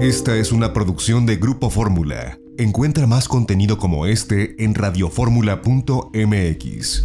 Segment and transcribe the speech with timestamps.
[0.00, 2.38] Esta es una producción de Grupo Fórmula.
[2.56, 7.04] Encuentra más contenido como este en radioformula.mx.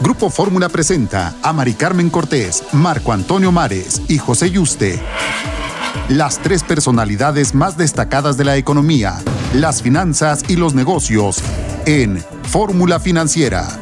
[0.00, 5.00] Grupo Fórmula presenta a Mari Carmen Cortés, Marco Antonio Mares y José Yuste.
[6.08, 9.18] Las tres personalidades más destacadas de la economía,
[9.52, 11.42] las finanzas y los negocios
[11.86, 13.80] en Fórmula Financiera.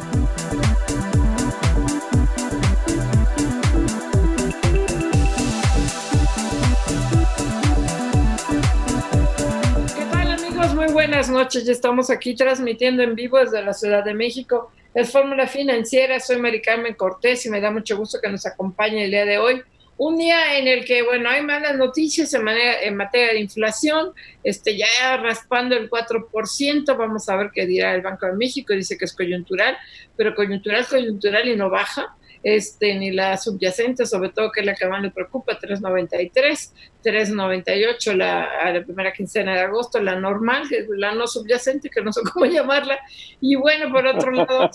[11.35, 11.65] Noches.
[11.65, 14.71] Ya estamos aquí transmitiendo en vivo desde la Ciudad de México.
[14.93, 16.19] Es Fórmula Financiera.
[16.19, 19.37] Soy Mari Carmen Cortés y me da mucho gusto que nos acompañe el día de
[19.37, 19.61] hoy.
[19.97, 24.11] Un día en el que, bueno, hay malas noticias en, manera, en materia de inflación,
[24.43, 28.97] este, ya raspando el 4%, vamos a ver qué dirá el Banco de México, dice
[28.97, 29.77] que es coyuntural,
[30.17, 32.13] pero coyuntural, coyuntural y no baja,
[32.45, 38.13] este, ni la subyacente, sobre todo que es la que más le preocupa, 3.93, 3.98
[38.13, 42.21] la, a la primera quincena de agosto, la normal, la no subyacente, que no sé
[42.31, 42.99] cómo llamarla,
[43.41, 44.69] y bueno, por otro lado,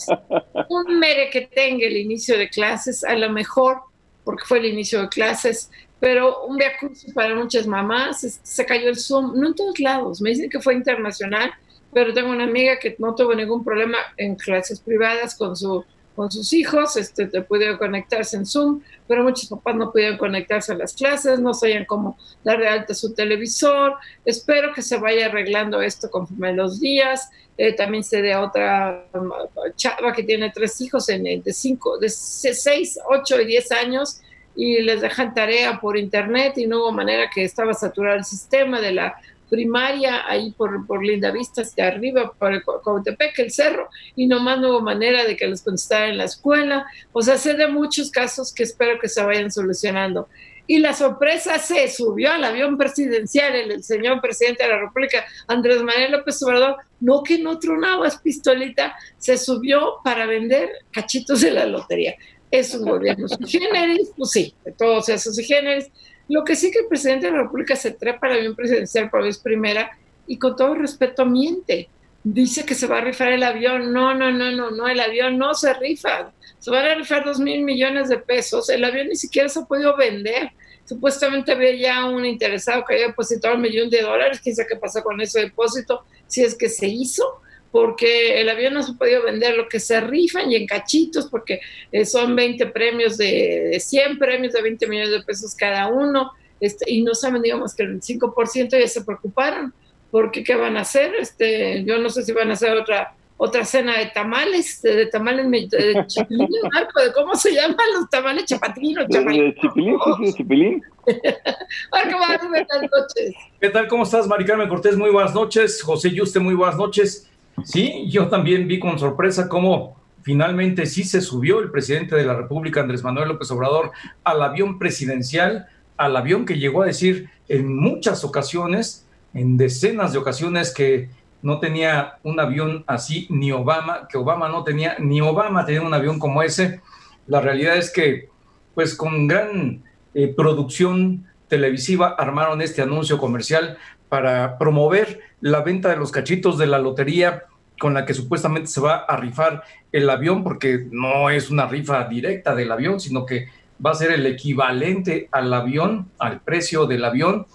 [0.69, 3.83] un mere que tenga el inicio de clases, a lo mejor
[4.25, 8.99] porque fue el inicio de clases, pero un viaje para muchas mamás, se cayó el
[8.99, 11.53] Zoom, no en todos lados, me dicen que fue internacional,
[11.95, 15.85] pero tengo una amiga que no tuvo ningún problema en clases privadas con su
[16.21, 20.71] con sus hijos, este, te pudieron conectarse en Zoom, pero muchos papás no pudieron conectarse
[20.71, 23.95] a las clases, no sabían cómo dar de alta su televisor.
[24.27, 27.31] Espero que se vaya arreglando esto conforme los días.
[27.57, 29.31] Eh, también se dé a otra um,
[29.77, 34.21] chava que tiene tres hijos en, de cinco, de seis, ocho y diez años
[34.55, 38.79] y les dejan tarea por internet y no hubo manera que estaba saturado el sistema
[38.79, 39.15] de la
[39.51, 44.61] primaria ahí por, por Linda Vista hacia arriba, por el Cautepec, el cerro, y nomás
[44.61, 46.87] no hubo manera de que les contestara en la escuela.
[47.13, 50.29] O sea, sé de muchos casos que espero que se vayan solucionando.
[50.71, 55.83] Y la sorpresa se subió al avión presidencial el, señor presidente de la República, Andrés
[55.83, 61.67] Manuel López Obrador, no que no tronaba pistolita, se subió para vender cachitos de la
[61.67, 62.15] lotería.
[62.53, 65.91] Es un gobierno sui generis, pues sí, de todos esos sui generis,
[66.31, 69.25] lo que sí que el presidente de la República se trepa al avión presidencial por
[69.25, 69.91] vez primera
[70.29, 71.89] y con todo respeto miente.
[72.23, 73.93] Dice que se va a rifar el avión.
[73.93, 76.33] No, no, no, no, no, el avión no se rifa.
[76.61, 78.69] Se van a rifar dos mil millones de pesos.
[78.69, 80.51] El avión ni siquiera se ha podido vender.
[80.85, 84.41] Supuestamente había ya un interesado que había depositado un millón de dólares.
[84.41, 88.83] Quién qué pasó con ese depósito, si es que se hizo porque el avión no
[88.83, 91.61] se ha podido vender, lo que se rifan y en cachitos, porque
[91.93, 96.33] eh, son 20 premios de, de, 100 premios de 20 millones de pesos cada uno,
[96.61, 99.73] este, y no saben, digamos, que el 5% ya se preocuparon,
[100.11, 101.15] porque ¿qué van a hacer?
[101.15, 105.07] Este, yo no sé si van a hacer otra otra cena de tamales, de, de
[105.07, 109.55] tamales de chipilín, Marco, de cómo se llaman los tamales chapatines, chapatines.
[109.59, 110.83] Chipilín, sí, sí, chipilín.
[111.91, 113.35] Marco, buenas noches.
[113.59, 113.89] ¿Qué tal?
[113.89, 114.95] ¿Cómo estás, Mari Carmen Cortés?
[114.95, 115.83] Muy buenas noches.
[115.83, 117.31] José Yuste, muy buenas noches.
[117.65, 122.35] Sí, yo también vi con sorpresa cómo finalmente sí se subió el presidente de la
[122.35, 123.93] República, Andrés Manuel López Obrador,
[124.25, 130.19] al avión presidencial, al avión que llegó a decir en muchas ocasiones, en decenas de
[130.19, 131.11] ocasiones, que
[131.43, 135.95] no tenía un avión así, ni Obama, que Obama no tenía, ni Obama tenía un
[135.95, 136.81] avión como ese.
[137.27, 138.29] La realidad es que,
[138.75, 139.83] pues con gran
[140.15, 143.79] eh, producción televisiva, armaron este anuncio comercial
[144.09, 147.45] para promover la venta de los cachitos de la lotería
[147.81, 152.05] con la que supuestamente se va a rifar el avión, porque no es una rifa
[152.05, 153.49] directa del avión, sino que
[153.85, 157.47] va a ser el equivalente al avión, al precio del avión,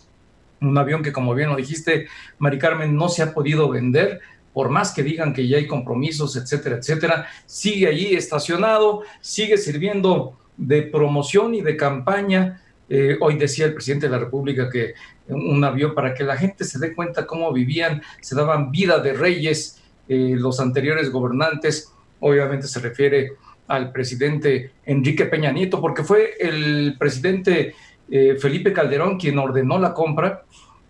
[0.62, 2.08] un avión que como bien lo dijiste,
[2.40, 4.19] Mari Carmen, no se ha podido vender,
[4.52, 10.40] por más que digan que ya hay compromisos, etcétera, etcétera, sigue allí estacionado, sigue sirviendo
[10.57, 12.63] de promoción y de campaña.
[12.90, 14.96] Eh, hoy decía el presidente de la República que
[15.28, 19.13] un avión para que la gente se dé cuenta cómo vivían, se daban vida de
[19.13, 23.33] reyes eh, los anteriores gobernantes, obviamente se refiere
[23.67, 27.74] al presidente Enrique Peña Nieto, porque fue el presidente
[28.09, 30.44] eh, Felipe Calderón quien ordenó la compra,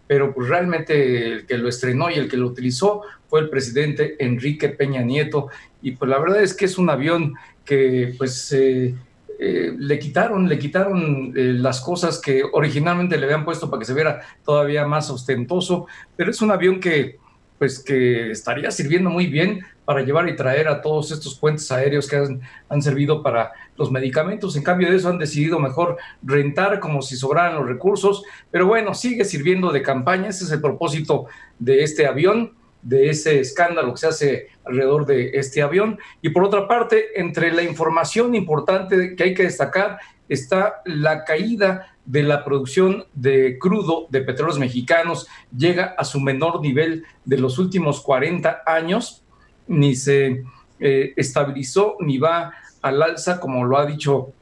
[0.08, 4.16] pero pues realmente el que lo estrenó y el que lo utilizó fue el presidente
[4.20, 5.50] Enrique Peña Nieto,
[5.82, 8.94] y pues la verdad es que es un avión que pues eh,
[9.38, 14.22] le quitaron, le quitaron las cosas que originalmente le habían puesto para que se viera
[14.44, 17.18] todavía más ostentoso, pero es un avión que
[17.58, 22.08] pues que estaría sirviendo muy bien para llevar y traer a todos estos puentes aéreos
[22.08, 24.56] que han, han, servido para los medicamentos.
[24.56, 28.94] En cambio de eso han decidido mejor rentar como si sobraran los recursos, pero bueno,
[28.94, 31.28] sigue sirviendo de campaña, ese es el propósito
[31.60, 32.54] de este avión
[32.86, 35.98] de ese escándalo que se hace alrededor de este avión.
[36.22, 39.98] Y por otra parte, entre la información importante que hay que destacar
[40.30, 46.62] está la caída de la producción de crudo de petróleos mexicanos, llega a su menor
[46.62, 49.24] nivel de los últimos 40 años,
[49.68, 50.44] ni se
[50.80, 54.34] eh, estabilizó ni va al alza, como lo ha dicho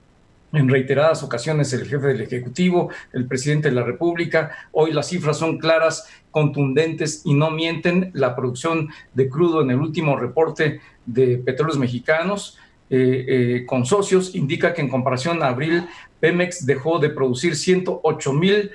[0.52, 4.52] en reiteradas ocasiones el jefe del Ejecutivo, el presidente de la República.
[4.72, 8.12] Hoy las cifras son claras, contundentes y no mienten.
[8.14, 12.60] La producción de crudo en el último reporte de petróleos mexicanos
[12.90, 15.86] eh, eh, con socios indica que en comparación a abril,
[16.20, 18.72] Pemex dejó de producir 108 mil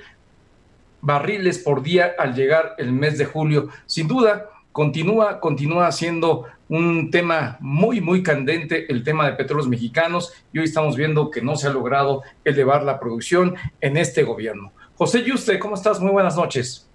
[1.01, 3.69] barriles por día al llegar el mes de julio.
[3.85, 10.33] Sin duda, continúa, continúa siendo un tema muy, muy candente, el tema de petróleos mexicanos,
[10.53, 14.71] y hoy estamos viendo que no se ha logrado elevar la producción en este gobierno.
[14.95, 15.99] José Yuste, ¿cómo estás?
[15.99, 16.87] Muy buenas noches.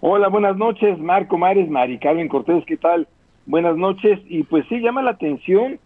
[0.00, 3.06] Hola, buenas noches, Marco Mares, Mari Carmen Cortés, ¿qué tal?
[3.46, 5.78] Buenas noches, y pues sí, llama la atención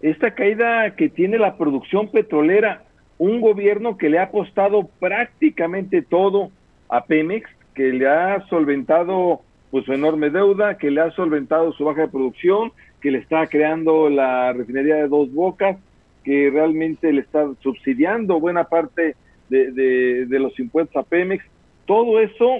[0.00, 2.84] esta caída que tiene la producción petrolera,
[3.18, 6.50] un gobierno que le ha apostado prácticamente todo
[6.88, 11.84] a Pemex, que le ha solventado pues su enorme deuda, que le ha solventado su
[11.84, 15.76] baja de producción, que le está creando la refinería de dos bocas,
[16.24, 19.16] que realmente le está subsidiando buena parte
[19.48, 21.44] de, los impuestos a Pemex.
[21.86, 22.58] Todo eso,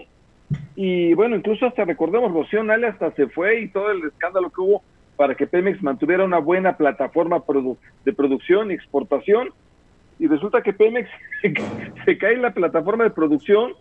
[0.74, 4.60] y bueno, incluso hasta recordemos, Rocío Nale hasta se fue y todo el escándalo que
[4.60, 4.82] hubo
[5.18, 7.42] para que Pemex mantuviera una buena plataforma
[8.06, 9.50] de producción y exportación.
[10.18, 11.10] Y resulta que Pemex
[12.06, 13.74] se cae en la plataforma de producción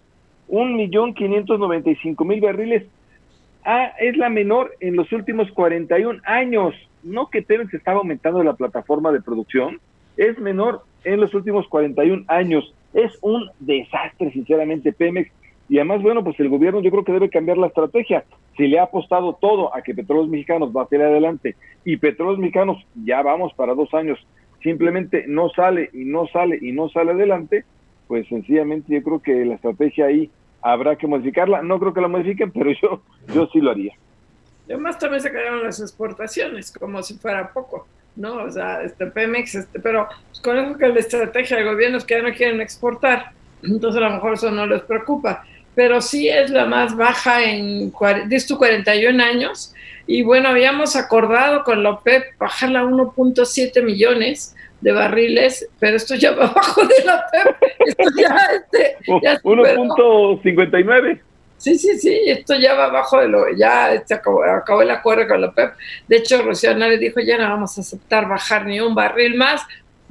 [0.50, 2.84] un millón quinientos noventa y cinco mil barriles
[3.70, 6.74] Ah, es la menor en los últimos 41 años.
[7.04, 9.82] No que Pemex estaba aumentando la plataforma de producción,
[10.16, 12.74] es menor en los últimos 41 años.
[12.94, 15.30] Es un desastre, sinceramente, Pemex.
[15.70, 18.24] Y además, bueno, pues el gobierno yo creo que debe cambiar la estrategia.
[18.56, 22.40] Si le ha apostado todo a que Petróleos Mexicanos va a salir adelante y Petróleos
[22.40, 24.18] Mexicanos ya vamos para dos años,
[24.64, 27.66] simplemente no sale y no sale y no sale adelante,
[28.08, 30.30] pues sencillamente yo creo que la estrategia ahí
[30.62, 31.62] habrá que modificarla.
[31.62, 33.02] No creo que la modifiquen, pero yo,
[33.34, 33.94] yo sí lo haría.
[34.66, 38.44] Además también se cayeron las exportaciones, como si fuera poco, ¿no?
[38.44, 42.04] O sea, este Pemex, este, pero pues, con eso que la estrategia del gobierno es
[42.04, 43.32] que ya no quieren exportar,
[43.64, 45.46] entonces a lo mejor eso no les preocupa.
[45.78, 49.74] Pero sí es la más baja en, de 41 años.
[50.08, 56.16] Y bueno, habíamos acordado con la OPEP bajarla a 1.7 millones, de barriles, pero esto
[56.16, 57.56] ya va abajo de la PEP.
[57.86, 61.22] Esto ya, este, 1.59.
[61.58, 65.28] Sí, sí, sí, esto ya va abajo de lo, ya este, acabó, acabó, el acuerdo
[65.28, 65.74] con la PEP.
[66.08, 69.62] De hecho, Rocío le dijo, ya no vamos a aceptar bajar ni un barril más.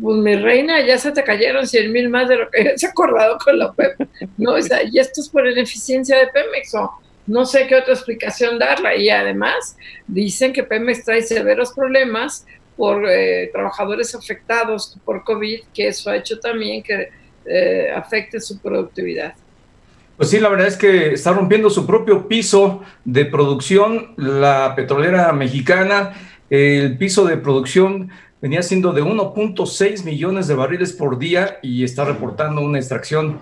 [0.00, 2.90] Pues mi reina, ya se te cayeron 100 mil más de lo que se ha
[2.90, 4.08] acordado con la PEP.
[4.36, 6.90] No, o sea, y esto es por ineficiencia de Pemex, o
[7.26, 8.94] no sé qué otra explicación darla.
[8.94, 9.76] Y además,
[10.06, 12.46] dicen que Pemex trae severos problemas
[12.76, 17.08] por eh, trabajadores afectados por COVID, que eso ha hecho también que
[17.46, 19.34] eh, afecte su productividad.
[20.16, 25.32] Pues sí, la verdad es que está rompiendo su propio piso de producción la petrolera
[25.32, 26.14] mexicana.
[26.48, 28.10] El piso de producción
[28.40, 33.40] venía siendo de 1.6 millones de barriles por día y está reportando una extracción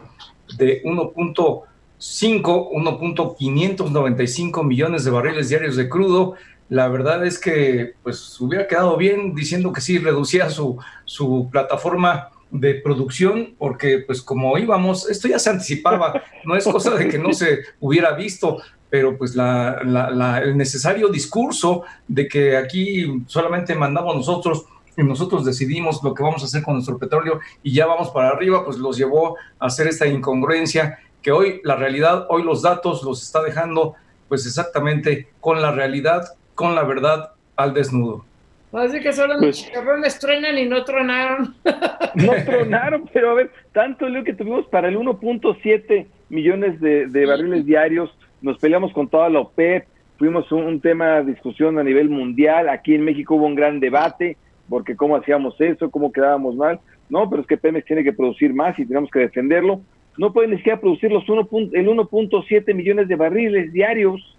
[0.56, 1.64] de 1.5,
[1.98, 6.34] 1.595 millones de barriles diarios de crudo.
[6.68, 12.30] La verdad es que pues hubiera quedado bien diciendo que sí reducía su, su plataforma
[12.50, 17.18] de producción, porque pues como íbamos, esto ya se anticipaba, no es cosa de que
[17.18, 24.14] no se hubiera visto, pero pues la, el necesario discurso de que aquí solamente mandamos
[24.14, 24.66] nosotros
[25.02, 28.64] nosotros decidimos lo que vamos a hacer con nuestro petróleo y ya vamos para arriba,
[28.64, 33.22] pues los llevó a hacer esta incongruencia que hoy la realidad, hoy los datos los
[33.22, 33.94] está dejando
[34.28, 38.24] pues exactamente con la realidad con la verdad al desnudo.
[38.72, 41.54] Así que solo pues, los cabrones truenan y no tronaron.
[42.14, 47.66] No tronaron, pero a ver, tanto lo que tuvimos para el 1.7 millones de, barriles
[47.66, 49.84] diarios, nos peleamos con toda la OPEP,
[50.16, 54.36] fuimos un, tema de discusión a nivel mundial, aquí en México hubo un gran debate,
[54.68, 58.54] porque cómo hacíamos eso, cómo quedábamos mal, no, pero es que Pemex tiene que producir
[58.54, 59.80] más y tenemos que defenderlo.
[60.16, 61.48] No pueden ni siquiera producir los 1.
[61.72, 64.34] el 1.7 millones de barriles diarios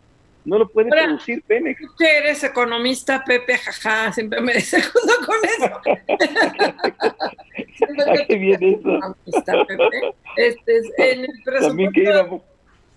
[0.46, 1.82] no lo puede producir Pemex.
[1.98, 5.82] Tú eres economista, Pepe, jaja, siempre me segundo con eso.
[8.28, 9.16] qué viene eso?
[9.46, 10.14] Pepe.
[10.38, 12.44] Este, en el presupuesto,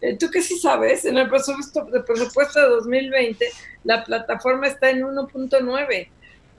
[0.01, 3.47] eh, Tú que sí sabes, en el presupuesto, el presupuesto de 2020,
[3.85, 6.09] la plataforma está en 1.9.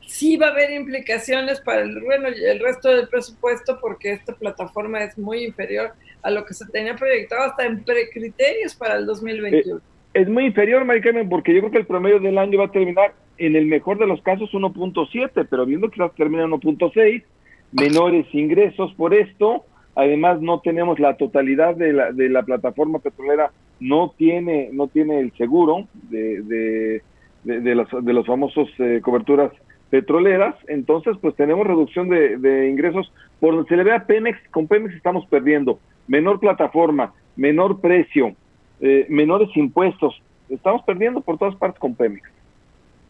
[0.10, 5.04] Sí va a haber implicaciones para el, bueno, el resto del presupuesto porque esta plataforma
[5.04, 9.82] es muy inferior a lo que se tenía proyectado hasta en precriterios para el 2021
[10.14, 13.14] es muy inferior, Maricarmen, porque yo creo que el promedio del año va a terminar
[13.38, 17.24] en el mejor de los casos 1.7, pero viendo que termina en 1.6,
[17.72, 23.52] menores ingresos por esto, además no tenemos la totalidad de la, de la plataforma petrolera,
[23.80, 27.02] no tiene, no tiene el seguro de, de,
[27.44, 29.52] de, los, de los famosos eh, coberturas
[29.90, 34.38] petroleras, entonces pues tenemos reducción de, de ingresos por donde se le ve a Pemex,
[34.52, 38.36] con Pemex estamos perdiendo menor plataforma, menor precio,
[38.82, 42.28] eh, menores impuestos, estamos perdiendo por todas partes con Pemex.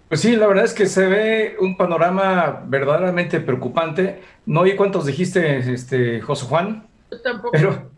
[0.07, 4.21] Pues sí, la verdad es que se ve un panorama verdaderamente preocupante.
[4.45, 6.87] No oí cuántos dijiste, este, José Juan.
[7.11, 7.51] Yo tampoco.
[7.51, 7.91] Pero,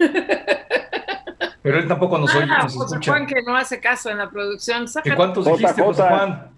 [1.62, 2.46] pero él tampoco nos oye.
[2.50, 3.12] Ah, Nos José escucha.
[3.12, 4.86] Juan que no hace caso en la producción.
[5.04, 6.02] ¿Y cuántos Jota, dijiste, José.
[6.02, 6.50] Juan?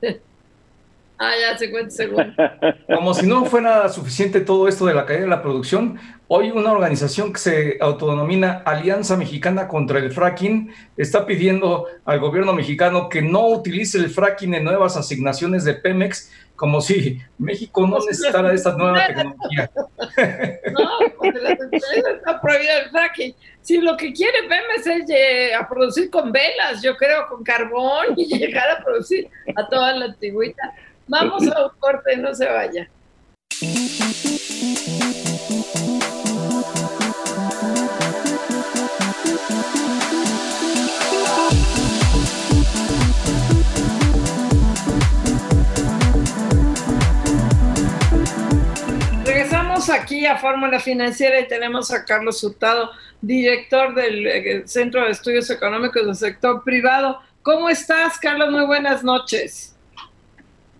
[1.24, 2.34] Ah, ya, 50 segundos.
[2.94, 6.72] Como si no fuera suficiente todo esto de la caída de la producción, hoy una
[6.72, 13.22] organización que se autodenomina Alianza Mexicana contra el Fracking está pidiendo al gobierno mexicano que
[13.22, 18.76] no utilice el fracking en nuevas asignaciones de Pemex, como si México no necesitara esta
[18.76, 19.70] nueva tecnología.
[20.16, 20.88] No,
[21.18, 23.34] porque las empresas está prohibido el fracking.
[23.62, 28.06] Si lo que quiere Pemex es eh, a producir con velas, yo creo, con carbón
[28.16, 30.74] y llegar a producir a toda la antigüita.
[31.06, 32.88] Vamos a un corte, no se vaya.
[49.24, 55.10] Regresamos aquí a Fórmula Financiera y tenemos a Carlos Hurtado, director del eh, Centro de
[55.10, 57.20] Estudios Económicos del Sector Privado.
[57.42, 58.50] ¿Cómo estás, Carlos?
[58.50, 59.73] Muy buenas noches.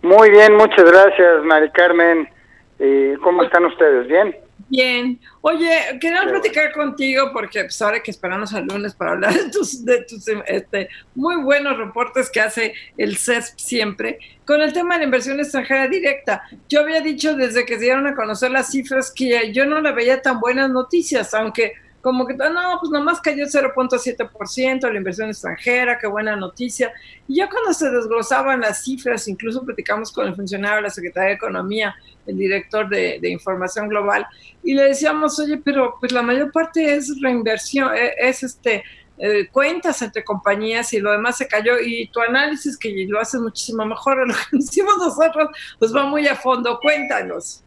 [0.05, 2.29] Muy bien, muchas gracias, Mari Carmen.
[2.77, 4.07] Eh, ¿Cómo están ustedes?
[4.07, 4.35] ¿Bien?
[4.69, 5.19] Bien.
[5.41, 9.49] Oye, queríamos Qué platicar contigo porque pues ahora que esperamos al lunes para hablar de
[9.49, 14.93] tus, de tus este, muy buenos reportes que hace el CESP siempre, con el tema
[14.93, 16.43] de la inversión extranjera directa.
[16.69, 19.91] Yo había dicho desde que se dieron a conocer las cifras que yo no le
[19.91, 21.73] veía tan buenas noticias, aunque
[22.05, 26.93] como que, no, pues nomás cayó 0.7% la inversión extranjera, qué buena noticia.
[27.27, 31.29] Y ya cuando se desglosaban las cifras, incluso platicamos con el funcionario de la Secretaría
[31.29, 31.95] de Economía,
[32.27, 34.27] el director de, de Información Global,
[34.63, 38.83] y le decíamos, oye, pero pues la mayor parte es reinversión, eh, es este
[39.17, 43.41] eh, cuentas entre compañías y lo demás se cayó y tu análisis que lo haces
[43.41, 47.63] muchísimo mejor de lo que hicimos nosotros, pues va muy a fondo, cuéntanos.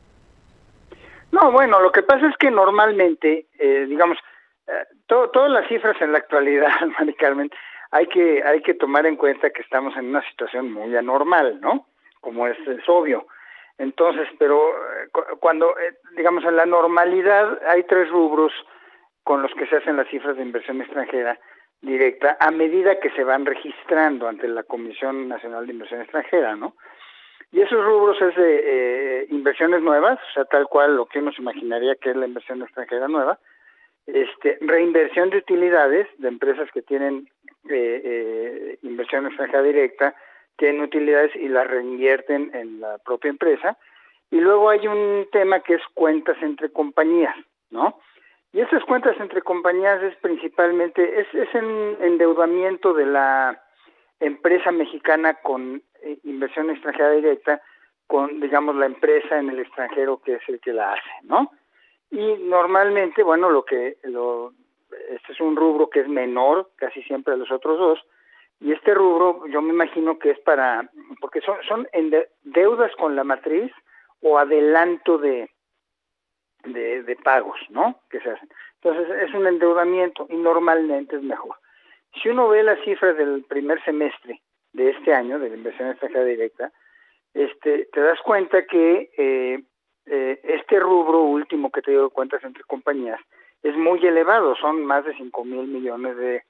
[1.33, 4.17] No, bueno, lo que pasa es que normalmente, eh, digamos,
[5.09, 7.51] eh, to- todas las cifras en la actualidad, Mari Carmen,
[7.91, 11.87] hay que, hay que tomar en cuenta que estamos en una situación muy anormal, ¿no?
[12.21, 12.57] Como es,
[12.89, 13.27] obvio.
[13.79, 18.53] Entonces, pero eh, cu- cuando, eh, digamos, en la normalidad hay tres rubros
[19.25, 21.39] con los que se hacen las cifras de inversión extranjera
[21.81, 26.75] directa a medida que se van registrando ante la Comisión Nacional de Inversión Extranjera, ¿no?
[27.53, 28.61] Y esos rubros es de
[29.23, 32.27] eh, inversiones nuevas, o sea, tal cual lo que uno se imaginaría que es la
[32.27, 33.39] inversión extranjera nueva,
[34.09, 37.29] este, reinversión de utilidades de empresas que tienen
[37.69, 40.15] eh, eh, inversión extranjera directa,
[40.57, 43.77] tienen utilidades y las reinvierten en la propia empresa.
[44.31, 47.37] Y luego hay un tema que es cuentas entre compañías,
[47.71, 48.01] ¿no?
[48.53, 53.63] Y esas cuentas entre compañías es principalmente, es, es en endeudamiento de la
[54.21, 57.61] empresa mexicana con eh, inversión extranjera directa,
[58.07, 61.53] con, digamos, la empresa en el extranjero que es el que la hace, ¿no?
[62.11, 64.53] Y normalmente, bueno, lo que, lo,
[65.11, 68.01] este es un rubro que es menor casi siempre a los otros dos,
[68.61, 73.15] y este rubro yo me imagino que es para, porque son, son ende- deudas con
[73.15, 73.71] la matriz
[74.21, 75.49] o adelanto de,
[76.65, 78.01] de, de pagos, ¿no?
[78.11, 78.49] Que se hacen.
[78.83, 81.57] Entonces es un endeudamiento y normalmente es mejor.
[82.23, 84.41] Si uno ve las cifras del primer semestre
[84.73, 86.73] de este año, de la inversión extranjera directa,
[87.35, 89.63] este, te das cuenta que eh,
[90.11, 93.21] eh, este rubro último que te digo de cuentas entre compañías
[93.63, 96.45] es muy elevado, son más de 5 mil millones de,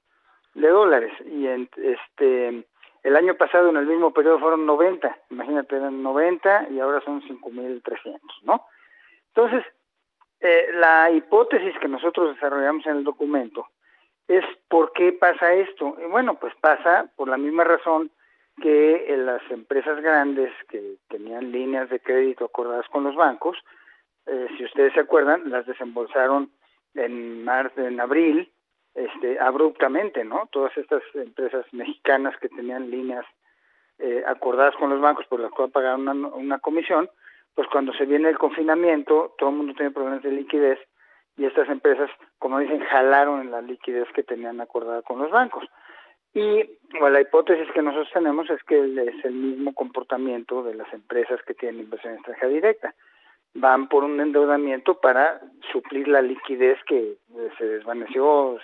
[0.53, 1.11] de dólares.
[1.25, 2.63] Y en, este
[3.03, 7.21] el año pasado en el mismo periodo fueron 90, imagínate, eran 90 y ahora son
[7.21, 8.65] 5.300, ¿no?
[9.33, 9.63] Entonces,
[10.41, 13.67] eh, la hipótesis que nosotros desarrollamos en el documento
[14.27, 15.95] es por qué pasa esto.
[16.01, 18.11] Y bueno, pues pasa por la misma razón
[18.59, 23.57] que las empresas grandes que tenían líneas de crédito acordadas con los bancos,
[24.25, 26.51] eh, si ustedes se acuerdan, las desembolsaron
[26.93, 28.51] en marzo, en abril,
[28.93, 30.47] este, abruptamente, ¿no?
[30.51, 33.25] Todas estas empresas mexicanas que tenían líneas
[33.99, 37.09] eh, acordadas con los bancos por las cuales pagaron una, una comisión,
[37.55, 40.79] pues cuando se viene el confinamiento, todo el mundo tiene problemas de liquidez
[41.37, 45.63] y estas empresas, como dicen, jalaron en la liquidez que tenían acordada con los bancos.
[46.33, 50.91] Y bueno, la hipótesis que nosotros tenemos es que es el mismo comportamiento de las
[50.93, 52.95] empresas que tienen inversión extranjera directa.
[53.55, 58.59] Van por un endeudamiento para suplir la liquidez que eh, se desvaneció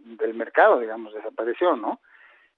[0.00, 2.00] del mercado, digamos, desapareció, ¿no?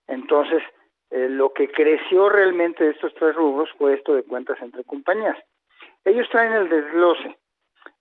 [0.08, 0.62] Entonces,
[1.10, 5.38] eh, lo que creció realmente de estos tres rubros fue esto de cuentas entre compañías.
[6.04, 7.38] Ellos traen el desglose,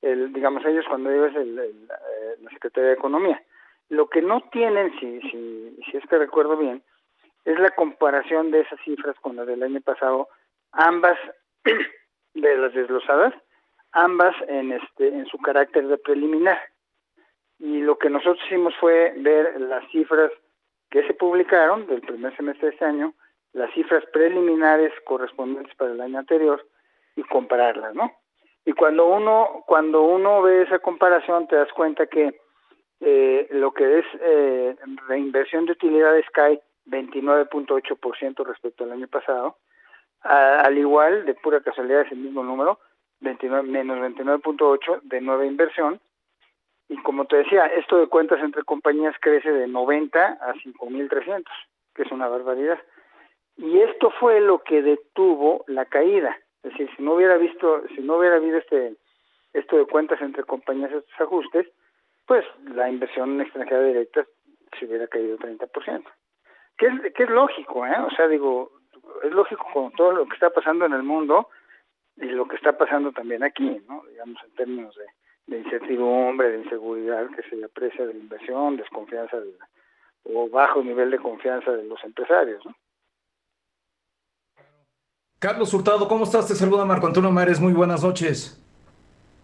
[0.01, 3.41] el, digamos ellos cuando ellos el, el, eh, la Secretaría de Economía.
[3.89, 6.83] Lo que no tienen, si, si, si es que recuerdo bien,
[7.45, 10.27] es la comparación de esas cifras con las del año pasado,
[10.73, 11.17] ambas
[12.33, 13.33] de las desglosadas,
[13.93, 16.59] ambas en este en su carácter de preliminar.
[17.59, 20.31] Y lo que nosotros hicimos fue ver las cifras
[20.89, 23.13] que se publicaron del primer semestre de este año,
[23.53, 26.65] las cifras preliminares correspondientes para el año anterior
[27.15, 28.11] y compararlas, ¿no?
[28.65, 32.39] Y cuando uno cuando uno ve esa comparación te das cuenta que
[32.99, 34.75] eh, lo que es eh,
[35.07, 39.57] reinversión de utilidades cae 29.8% respecto al año pasado,
[40.21, 42.79] al igual de pura casualidad es el mismo número,
[43.19, 45.99] 29 menos 29.8 de nueva inversión
[46.89, 51.43] y como te decía, esto de cuentas entre compañías crece de 90 a 5.300,
[51.93, 52.79] que es una barbaridad.
[53.57, 56.37] Y esto fue lo que detuvo la caída.
[56.63, 58.95] Es decir, si no hubiera visto, si no hubiera habido este
[59.53, 61.67] esto de cuentas entre compañías, estos ajustes,
[62.27, 64.25] pues la inversión extranjera directa
[64.77, 66.03] se hubiera caído 30%.
[66.77, 67.95] Que es, que es lógico, ¿eh?
[68.05, 68.71] O sea, digo,
[69.23, 71.49] es lógico con todo lo que está pasando en el mundo
[72.17, 74.03] y lo que está pasando también aquí, ¿no?
[74.09, 75.05] Digamos, en términos de,
[75.47, 79.53] de incertidumbre, de inseguridad que se aprecia de la inversión, desconfianza de,
[80.25, 82.63] o bajo nivel de confianza de los empresarios.
[82.65, 82.75] ¿no?
[85.39, 86.47] Carlos Hurtado, ¿cómo estás?
[86.47, 88.61] Te saluda Marco Antonio Mares, muy buenas noches.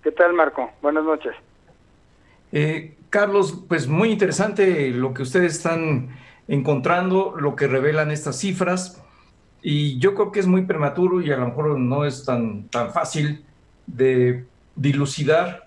[0.04, 0.72] ¿Qué tal, Marco?
[0.82, 1.36] Buenas noches.
[2.54, 6.16] Eh, Carlos, pues muy interesante lo que ustedes están
[6.48, 9.04] encontrando, lo que revelan estas cifras,
[9.62, 12.94] y yo creo que es muy prematuro y a lo mejor no es tan, tan
[12.94, 13.44] fácil
[13.86, 14.46] de
[14.76, 15.64] dilucidar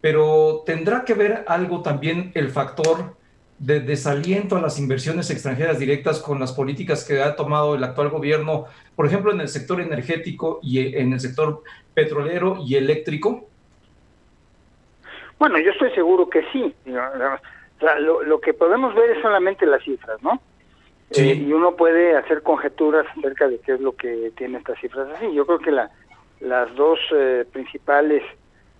[0.00, 3.16] pero tendrá que ver algo también el factor
[3.58, 8.08] de desaliento a las inversiones extranjeras directas con las políticas que ha tomado el actual
[8.08, 13.48] gobierno, por ejemplo, en el sector energético y en el sector petrolero y eléctrico?
[15.38, 16.74] Bueno, yo estoy seguro que sí.
[16.84, 20.40] Lo, lo que podemos ver es solamente las cifras, ¿no?
[21.10, 21.30] Sí.
[21.30, 25.08] Eh, y uno puede hacer conjeturas acerca de qué es lo que tiene estas cifras
[25.14, 25.32] así.
[25.32, 25.90] Yo creo que la,
[26.40, 28.22] las dos eh, principales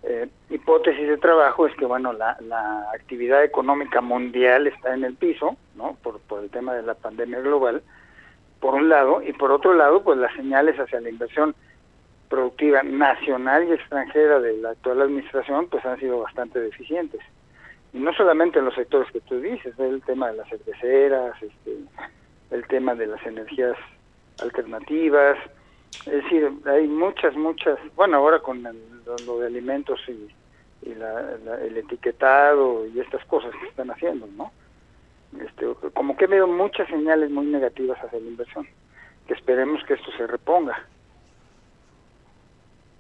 [0.03, 5.14] eh, hipótesis de trabajo es que bueno la, la, actividad económica mundial está en el
[5.14, 7.83] piso no por, por el tema de la pandemia global
[8.61, 11.53] por un lado y por otro lado pues las señales hacia la inversión
[12.29, 17.21] productiva nacional y extranjera de la actual administración pues han sido bastante deficientes
[17.93, 21.77] y no solamente en los sectores que tú dices el tema de las cerveceras este
[22.51, 23.77] el tema de las energías
[24.43, 25.38] alternativas
[26.07, 28.77] es decir, hay muchas, muchas, bueno, ahora con el,
[29.27, 30.29] lo, de alimentos y,
[30.88, 34.53] y la, el etiquetado y estas cosas que están haciendo, ¿no?
[35.41, 38.67] Este, como que veo muchas señales muy negativas hacia la inversión,
[39.27, 40.87] que esperemos que esto se reponga.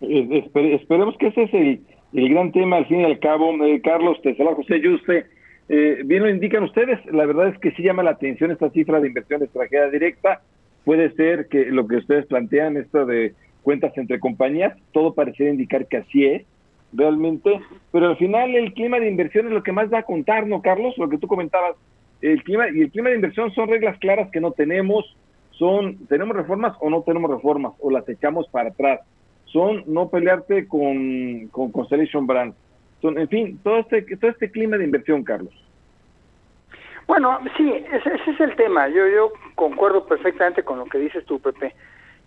[0.00, 1.80] Eh, esperemos que ese es el,
[2.14, 3.52] el, gran tema al fin y al cabo.
[3.64, 5.26] Eh, Carlos, te saluda José Yuste.
[5.68, 9.00] Eh, bien lo indican ustedes, la verdad es que sí llama la atención esta cifra
[9.00, 10.40] de inversión extranjera directa
[10.88, 15.86] puede ser que lo que ustedes plantean, esto de cuentas entre compañías, todo pareciera indicar
[15.86, 16.46] que así es
[16.94, 17.60] realmente,
[17.92, 20.62] pero al final el clima de inversión es lo que más da a contar, ¿no,
[20.62, 20.96] Carlos?
[20.96, 21.76] Lo que tú comentabas,
[22.22, 25.04] el clima y el clima de inversión son reglas claras que no tenemos,
[25.50, 29.00] son tenemos reformas o no tenemos reformas o las echamos para atrás,
[29.52, 32.54] son no pelearte con, con Constellation Brand,
[33.00, 35.54] son, en fin, todo este todo este clima de inversión, Carlos.
[37.06, 38.88] Bueno, sí, ese, ese, es el tema.
[38.88, 41.74] Yo, yo concuerdo perfectamente con lo que dices tú, Pepe.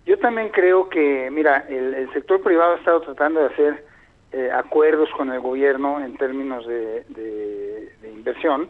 [0.06, 3.86] Yo también creo que, mira, el, sector privado ha estado tratando de hacer
[4.32, 8.70] eh, acuerdos con el gobierno en términos de, de, de inversión.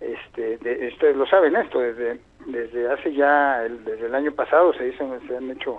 [0.00, 4.72] Este, de, ustedes lo saben esto, desde, desde hace ya, el, desde el año pasado
[4.74, 5.78] se, hizo, se han hecho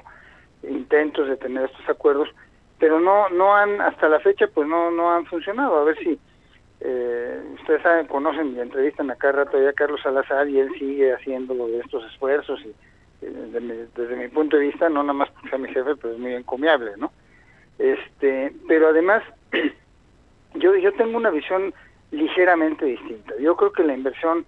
[0.64, 2.30] intentos de tener estos acuerdos,
[2.80, 5.80] pero no, no han, hasta la fecha, pues no, no han funcionado.
[5.80, 6.20] A ver si
[6.82, 11.14] eh, ustedes saben, conocen y entrevistan acá rato ya a Carlos Salazar y él sigue
[11.14, 12.70] haciendo estos esfuerzos y
[13.22, 15.96] eh, desde, mi, desde mi punto de vista, no nada más porque sea mi jefe,
[15.96, 17.12] pero es muy encomiable, ¿no?
[17.78, 19.24] Este, pero además,
[20.56, 21.74] yo, yo tengo una visión
[22.12, 23.34] ligeramente distinta.
[23.40, 24.46] Yo creo que la inversión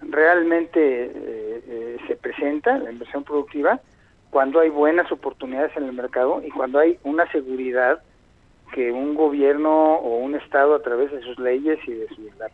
[0.00, 3.80] realmente eh, eh, se presenta, la inversión productiva,
[4.34, 8.02] cuando hay buenas oportunidades en el mercado y cuando hay una seguridad
[8.72, 12.50] que un gobierno o un estado a través de sus leyes y de su, la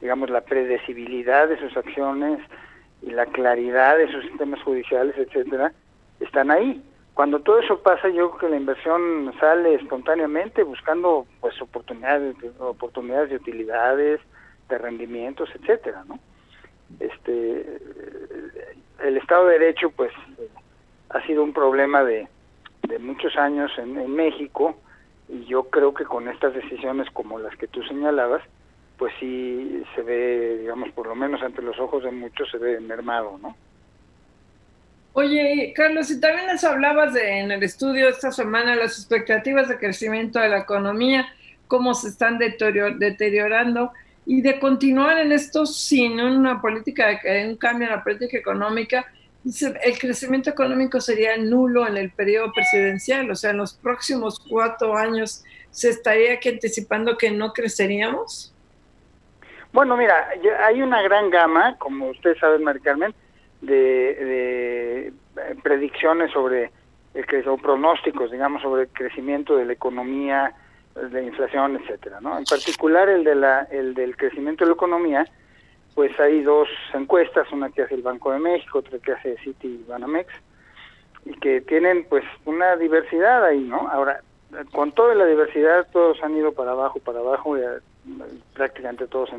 [0.00, 2.38] digamos la predecibilidad de sus acciones
[3.02, 5.72] y la claridad de sus sistemas judiciales, etcétera,
[6.20, 6.80] están ahí.
[7.12, 13.30] Cuando todo eso pasa, yo creo que la inversión sale espontáneamente buscando pues oportunidades, oportunidades
[13.30, 14.20] de utilidades,
[14.68, 16.20] de rendimientos, etcétera, ¿no?
[17.00, 17.80] Este
[19.04, 20.12] el Estado de Derecho pues
[21.10, 22.28] ha sido un problema de,
[23.00, 24.76] muchos años en, México
[25.28, 28.42] y yo creo que con estas decisiones como las que tú señalabas,
[28.96, 32.80] pues sí se ve, digamos, por lo menos ante los ojos de muchos se ve
[32.80, 33.54] mermado, ¿no?
[35.12, 39.78] Oye, Carlos, y también nos hablabas de, en el estudio esta semana las expectativas de
[39.78, 41.26] crecimiento de la economía,
[41.66, 43.92] cómo se están deteriorando
[44.26, 49.06] y de continuar en esto sin una política, un cambio en la política económica,
[49.44, 54.96] el crecimiento económico sería nulo en el periodo presidencial, o sea, en los próximos cuatro
[54.96, 58.54] años se estaría aquí anticipando que no creceríamos.
[59.72, 60.28] Bueno, mira,
[60.64, 63.14] hay una gran gama, como ustedes saben, Mari Carmen,
[63.60, 65.12] de,
[65.62, 66.72] predicciones sobre
[67.14, 70.54] el o pronósticos, digamos, sobre el crecimiento de la economía,
[70.94, 72.38] de inflación, etcétera, ¿no?
[72.38, 75.26] En particular el de la el del crecimiento de la economía,
[75.98, 79.84] pues hay dos encuestas, una que hace el Banco de México, otra que hace City
[79.88, 80.32] Banamex,
[81.24, 83.88] y que tienen pues una diversidad ahí, ¿no?
[83.88, 84.22] Ahora,
[84.70, 87.80] con toda la diversidad todos han ido para abajo, para abajo, y, eh,
[88.54, 89.30] prácticamente todos,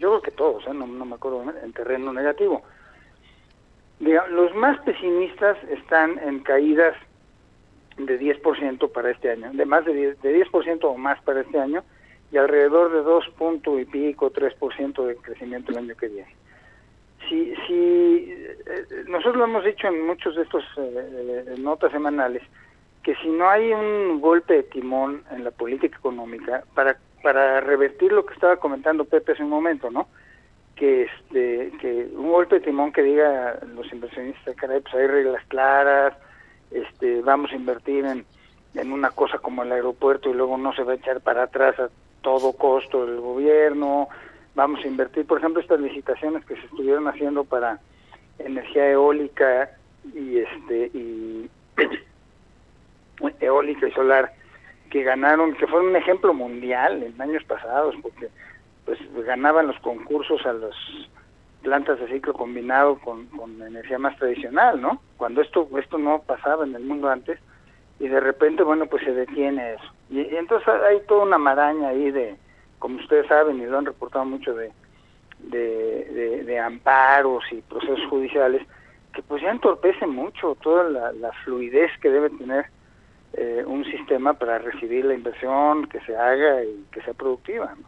[0.00, 0.74] yo creo que todos, ¿eh?
[0.74, 2.64] no, me acuerdo, en terreno negativo
[4.00, 6.96] los más pesimistas están en caídas
[7.96, 10.48] de 10% para este año, de más de 10%, de 10
[10.82, 11.84] o más para este año,
[12.30, 16.34] y alrededor de 2 puntos y pico, 3% de crecimiento el año que viene.
[17.28, 22.42] Si, si eh, nosotros lo hemos dicho en muchos de estos eh, notas semanales,
[23.02, 28.12] que si no hay un golpe de timón en la política económica para, para revertir
[28.12, 30.08] lo que estaba comentando Pepe hace un momento, ¿no?
[30.78, 35.44] que este que un golpe de timón que diga los inversionistas caray pues hay reglas
[35.48, 36.14] claras
[36.70, 38.24] este vamos a invertir en,
[38.74, 41.78] en una cosa como el aeropuerto y luego no se va a echar para atrás
[41.80, 41.88] a
[42.22, 44.08] todo costo del gobierno
[44.54, 47.80] vamos a invertir por ejemplo estas licitaciones que se estuvieron haciendo para
[48.38, 49.70] energía eólica
[50.14, 51.50] y este y
[53.40, 54.32] eólica y solar
[54.90, 58.28] que ganaron que fue un ejemplo mundial en años pasados porque
[58.84, 60.74] pues ganaban los concursos a las
[61.62, 63.28] plantas de ciclo combinado con,
[63.60, 65.02] energía más tradicional, ¿no?
[65.16, 67.38] Cuando esto esto no pasaba en el mundo antes
[68.00, 69.92] y de repente, bueno, pues se detiene eso.
[70.10, 72.36] Y, entonces hay toda una maraña ahí de,
[72.78, 74.72] como ustedes saben y lo han reportado mucho, de,
[75.40, 78.66] de, amparos y procesos judiciales
[79.12, 82.66] que pues ya entorpece mucho toda la, fluidez que debe tener
[83.34, 87.86] eh, un sistema para recibir la inversión que se haga y que sea productiva, ¿no?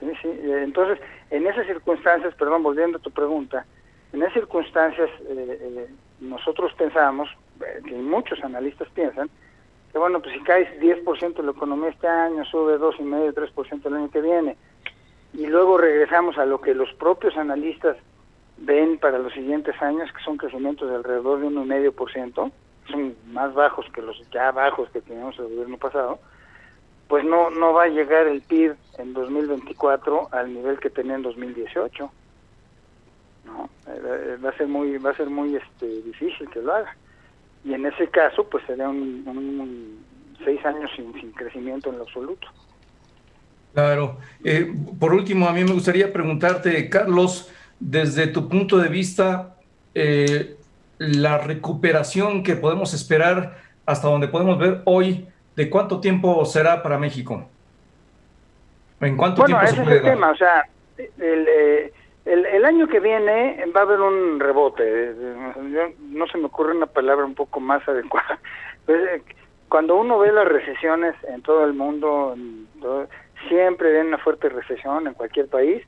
[0.00, 0.28] Sí, sí.
[0.42, 0.98] Entonces,
[1.30, 3.64] en esas circunstancias, perdón, volviendo a tu pregunta,
[4.12, 5.88] en esas circunstancias eh, eh,
[6.20, 7.28] nosotros pensamos,
[7.60, 9.28] eh, que muchos analistas piensan,
[9.94, 13.94] que bueno, pues si cae 10% de la economía este año, sube 2,5, 3% el
[13.94, 14.56] año que viene,
[15.32, 17.96] y luego regresamos a lo que los propios analistas
[18.56, 22.52] ven para los siguientes años, que son crecimientos de alrededor de 1,5%,
[22.90, 26.18] son más bajos que los ya bajos que teníamos el gobierno pasado,
[27.06, 31.22] pues no no va a llegar el PIB en 2024 al nivel que tenía en
[31.22, 32.10] 2018
[33.44, 36.74] no eh, eh, va a ser muy va a ser muy este difícil que lo
[36.74, 36.96] haga
[37.64, 40.04] y en ese caso pues sería un,
[40.44, 42.46] seis años sin, sin, crecimiento en lo absoluto.
[43.72, 44.18] Claro.
[44.44, 47.50] Eh, por último a mí me gustaría preguntarte Carlos
[47.80, 49.56] desde tu punto de vista
[50.98, 56.98] la recuperación que podemos esperar hasta donde podemos ver hoy ¿de cuánto tiempo será para
[56.98, 57.48] México?
[59.00, 60.66] ¿En cuánto bueno, tiempo ese es el tema, o sea,
[60.98, 61.92] eh,
[62.24, 65.14] el, el, año que viene va a haber un rebote.
[66.00, 68.38] no se me ocurre una palabra un poco más adecuada.
[68.86, 69.22] Pues, eh,
[69.70, 72.36] cuando uno ve las recesiones en todo el mundo,
[73.48, 75.82] siempre ven una fuerte recesión en cualquier país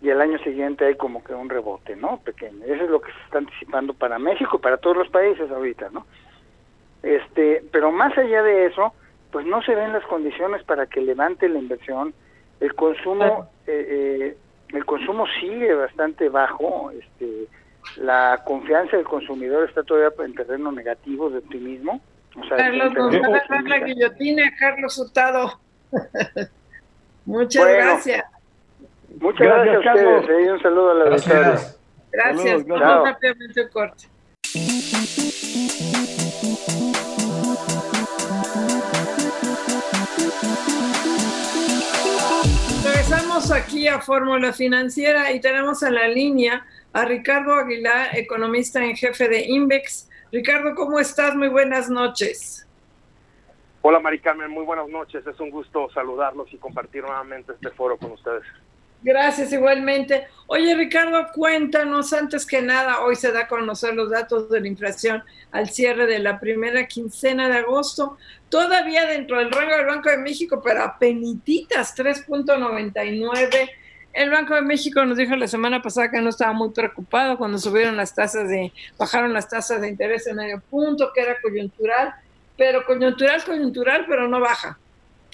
[0.00, 2.20] y el año siguiente hay como que un rebote, ¿no?
[2.24, 2.64] Pequeño.
[2.64, 5.90] Eso es lo que se está anticipando para México y para todos los países ahorita,
[5.90, 6.06] ¿no?
[7.02, 8.92] Este, pero más allá de eso,
[9.30, 12.14] pues no se ven las condiciones para que levante la inversión.
[12.60, 14.36] El consumo, eh, eh,
[14.72, 16.90] el consumo sigue bastante bajo.
[16.90, 17.48] Este,
[17.96, 22.00] la confianza del consumidor está todavía en terreno negativo de optimismo.
[22.48, 25.58] Carlos, nos va a dar la guillotina, Carlos Hurtado.
[27.24, 28.24] Muchas gracias.
[29.20, 30.28] Muchas gracias, a ustedes.
[30.28, 31.80] Eh, un saludo a la Gracias.
[32.12, 32.66] Gracias.
[32.66, 34.08] Vamos rápidamente corte.
[43.56, 49.28] Aquí a Fórmula Financiera y tenemos en la línea a Ricardo Aguilar, economista en jefe
[49.28, 50.10] de Invex.
[50.30, 51.34] Ricardo, ¿cómo estás?
[51.34, 52.68] Muy buenas noches.
[53.80, 55.26] Hola, Mari Carmen, muy buenas noches.
[55.26, 58.42] Es un gusto saludarlos y compartir nuevamente este foro con ustedes.
[59.02, 60.26] Gracias, igualmente.
[60.48, 64.68] Oye, Ricardo, cuéntanos, antes que nada, hoy se da a conocer los datos de la
[64.68, 68.16] inflación al cierre de la primera quincena de agosto,
[68.48, 73.70] todavía dentro del rango del Banco de México, pero a penititas, 3.99.
[74.12, 77.58] El Banco de México nos dijo la semana pasada que no estaba muy preocupado cuando
[77.58, 82.14] subieron las tasas de, bajaron las tasas de interés en medio punto, que era coyuntural,
[82.56, 84.78] pero coyuntural, coyuntural, pero no baja.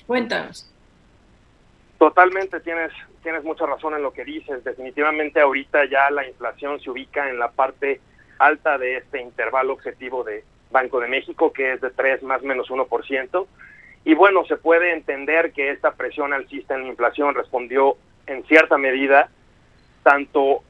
[0.06, 0.68] Cuéntanos.
[1.98, 2.90] Totalmente tienes,
[3.22, 4.62] tienes mucha razón en lo que dices.
[4.64, 8.00] Definitivamente ahorita ya la inflación se ubica en la parte
[8.38, 12.68] alta de este intervalo objetivo de Banco de México, que es de 3 más menos
[12.68, 13.46] 1%.
[14.04, 18.76] Y bueno, se puede entender que esta presión alcista en la inflación respondió en cierta
[18.78, 19.30] medida
[20.02, 20.62] tanto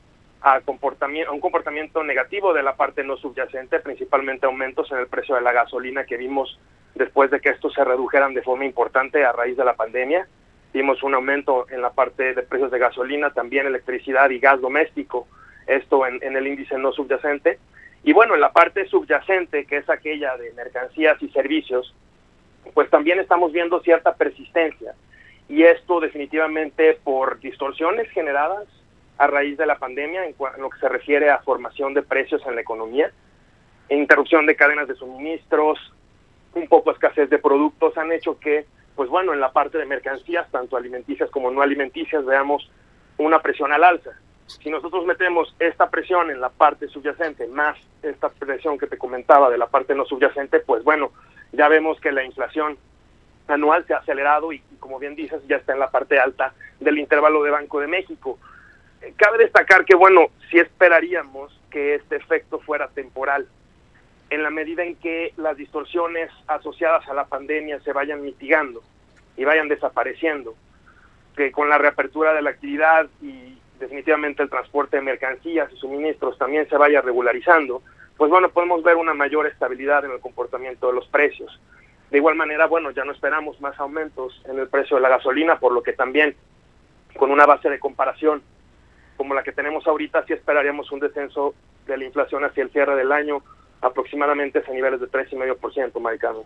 [0.43, 5.07] a, comportamiento, a un comportamiento negativo de la parte no subyacente, principalmente aumentos en el
[5.07, 6.59] precio de la gasolina que vimos
[6.95, 10.27] después de que estos se redujeran de forma importante a raíz de la pandemia
[10.73, 15.29] Vimos un aumento en la parte de precios de gasolina, también electricidad y gas doméstico,
[15.67, 17.59] esto en, el índice no subyacente.
[18.05, 21.95] Y bueno, en la parte subyacente, que es aquella de mercancías y servicios,
[22.75, 24.95] pues también estamos viendo cierta persistencia.
[25.49, 28.67] Y esto definitivamente por distorsiones generadas
[29.19, 32.55] a raíz de la pandemia en, lo que se refiere a formación de precios en
[32.55, 33.13] la economía,
[33.89, 35.79] interrupción de cadenas de suministros,
[36.55, 40.51] un poco escasez de productos han hecho que pues bueno, en la parte de mercancías,
[40.51, 42.71] tanto alimenticias como no alimenticias, veamos
[43.19, 44.11] una presión al alza.
[44.47, 49.49] Si nosotros metemos esta presión en la parte subyacente más esta presión que te comentaba
[49.49, 51.13] de la parte no subyacente, pues bueno,
[51.53, 52.77] ya vemos que la inflación
[53.49, 56.99] anual se ha acelerado y, como bien dices, ya está en la parte alta del
[56.99, 58.39] intervalo de Banco de México.
[59.01, 63.49] Eh, cabe destacar que, bueno, si esperaríamos que este efecto fuera temporal,
[64.33, 68.83] en la medida en que las distorsiones asociadas a la pandemia se vayan mitigando
[69.37, 70.55] y vayan desapareciendo,
[71.37, 76.39] que con la reapertura de la actividad y definitivamente el transporte de mercancías y suministros
[76.39, 77.83] también se vaya regularizando,
[78.17, 81.61] pues bueno, podemos ver una mayor estabilidad en el comportamiento de los precios.
[82.11, 85.59] De igual manera, bueno, ya no esperamos más aumentos en el precio de la gasolina,
[85.59, 86.35] por lo que también
[87.19, 88.43] con una base de comparación
[89.19, 91.55] como la que tenemos ahorita, sí esperaríamos un descenso
[91.87, 93.43] de la inflación hacia el cierre del año
[93.83, 96.45] aproximadamente a niveles de 3,5%, Maricano.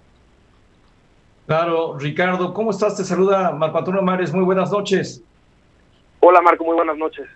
[1.47, 2.97] Claro, Ricardo, ¿cómo estás?
[2.97, 5.23] Te saluda Marco Antonio Mares, muy buenas noches.
[6.19, 7.29] Hola Marco, muy buenas noches.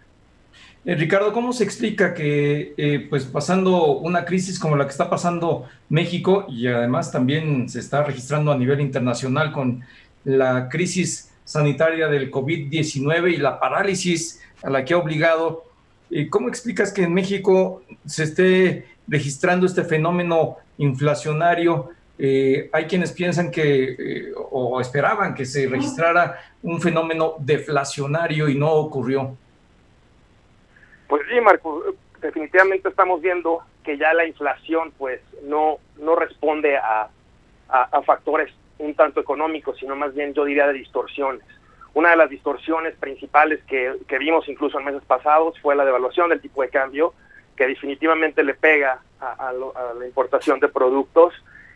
[0.85, 5.11] Eh, Ricardo, ¿cómo se explica que eh, pues pasando una crisis como la que está
[5.11, 9.85] pasando México y además también se está registrando a nivel internacional con
[10.25, 15.65] la crisis sanitaria del COVID-19 y la parálisis a la que ha obligado,
[16.11, 21.91] eh, ¿cómo explicas que en México se esté registrando este fenómeno inflacionario.
[22.19, 28.55] Eh, hay quienes piensan que eh, o esperaban que se registrara un fenómeno deflacionario y
[28.55, 29.37] no ocurrió.
[31.09, 31.83] Pues sí, Marco,
[32.23, 37.09] definitivamente estamos viendo que ya la inflación pues no, no responde a,
[37.69, 41.45] a factores un tanto económicos, sino más bien yo diría de distorsiones.
[41.95, 46.29] Una de las distorsiones principales que, que vimos incluso en meses pasados fue la devaluación
[46.31, 47.15] del tipo de cambio,
[47.61, 51.35] que definitivamente le pega a, la importación de productos.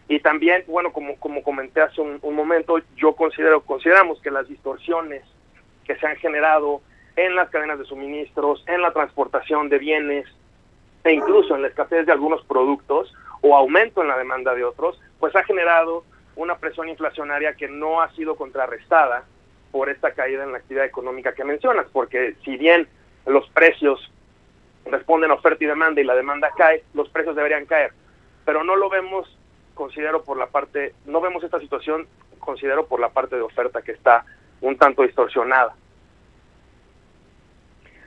[0.09, 5.23] Y también, bueno, como, como comenté hace un, momento, yo considero, consideramos que las distorsiones
[5.85, 6.81] que se han generado
[7.17, 10.27] en las cadenas de suministros, en la transportación de bienes
[11.05, 14.99] e incluso en la escasez de algunos productos o aumento en la demanda de otros,
[15.21, 16.03] pues ha generado
[16.35, 19.25] una presión inflacionaria que no ha sido contrarrestada
[19.71, 22.89] por esta caída en la actividad económica que mencionas, porque si bien
[23.27, 24.11] los precios
[24.87, 27.93] responden oferta y demanda y la demanda cae, los precios deberían caer.
[28.45, 29.39] Pero no lo vemos,
[29.75, 32.07] considero por la parte, no vemos esta situación,
[32.39, 34.25] considero por la parte de oferta que está
[34.61, 35.75] un tanto distorsionada.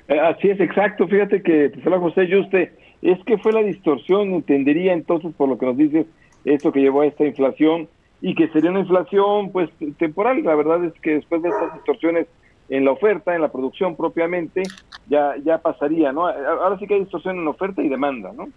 [0.07, 1.07] Eh, así es, exacto.
[1.07, 5.57] Fíjate que, te habla José Yuste, es que fue la distorsión, entendería entonces por lo
[5.57, 6.05] que nos dices,
[6.45, 7.89] esto que llevó a esta inflación
[8.21, 10.43] y que sería una inflación pues temporal.
[10.43, 12.27] La verdad es que después de estas distorsiones
[12.69, 14.63] en la oferta, en la producción propiamente,
[15.07, 16.27] ya, ya pasaría, ¿no?
[16.27, 18.49] Ahora sí que hay distorsión en oferta y demanda, ¿no?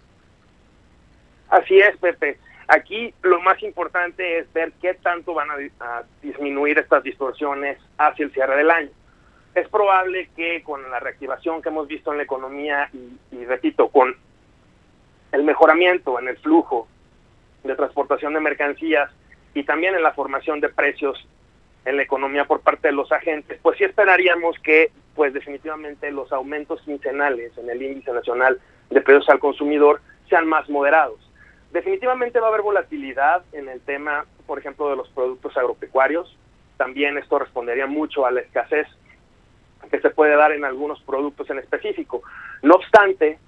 [1.49, 2.37] Así es, Pepe.
[2.67, 8.31] Aquí lo más importante es ver qué tanto van a, disminuir estas distorsiones hacia el
[8.31, 8.89] cierre del año.
[9.55, 13.89] Es probable que con la reactivación que hemos visto en la economía y, y repito,
[13.89, 14.15] con
[15.33, 16.87] el mejoramiento en el flujo
[17.63, 19.11] de transportación de mercancías
[19.53, 21.27] y también en la formación de precios
[21.85, 26.31] en la economía por parte de los agentes, pues sí esperaríamos que pues definitivamente los
[26.31, 31.19] aumentos quincenales en el índice nacional de precios al consumidor sean más moderados.
[31.71, 36.37] Definitivamente va a haber volatilidad en el tema, por ejemplo, de los productos agropecuarios.
[36.77, 38.87] También esto respondería mucho a la escasez
[39.89, 42.21] que se puede dar en algunos productos en específico.
[42.61, 43.39] No obstante,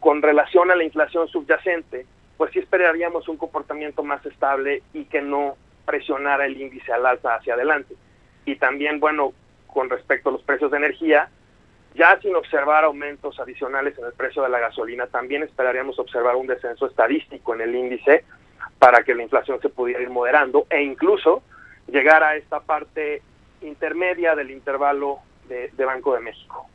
[0.00, 5.20] con relación a la inflación subyacente, pues sí esperaríamos un comportamiento más estable y que
[5.20, 5.56] no
[5.88, 7.94] presionara el índice al alza hacia adelante.
[8.44, 9.32] Y también, bueno,
[9.66, 11.30] con respecto a los precios de energía,
[11.94, 16.46] ya sin observar aumentos adicionales en el precio de la gasolina, también esperaríamos observar un
[16.46, 18.26] descenso estadístico en el índice
[18.78, 21.42] para que la inflación se pudiera ir moderando e incluso
[21.86, 23.22] llegar a esta parte
[23.62, 26.68] intermedia del intervalo de, Banco de México.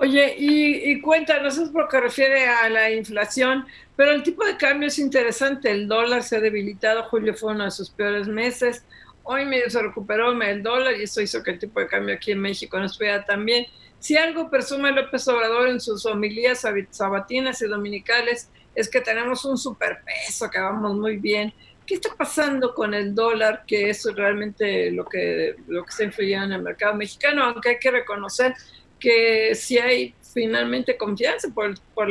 [0.00, 4.86] Oye, y, cuéntanos, es por que refiere a la inflación, pero el tipo de cambio
[4.86, 5.72] es interesante.
[5.72, 8.84] El dólar se ha debilitado, julio fue uno de sus peores meses.
[9.24, 12.30] Hoy medio se recuperó el dólar y eso hizo que el tipo de cambio aquí
[12.30, 13.66] en México no estuviera tan bien.
[13.98, 19.58] Si algo presume López Obrador en sus homilías sabatinas y dominicales es que tenemos un
[19.58, 21.52] superpeso, que vamos muy bien.
[21.84, 23.64] ¿Qué está pasando con el dólar?
[23.66, 27.78] Que es realmente lo que, lo que está influyendo en el mercado mexicano, aunque hay
[27.80, 28.54] que reconocer
[28.98, 32.08] que si hay finalmente confianza por, por,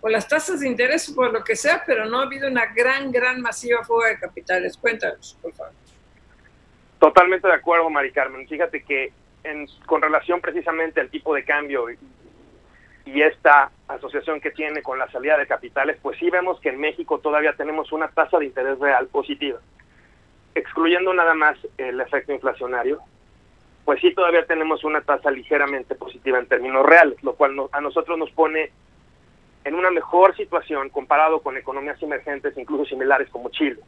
[0.00, 2.66] por las tasas de interés o por lo que sea, pero no ha habido una
[2.66, 4.76] gran, gran masiva fuga de capitales.
[4.76, 5.72] Cuéntanos, por favor.
[6.98, 8.46] Totalmente de acuerdo, Mari Carmen.
[8.48, 9.12] Fíjate que
[9.44, 11.98] en, con relación precisamente al tipo de cambio y,
[13.06, 16.80] y esta asociación que tiene con la salida de capitales, pues sí vemos que en
[16.80, 19.60] México todavía tenemos una tasa de interés real positiva.
[20.54, 23.00] Excluyendo nada más el efecto inflacionario,
[23.88, 28.18] pues sí todavía tenemos una tasa ligeramente positiva en términos reales, lo cual a nosotros
[28.18, 28.70] nos pone
[29.64, 33.80] en una mejor situación comparado con economías emergentes, incluso similares como Chile.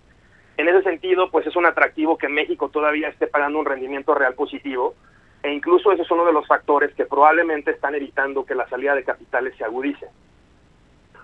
[0.56, 4.32] En ese sentido, pues es un atractivo que México todavía esté pagando un rendimiento real
[4.32, 4.94] positivo,
[5.42, 8.94] e incluso ese es uno de los factores que probablemente están evitando que la salida
[8.94, 10.06] de capitales se agudice.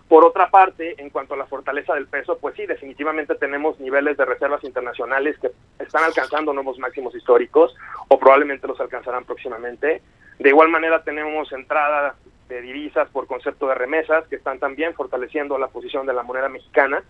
[0.08, 4.16] Por otra parte, en cuanto a la fortaleza del peso, pues sí, definitivamente tenemos niveles
[4.16, 7.74] de reservas internacionales que están alcanzando nuevos máximos históricos
[8.08, 10.02] o probablemente los alcanzarán próximamente.
[10.38, 12.14] De igual manera tenemos entrada
[12.48, 16.48] de divisas por concepto de remesas que están también fortaleciendo la posición de la moneda
[16.48, 17.02] mexicana.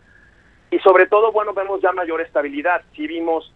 [0.71, 2.83] Y sobre todo, bueno, vemos ya mayor estabilidad.
[2.95, 3.53] Sí vimos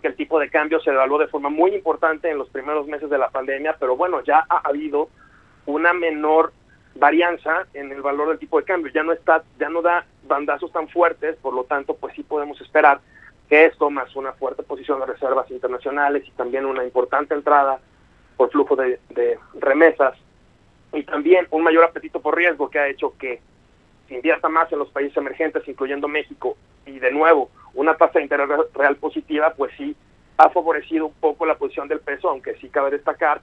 [0.00, 3.10] que el tipo de cambio se evaluó de forma muy importante en los primeros meses
[3.10, 5.08] de la pandemia, pero bueno, ya ha habido
[5.66, 6.52] una menor
[6.94, 10.72] varianza en el valor del tipo de cambio, ya no está, ya no da bandazos
[10.72, 13.00] tan fuertes, por lo tanto, pues sí podemos esperar
[13.48, 17.78] que esto más una fuerte posición de reservas internacionales y también una importante entrada
[18.36, 20.16] por flujo de, de remesas
[20.92, 23.40] y también un mayor apetito por riesgo que ha hecho que
[24.08, 28.24] se invierta más en los países emergentes, incluyendo México, y de nuevo una tasa de
[28.24, 29.96] interés real positiva, pues sí
[30.36, 33.40] ha favorecido un poco la posición del peso, aunque sí cabe destacar,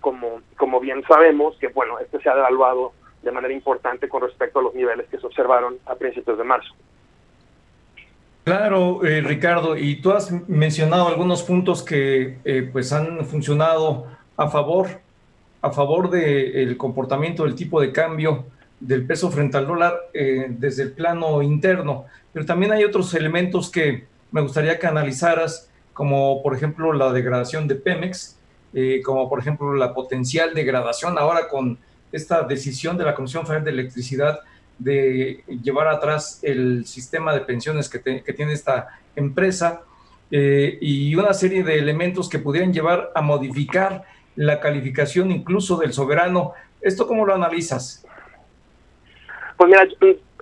[0.00, 4.58] como, como bien sabemos, que bueno, este se ha devaluado de manera importante con respecto
[4.58, 6.74] a los niveles que se observaron a principios de marzo.
[8.44, 14.48] Claro, eh, Ricardo, y tú has mencionado algunos puntos que eh, pues han funcionado a
[14.48, 14.88] favor,
[15.60, 18.46] a favor del comportamiento del tipo de cambio
[18.80, 23.70] del peso frente al dólar eh, desde el plano interno, pero también hay otros elementos
[23.70, 28.39] que me gustaría que analizaras, como por ejemplo la degradación de Pemex,
[28.74, 31.78] eh, como por ejemplo la potencial degradación ahora con
[32.12, 34.40] esta decisión de la Comisión Federal de Electricidad
[34.78, 39.82] de llevar atrás el sistema de pensiones que, tiene esta empresa
[40.30, 44.04] eh, y una serie de elementos que pudieran llevar a modificar
[44.36, 46.54] la calificación incluso del soberano.
[46.80, 48.06] ¿Esto cómo lo analizas?
[49.56, 49.86] Pues mira,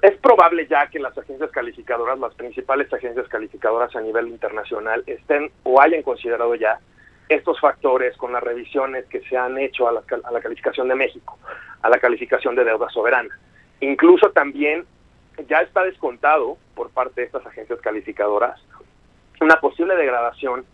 [0.02, 5.50] es probable ya que las agencias calificadoras, las principales agencias calificadoras a nivel internacional, estén
[5.64, 6.78] o hayan considerado ya
[7.28, 10.94] estos factores con las revisiones que se han hecho a la, a la calificación de
[10.94, 11.38] México,
[11.82, 13.38] a la calificación de deuda soberana.
[13.80, 14.86] Incluso también
[15.48, 18.60] ya está descontado por parte de estas agencias calificadoras
[19.40, 20.64] una posible degradación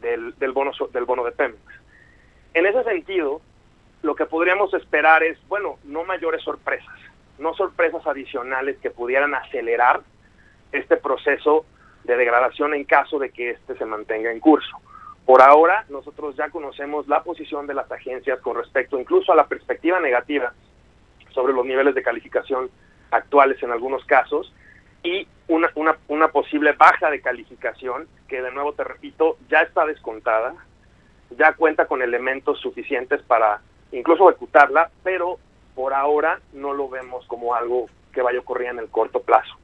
[0.00, 1.60] del, del, bono, del bono de Pemex.
[2.54, 3.40] En ese sentido,
[4.02, 6.88] lo que podríamos esperar es, bueno, no mayores sorpresas
[7.40, 10.02] no sorpresas adicionales que pudieran acelerar
[10.72, 11.64] este proceso
[12.04, 14.76] de degradación en caso de que éste se mantenga en curso.
[15.30, 19.46] Por ahora, nosotros ya conocemos la posición de las agencias con respecto incluso a la
[19.46, 20.52] perspectiva negativa
[21.32, 22.68] sobre los niveles de calificación
[23.12, 24.52] actuales en algunos casos
[25.04, 29.86] y una, una, una posible baja de calificación que, de nuevo te repito, ya está
[29.86, 30.56] descontada,
[31.38, 33.60] ya cuenta con elementos suficientes para
[33.92, 35.38] incluso ejecutarla, pero
[35.76, 39.54] por ahora no lo vemos como algo que vaya a ocurrir en el corto plazo.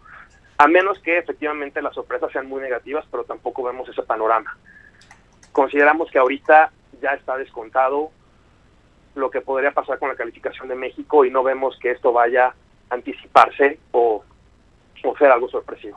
[0.59, 4.57] A menos que efectivamente las sorpresas sean muy negativas, pero tampoco vemos ese panorama.
[5.57, 8.11] Consideramos que ahorita ya está descontado
[9.14, 12.48] lo que podría pasar con la calificación de México y no vemos que esto vaya
[12.90, 14.22] a anticiparse o,
[15.02, 15.96] o ser algo sorpresivo.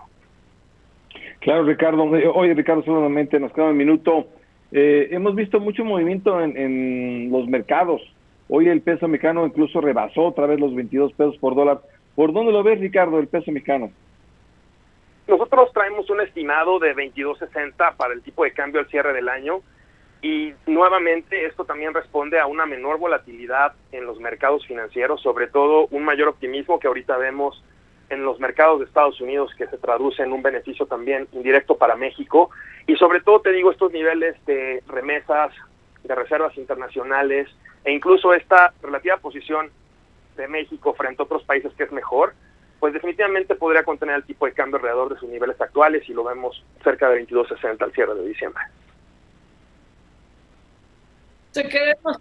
[1.41, 2.03] Claro, Ricardo.
[2.03, 4.28] Oye, Ricardo, solamente nos queda un minuto.
[4.72, 8.01] Eh, hemos visto mucho movimiento en, en, los mercados.
[8.47, 11.82] Hoy el peso mexicano incluso rebasó otra vez los 22 pesos por dólar.
[12.16, 13.91] ¿Por dónde lo ves, Ricardo, el peso mexicano?
[15.30, 19.62] Nosotros traemos un estimado de 22.60 para el tipo de cambio al cierre del año
[20.24, 25.86] y nuevamente esto también responde a una menor volatilidad en los mercados financieros, sobre todo
[25.92, 27.64] un mayor optimismo que ahorita vemos
[28.10, 31.96] en los mercados de Estados Unidos que se traduce en un beneficio también indirecto para
[31.96, 32.50] México.
[32.88, 35.54] Y sobre todo te digo estos niveles de remesas,
[36.06, 37.48] de reservas internacionales
[37.84, 39.70] e incluso esta relativa posición
[40.38, 42.34] de México frente a otros países que es mejor,
[42.80, 46.24] pues definitivamente podría contener el tipo de cambio alrededor de sus niveles actuales y lo
[46.24, 48.64] vemos cerca de 22.60 al cierre de diciembre.
[51.52, 52.18] Te queremos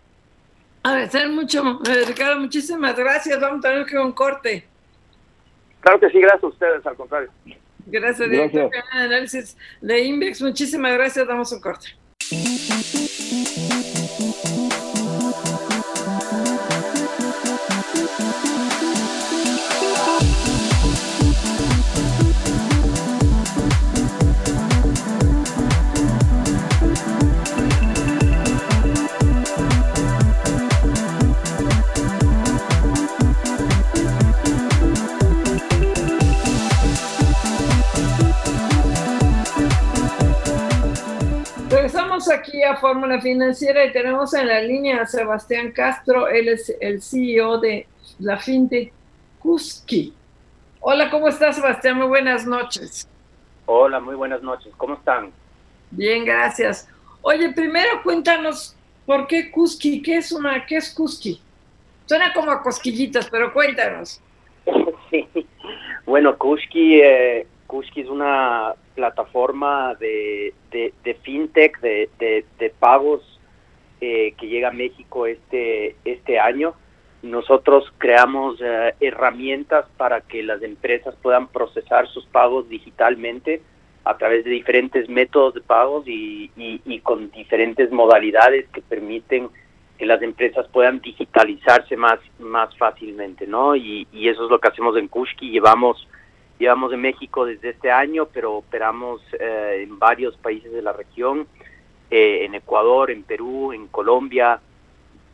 [0.83, 3.41] agradecer mucho, eh, Ricardo, muchísimas gracias.
[3.41, 4.67] Vamos a tener que un corte.
[5.81, 7.31] Claro que sí, gracias a ustedes, al contrario.
[7.87, 10.43] Gracias, director de análisis de Invex.
[10.43, 11.89] Muchísimas gracias, damos un corte.
[42.29, 46.75] Regresamos aquí a Fórmula Financiera y tenemos en la línea a Sebastián Castro, él es
[46.81, 47.87] el CEO de
[48.19, 48.93] la FinTech
[49.39, 50.13] Kuski.
[50.81, 51.97] Hola, ¿cómo estás, Sebastián?
[51.97, 53.09] Muy buenas noches.
[53.67, 54.73] Hola, muy buenas noches.
[54.77, 55.33] ¿Cómo están?
[55.91, 56.89] Bien, gracias.
[57.23, 58.77] Oye, primero cuéntanos
[59.07, 61.41] por qué Kuski, ¿qué es una, qué es Kuski?
[62.07, 64.21] Suena como a cosquillitas, pero cuéntanos.
[65.11, 65.29] sí.
[66.05, 73.23] Bueno, Kuski, eh, Kuski es una plataforma de, de, fintech, de, de pagos
[74.01, 76.75] eh, que llega a México este, este año.
[77.23, 83.61] Nosotros creamos eh, herramientas para que las empresas puedan procesar sus pagos digitalmente
[84.05, 89.49] a través de diferentes métodos de pagos y, y, y con diferentes modalidades que permiten
[89.99, 93.75] que las empresas puedan digitalizarse más, más fácilmente, ¿no?
[93.75, 95.51] Y, y eso es lo que hacemos en Kushki.
[95.51, 96.07] Llevamos
[96.59, 101.47] Llevamos en México desde este año, pero operamos eh, en varios países de la región,
[102.11, 104.61] eh, en Ecuador, en Perú, en Colombia,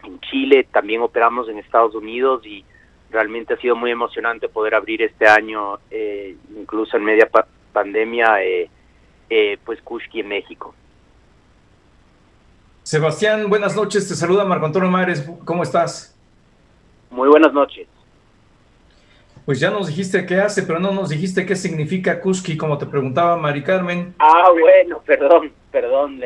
[0.02, 2.62] en Chile, también operamos en Estados Unidos y
[3.10, 8.38] realmente ha sido muy emocionante poder abrir este año, eh, incluso en media pa pandemia,
[9.64, 10.74] pues Kushki en México.
[12.84, 16.16] Sebastián, buenas noches, te saluda Marco Antonio Mares, ¿cómo estás?
[17.10, 17.88] Muy buenas noches.
[19.44, 22.86] Pues ya nos dijiste qué hace, pero no nos dijiste qué significa Kuski, como te
[22.86, 24.14] preguntaba Mari Carmen.
[24.18, 26.20] Ah, bueno, perdón, perdón,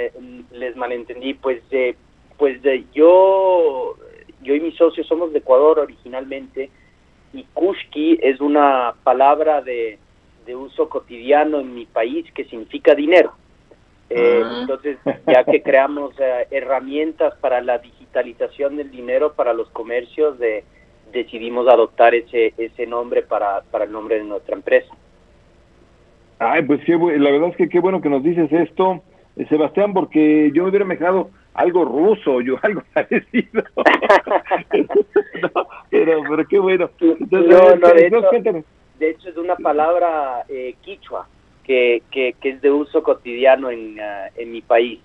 [0.53, 1.35] les malentendí.
[1.35, 1.97] Pues, eh,
[2.37, 3.97] pues eh, yo,
[4.43, 6.71] yo y mi socio somos de Ecuador originalmente
[7.33, 9.99] y Kuski es una palabra de,
[10.47, 13.35] de uso cotidiano en mi país que significa dinero.
[14.11, 14.59] Eh, ah.
[14.63, 20.65] Entonces, ya que creamos eh, herramientas para la digitalización del dinero para los comercios de
[21.13, 24.95] decidimos adoptar ese, ese nombre para, para el nombre de nuestra empresa.
[26.39, 29.03] Ay, pues qué, la verdad es que qué bueno que nos dices esto,
[29.37, 33.65] eh, Sebastián, porque yo me hubiera mejorado algo ruso, yo algo parecido.
[35.91, 36.91] pero, pero qué bueno.
[37.01, 41.27] de, hecho, es una palabra eh, quichua
[41.65, 45.01] que, que, que, es de uso cotidiano en, uh, en mi país.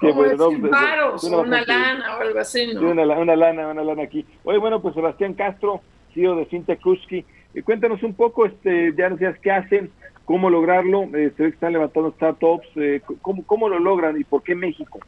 [0.00, 2.90] Qué bueno, una, lana o algo así, ¿no?
[2.90, 4.24] Una, una, lana, una lana aquí.
[4.44, 5.82] Oye, bueno, pues Sebastián Castro,
[6.14, 7.24] CEO de FinTech Kuski,
[7.54, 9.90] eh, cuéntanos un poco, este, ya nos qué hacen,
[10.24, 14.24] cómo lograrlo, eh, se ve que están levantando startups, eh, ¿cómo, ¿cómo lo logran y
[14.24, 15.00] por qué México?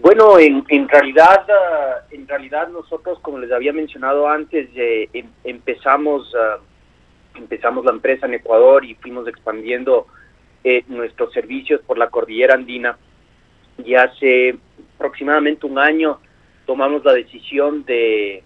[0.00, 5.26] Bueno, en, en realidad, uh, en realidad nosotros, como les había mencionado antes, eh, em,
[5.42, 6.60] empezamos, uh,
[7.36, 10.06] empezamos la empresa en Ecuador y fuimos expandiendo
[10.62, 12.96] eh, nuestros servicios por la cordillera andina
[13.84, 14.56] y hace
[14.96, 16.18] aproximadamente un año
[16.66, 18.42] tomamos la decisión de,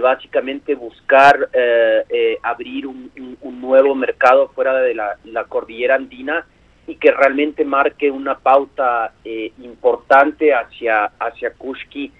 [0.00, 3.10] básicamente buscar eh, eh, abrir un,
[3.60, 6.46] nuevo mercado fuera de la, cordillera andina
[6.86, 12.12] y que realmente marque una pauta eh, importante hacia, hacia Kushki,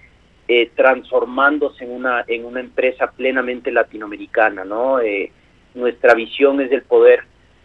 [0.75, 4.65] transformándose en una, en una empresa plenamente latinoamericana.
[4.65, 4.97] ¿no?
[5.75, 7.23] nuestra visión es el poder,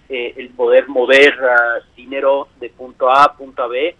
[0.08, 3.96] el poder mover ah, dinero de punto A a punto B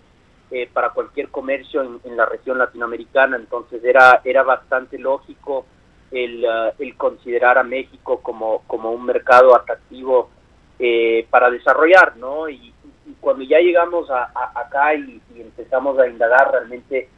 [0.51, 5.67] eh, para cualquier comercio en, la región latinoamericana, entonces era, era bastante lógico
[6.11, 10.31] el, uh, el considerar a México como, como un mercado atractivo
[10.79, 12.49] eh, para desarrollar, ¿no?
[12.49, 12.73] Y,
[13.21, 17.09] cuando ya llegamos a, acá y, empezamos a indagar, realmente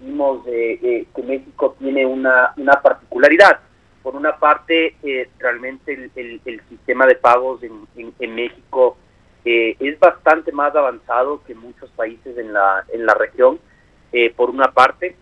[0.00, 3.60] vimos que México tiene una, una particularidad.
[4.06, 8.96] Por una parte, eh, realmente el, el, sistema de pagos en, en, México
[9.46, 13.60] eh, es bastante más avanzado que muchos países en la, en la región,
[14.12, 15.14] eh, por una parte,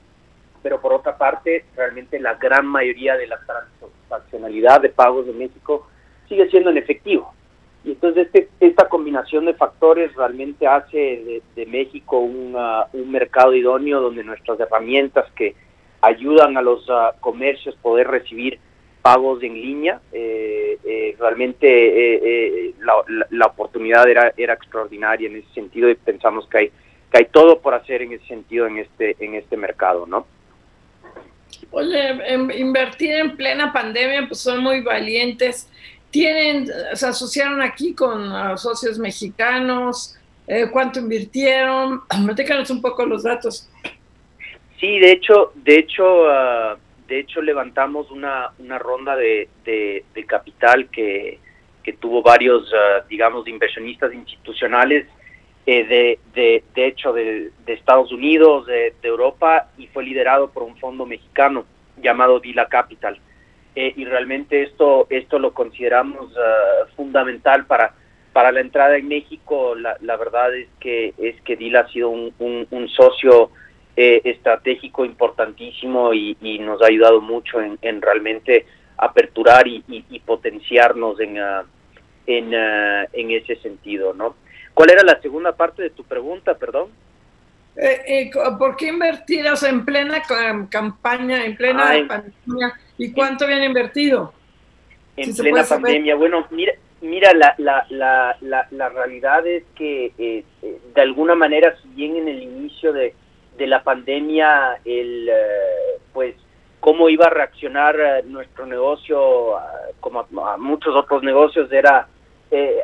[0.62, 5.86] pero por otra parte, realmente la gran mayoría de la transaccionalidad de pagos de México
[6.26, 7.34] sigue siendo en efectivo.
[7.84, 12.56] Y entonces este, esta combinación de factores realmente hace de, México un
[13.10, 15.54] mercado idóneo donde nuestras herramientas que
[16.00, 18.58] ayudan a los uh, comercios poder recibir
[19.04, 22.94] pagos en línea, eh, eh, realmente la,
[23.28, 26.72] la, oportunidad era, era extraordinaria en ese sentido y pensamos que hay,
[27.12, 30.26] que hay todo por hacer en ese sentido en este, en este mercado, ¿no?
[31.70, 35.68] Oye, em, invertir en plena pandemia, pues son muy valientes
[36.14, 43.68] tienen, se asociaron aquí con socios mexicanos, eh, cuánto invirtieron, Métecanos un poco los datos.
[44.78, 46.76] Sí, de hecho, de hecho, ah,
[47.06, 51.38] de hecho levantamos una, una ronda de, de, capital que,
[51.82, 55.06] que, tuvo varios, uh, digamos, inversionistas institucionales,
[55.66, 60.76] eh, de, de, de, hecho, de, Estados Unidos, de, Europa, y fue liderado por un
[60.76, 61.64] fondo mexicano
[62.02, 63.18] llamado Vila Capital.
[63.76, 67.92] Eh, y realmente esto esto lo consideramos uh, fundamental para
[68.32, 72.10] para la entrada en México la, la verdad es que es que Dila ha sido
[72.10, 73.50] un, un, socio
[73.96, 78.66] eh, estratégico importantísimo y, y, nos ha ayudado mucho en, en realmente
[78.96, 81.62] aperturar y, y, potenciarnos en uh,
[82.26, 84.34] en, uh, en ese sentido no
[84.72, 86.88] cuál era la segunda parte de tu pregunta perdón
[87.76, 90.22] eh, eh, ¿Por qué invertir en plena
[90.70, 92.80] campaña, en plena pandemia?
[92.96, 94.32] ¿Y cuánto habían invertido?
[95.16, 96.14] En plena pandemia.
[96.14, 101.74] Bueno, mira, mira la, la, la, la, realidad es que eh, eh, de alguna manera,
[101.82, 103.14] si bien en el inicio de,
[103.56, 105.30] de la pandemia, el,
[106.12, 106.34] pues,
[106.80, 109.54] cómo iba a reaccionar nuestro negocio,
[110.00, 112.08] como a, muchos otros negocios, era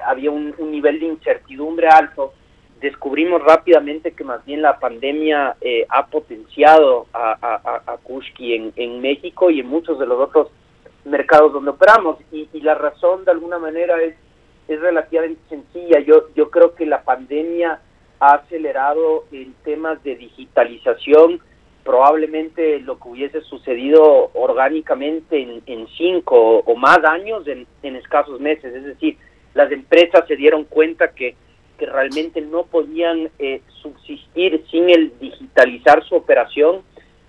[0.04, 2.32] había un nivel de incertidumbre alto
[2.80, 9.50] descubrimos rápidamente que más bien la pandemia eh, ha potenciado a Kushki en, en, México
[9.50, 10.48] y en muchos de los otros
[11.04, 12.18] mercados donde operamos.
[12.32, 14.14] Y, y, la razón de alguna manera es,
[14.68, 16.00] es relativamente sencilla.
[16.00, 17.80] Yo, yo creo que la pandemia
[18.20, 21.40] ha acelerado en temas de digitalización
[21.84, 28.74] probablemente lo que hubiese sucedido orgánicamente en, en cinco o más años en, escasos meses.
[28.74, 29.16] Es decir,
[29.54, 31.34] las empresas se dieron cuenta que
[31.80, 36.82] que realmente no podían eh, subsistir sin el digitalizar su operación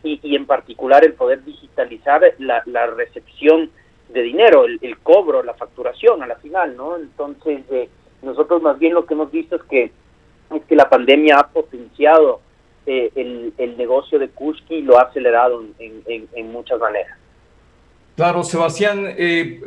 [0.03, 3.71] y, y, en particular el poder digitalizar la, la recepción
[4.09, 6.97] de dinero, el, el, cobro, la facturación a la final, ¿no?
[6.97, 7.87] Entonces, eh,
[8.21, 9.91] nosotros más bien lo que hemos visto es que,
[10.56, 12.41] es que la pandemia ha potenciado
[12.86, 17.18] eh, el, negocio de Kuski y lo ha acelerado en muchas maneras.
[18.16, 19.62] Claro, Sebastián, eh,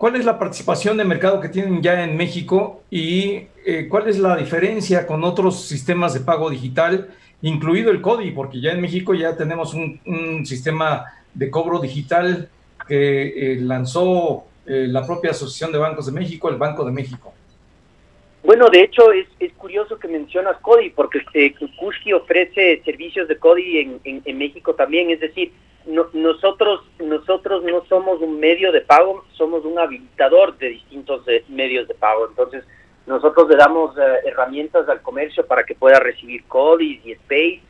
[0.00, 4.18] ¿Cuál es la participación de mercado que tienen ya en México y eh, cuál es
[4.18, 7.10] la diferencia con otros sistemas de pago digital,
[7.42, 8.30] incluido el CODI?
[8.30, 12.48] Porque ya en México ya tenemos un, sistema de cobro digital
[12.88, 17.34] que eh, lanzó eh, la propia Asociación de Bancos de México, el Banco de México.
[18.42, 21.54] Bueno, de hecho es, es curioso que mencionas CODI, porque eh,
[22.14, 25.52] ofrece servicios de CODI en, en, México también, es decir,
[26.12, 31.88] nosotros nosotros no somos un medio de pago, somos un habilitador de distintos eh, medios
[31.88, 32.28] de pago.
[32.28, 32.64] Entonces,
[33.06, 37.60] nosotros le damos eh, herramientas al comercio para que pueda recibir CODIs y Space,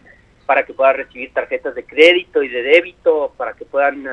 [0.47, 4.05] para que pueda recibir tarjetas de crédito y de débito, para que puedan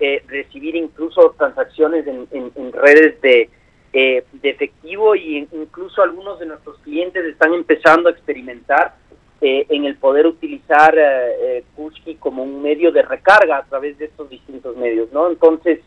[0.00, 3.50] eh, recibir incluso transacciones en, en, redes de,
[3.92, 8.94] de efectivo y incluso algunos de nuestros clientes están empezando a experimentar
[9.40, 11.64] eh, en el poder utilizar eh,
[12.06, 15.28] eh como un medio de recarga a través de estos distintos medios, ¿no?
[15.28, 15.80] Entonces,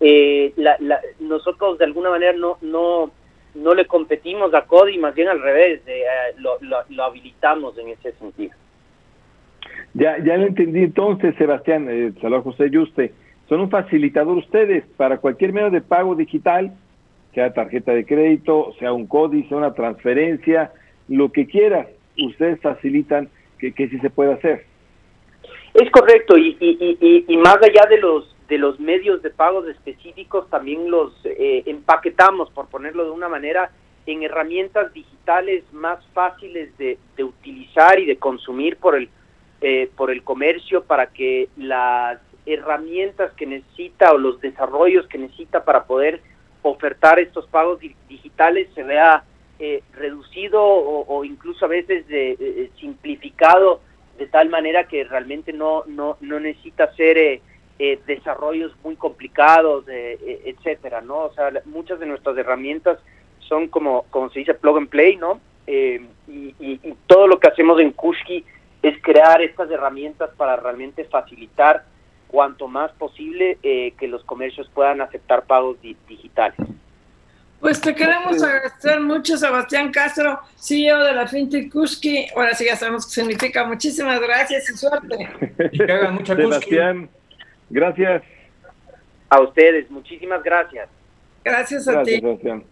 [0.00, 3.10] eh, la, la, nosotros de alguna manera no, no,
[3.54, 6.02] no le competimos a Cody, más bien al revés, eh,
[6.38, 8.52] lo, lo, lo, habilitamos en ese sentido.
[9.94, 13.12] Ya, ya lo entendí entonces, Sebastián, eh, saludos José Yuste,
[13.48, 16.72] son un facilitador ustedes para cualquier medio de pago digital,
[17.34, 20.72] sea tarjeta de crédito, sea un CODI, sea una transferencia,
[21.08, 23.28] lo que quieras ustedes facilitan
[23.58, 24.66] que, que sí se pueda hacer.
[25.74, 30.50] Es correcto, y, y, y, más allá de los de los medios de pagos específicos,
[30.50, 33.70] también los eh, empaquetamos, por ponerlo de una manera,
[34.04, 39.08] en herramientas digitales más fáciles de, utilizar y de consumir por el,
[39.62, 45.64] eh, por el comercio para que las herramientas que necesita o los desarrollos que necesita
[45.64, 46.20] para poder
[46.62, 49.24] ofertar estos pagos digitales se vea
[49.58, 53.80] eh, reducido o, incluso a veces de, simplificado
[54.18, 57.42] de tal manera que realmente no, no, no necesita hacer eh,
[57.78, 61.26] eh, desarrollos muy complicados, etcétera, ¿no?
[61.26, 62.98] O sea, muchas de nuestras herramientas
[63.40, 65.40] son como, como se dice, plug and play, ¿no?
[65.66, 68.44] Y, y, todo lo que hacemos en Kushki
[68.82, 71.84] es crear estas herramientas para realmente facilitar
[72.32, 76.58] cuanto más posible que los comercios puedan aceptar pagos digitales.
[77.60, 82.26] Pues te queremos agradecer mucho, Sebastián Castro, CEO de la FinTech Kuski.
[82.34, 83.64] Ahora sí ya sabemos qué significa.
[83.64, 85.28] Muchísimas gracias y suerte.
[85.70, 87.08] Y que hagan mucha Sebastián,
[87.70, 88.24] gracias.
[89.28, 90.88] A ustedes, muchísimas gracias.
[91.44, 92.18] Gracias a ti.
[92.18, 92.64] Sebastián.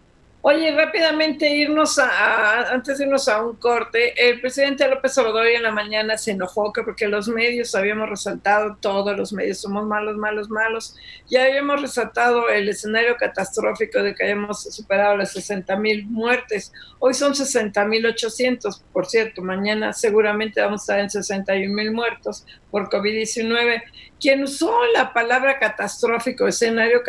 [0.43, 5.61] Oye, rápidamente irnos a, antes de irnos a un corte, el presidente López Obrador en
[5.61, 10.49] la mañana se enojó porque los medios habíamos resaltado, todos los medios somos malos, malos,
[10.49, 10.95] malos,
[11.29, 17.13] ya habíamos resaltado el escenario catastrófico de que hayamos superado las 60 mil muertes, hoy
[17.13, 22.47] son 60 mil 800, por cierto, mañana seguramente vamos a estar en 61 mil muertos
[22.71, 23.83] por COVID-19.
[24.19, 27.01] Quien usó la palabra catastrófico, escenario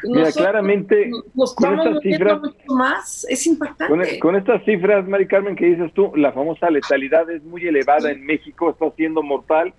[0.04, 1.12] Mira, claramente
[1.56, 4.20] con estas cifras, más, es impactante.
[4.20, 8.26] Con, estas cifras, Mari Carmen, que dices tú, la famosa letalidad es muy elevada en
[8.26, 9.74] México, está siendo mortal,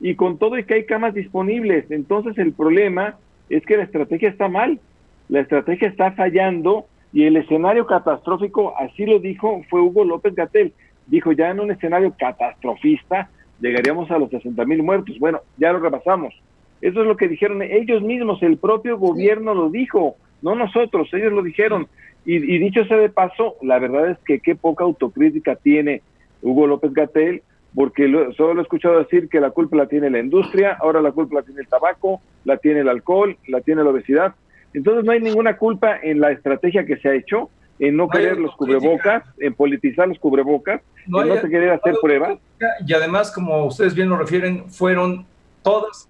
[0.00, 3.18] y con todo y que hay camas disponibles, entonces el problema
[3.50, 4.80] es que la estrategia está mal,
[5.28, 10.72] la estrategia está fallando, y el escenario catastrófico, así lo dijo, fue Hugo López Gatel,
[11.06, 13.28] dijo ya en un escenario catastrofista
[13.62, 16.34] llegaríamos a los 60 mil muertos, bueno, ya lo repasamos,
[16.82, 21.32] eso es lo que dijeron ellos mismos, el propio gobierno lo dijo, no nosotros, ellos
[21.32, 21.86] lo dijeron.
[22.24, 26.02] Y, dicho sea de paso, la verdad es que qué poca autocrítica tiene
[26.40, 27.42] Hugo López Gatel,
[27.74, 31.36] porque solo he escuchado decir que la culpa la tiene la industria, ahora la culpa
[31.36, 34.34] la tiene el tabaco, la tiene el alcohol, la tiene la obesidad.
[34.74, 37.48] Entonces no hay ninguna culpa en la estrategia que se ha hecho,
[37.78, 42.38] en no, querer los cubrebocas, en politizar los cubrebocas, en no querer hacer pruebas.
[42.86, 45.26] Y además, como ustedes bien lo refieren, fueron
[45.62, 46.08] todas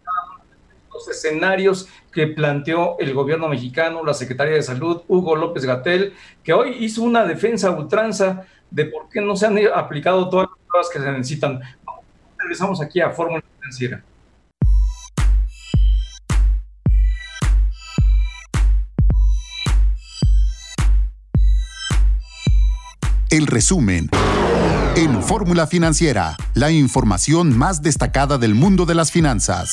[0.92, 6.12] los escenarios que planteó el gobierno mexicano, la Secretaría de Salud, Hugo López Gatel,
[6.44, 10.58] que hoy hizo una defensa ultranza de por qué no se han aplicado todas las
[10.66, 11.60] pruebas que se necesitan.
[12.38, 14.02] Regresamos aquí a Fórmula Financiera.
[23.32, 24.10] El resumen.
[24.94, 29.72] En Fórmula Financiera, la información más destacada del mundo de las finanzas.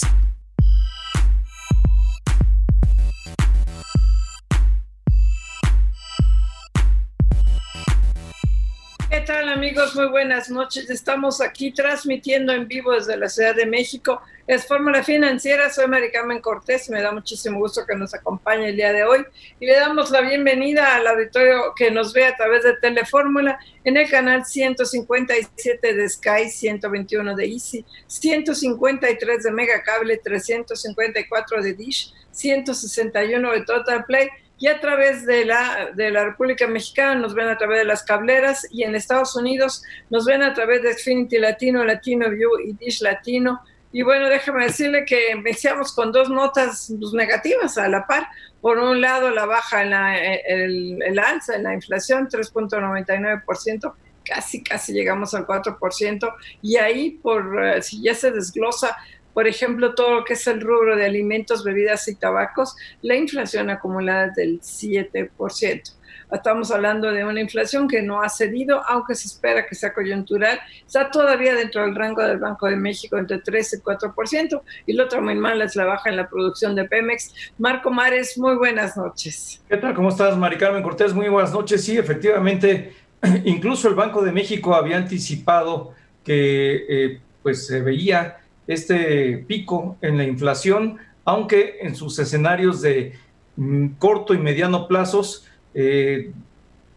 [9.89, 9.95] Amigos?
[9.95, 10.89] Muy buenas noches.
[10.89, 14.21] Estamos aquí transmitiendo en vivo desde la Ciudad de México.
[14.47, 18.91] Es Fórmula Financiera, soy Maricarmen Cortés me da muchísimo gusto que nos acompañe el día
[18.91, 19.25] de hoy.
[19.59, 23.97] Y le damos la bienvenida al auditorio que nos ve a través de Telefórmula en
[23.97, 33.51] el canal 157 de Sky, 121 de Easy, 153 de Megacable, 354 de Dish, 161
[33.51, 34.29] de Total Play
[34.59, 38.03] y a través de la, de la República Mexicana nos ven a través de las
[38.03, 42.73] cableras y en Estados Unidos nos ven a través de Xfinity Latino, Latino View y
[42.73, 43.61] Dish Latino.
[43.91, 48.27] Y bueno, déjame decirle que iniciamos con dos notas pues, negativas a la par.
[48.61, 53.93] Por un lado, la baja en la, el alza en la inflación, 3.99%,
[54.25, 56.33] casi, casi llegamos al 4%.
[56.61, 58.95] Y ahí, por eh, si ya se desglosa
[59.39, 63.69] por ejemplo, todo lo que es el rubro de alimentos, bebidas y tabacos, la inflación
[63.69, 65.93] acumulada es del 7%.
[66.29, 70.59] Estamos hablando de una inflación que no ha cedido, aunque se espera que sea coyuntural.
[70.85, 74.61] Está todavía dentro del rango del Banco de México entre 3 y 4%.
[74.85, 77.33] Y lo otro muy mal es la baja en la producción de Pemex.
[77.57, 79.63] Marco Mares, muy buenas noches.
[79.69, 79.93] ¿Qué tal?
[79.93, 81.13] ¿Cómo estás, Mari Carmen Cortés?
[81.13, 81.81] Muy buenas noches.
[81.81, 82.93] Sí, efectivamente,
[83.45, 85.93] incluso el Banco de México había anticipado
[86.25, 88.38] que eh, pues se veía
[88.69, 93.13] este pico en la inflación, aunque en sus escenarios de
[93.55, 96.31] mm, corto y mediano plazos eh,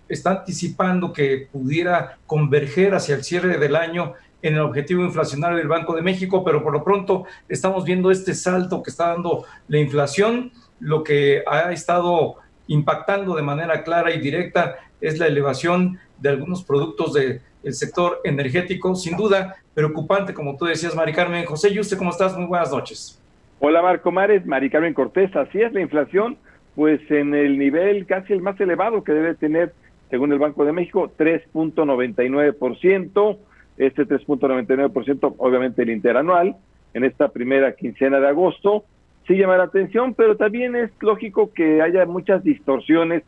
[0.06, 4.12] está anticipando que pudiera converger hacia el cierre del año
[4.42, 8.34] en el objetivo inflacionario del Banco de México, pero por lo pronto estamos viendo este
[8.34, 10.52] salto que está dando la inflación.
[10.78, 16.64] Lo que ha estado impactando de manera clara y directa es la elevación de algunos
[16.64, 21.44] productos del sector energético, sin duda preocupante, como tú decías, Mari Carmen.
[21.44, 22.36] José Yuste, ¿cómo estás?
[22.36, 23.18] Muy buenas noches.
[23.60, 25.34] Hola, Marco Mares, Mari Carmen Cortés.
[25.36, 26.36] Así es, la inflación
[26.74, 29.74] pues en el nivel casi el más elevado que debe tener,
[30.10, 33.36] según el Banco de México, 3.99%,
[33.78, 36.56] este 3.99% obviamente el interanual,
[36.94, 38.84] en esta primera quincena de agosto,
[39.26, 43.24] sí llama la atención, pero también es lógico que haya muchas distorsiones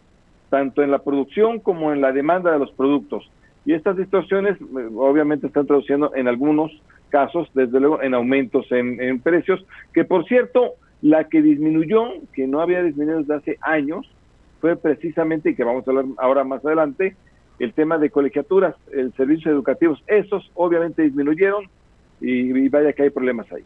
[0.50, 3.30] tanto en la producción como en la demanda de los productos.
[3.64, 6.70] Y estas distorsiones eh, obviamente están traduciendo en algunos
[7.08, 12.60] casos, desde luego, en aumentos en, precios, que por cierto, la que disminuyó, que no
[12.60, 14.10] había disminuido desde hace años,
[14.60, 17.14] fue precisamente, y que vamos a hablar ahora más adelante,
[17.58, 20.02] el tema de colegiaturas, el servicios educativos.
[20.06, 21.68] Esos obviamente disminuyeron
[22.20, 23.64] y, vaya que hay problemas ahí.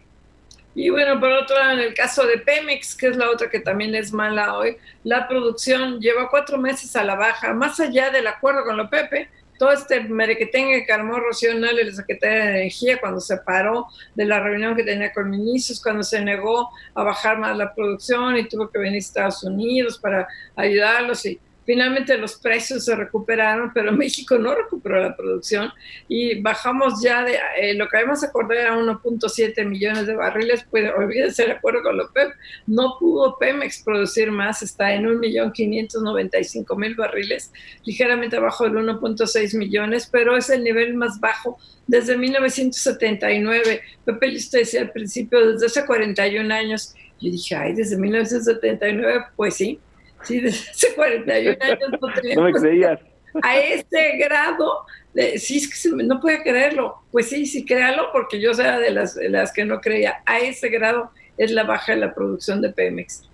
[0.75, 3.61] Y bueno, por otro lado, en el caso de Pemex, que es la otra que
[3.61, 8.27] también es mala hoy, la producción lleva cuatro meses a la baja, más allá del
[8.27, 9.29] acuerdo con lo Pepe,
[9.59, 14.25] todo este merequetengue que armó Rocío Nale, la secretaria de Energía, cuando se paró de
[14.25, 18.49] la reunión que tenía con ministros, cuando se negó a bajar más la producción y
[18.49, 23.93] tuvo que venir a Estados Unidos para ayudarlos y Finalmente los precios se recuperaron, pero
[24.05, 25.71] México no recuperó la producción
[26.09, 30.91] y bajamos ya de eh, lo que habíamos acordado era 1.7 millones de barriles, pues
[30.97, 32.31] olvídense el acuerdo con lo PEP,
[32.67, 37.53] no pudo Pemex producir más, está en 1.595.000 barriles,
[37.85, 43.83] ligeramente abajo del 1.6 millones, pero es el nivel más bajo desde 1979.
[44.07, 49.57] Pepe, usted decía al principio, desde hace 41 años, yo dije, ay, desde 1979, pues
[49.57, 49.79] sí,
[50.23, 53.01] Sí, desde hace 41 años no No me creías.
[53.43, 57.03] A este grado, de, sí, es que no puede creerlo.
[57.13, 60.23] Pues sí, sí, créalo, porque yo era de las, de las que no creía.
[60.27, 63.29] A ese grado es la baja de la producción de Pemex.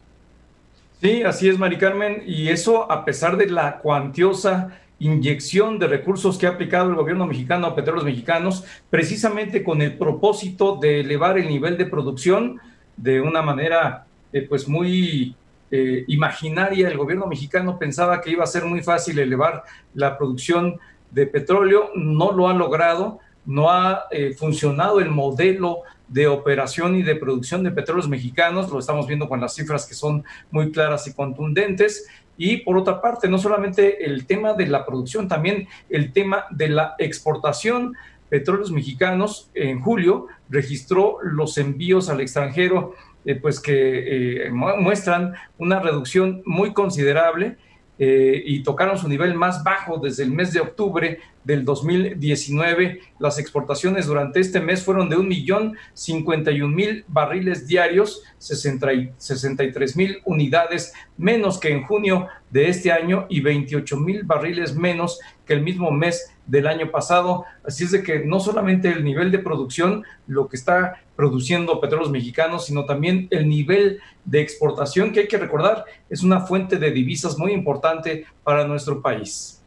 [1.01, 6.39] Sí, así es, Mari Carmen, y eso a pesar de la cuantiosa inyección de recursos
[6.39, 11.37] que ha aplicado el gobierno mexicano a petróleos mexicanos, precisamente con el propósito de elevar
[11.37, 12.61] el nivel de producción
[12.97, 15.35] de una manera eh, pues muy
[15.77, 20.79] eh, imaginaria, el gobierno mexicano pensaba que iba a ser muy fácil elevar la producción
[21.11, 27.03] de petróleo, no lo ha logrado, no ha eh, funcionado el modelo de operación y
[27.03, 30.22] de producción de petróleos mexicanos, lo estamos viendo con las cifras que son
[30.53, 32.07] muy claras y contundentes.
[32.37, 36.68] Y por otra parte, no solamente el tema de la producción, también el tema de
[36.68, 37.97] la exportación.
[38.29, 42.95] Petróleos Mexicanos en julio registró los envíos al extranjero
[43.25, 47.57] eh, pues que eh, muestran una reducción muy considerable
[47.97, 53.01] eh, y tocaron su nivel más bajo desde el mes de octubre del 2019.
[53.20, 61.85] Las exportaciones durante este mes fueron de 1.051.000 barriles diarios, 63.000 unidades menos que en
[61.85, 67.45] junio de este año y 28.000 barriles menos que el mismo mes del año pasado.
[67.64, 72.11] Así es de que no solamente el nivel de producción, lo que está produciendo petróleos
[72.11, 76.90] mexicanos, sino también el nivel de exportación que hay que recordar es una fuente de
[76.90, 79.62] divisas muy importante para nuestro país.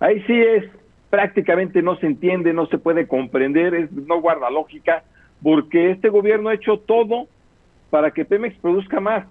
[0.00, 0.64] Ahí sí es
[1.14, 5.04] prácticamente no se entiende, no se puede comprender, es, no guarda lógica,
[5.40, 7.28] porque este gobierno ha hecho todo
[7.90, 9.24] para que Pemex produzca más.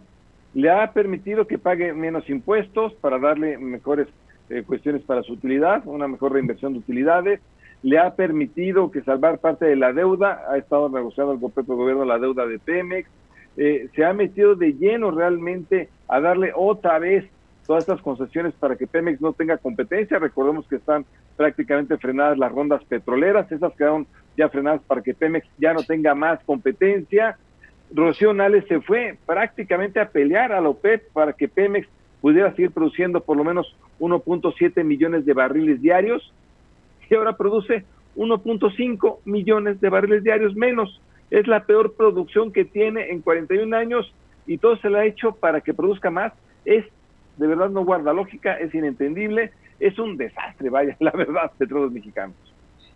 [0.54, 4.08] Le ha permitido que pague menos impuestos para darle mejores
[4.50, 7.40] eh, cuestiones para su utilidad, una mejor reinversión de utilidades.
[7.82, 12.06] Le ha permitido que salvar parte de la deuda, ha estado negociando el propio gobierno
[12.06, 13.10] la deuda de Pemex.
[13.58, 17.26] Eh, se ha metido de lleno realmente a darle otra vez
[17.66, 20.20] todas estas concesiones para que Pemex no tenga competencia.
[20.20, 21.06] Recordemos que están
[21.38, 26.16] prácticamente frenadas las rondas petroleras, esas quedaron ya frenadas para que Pemex ya no tenga
[26.16, 27.38] más competencia.
[27.94, 31.88] Rocío Nales se fue prácticamente a pelear a la OPEP para que Pemex
[32.24, 36.32] pudiera seguir produciendo por lo menos 1.7 millones de barriles diarios
[37.10, 37.84] y ahora produce
[38.16, 41.02] 1.5 millones de barriles diarios menos.
[41.30, 44.14] Es la peor producción que tiene en 41 años
[44.48, 46.32] y todo se lo ha hecho para que produzca más.
[46.64, 46.86] Es,
[47.36, 49.52] de verdad, no guarda lógica, es inentendible,
[49.82, 52.38] es un desastre, vaya, la verdad, Petróleos Mexicanos.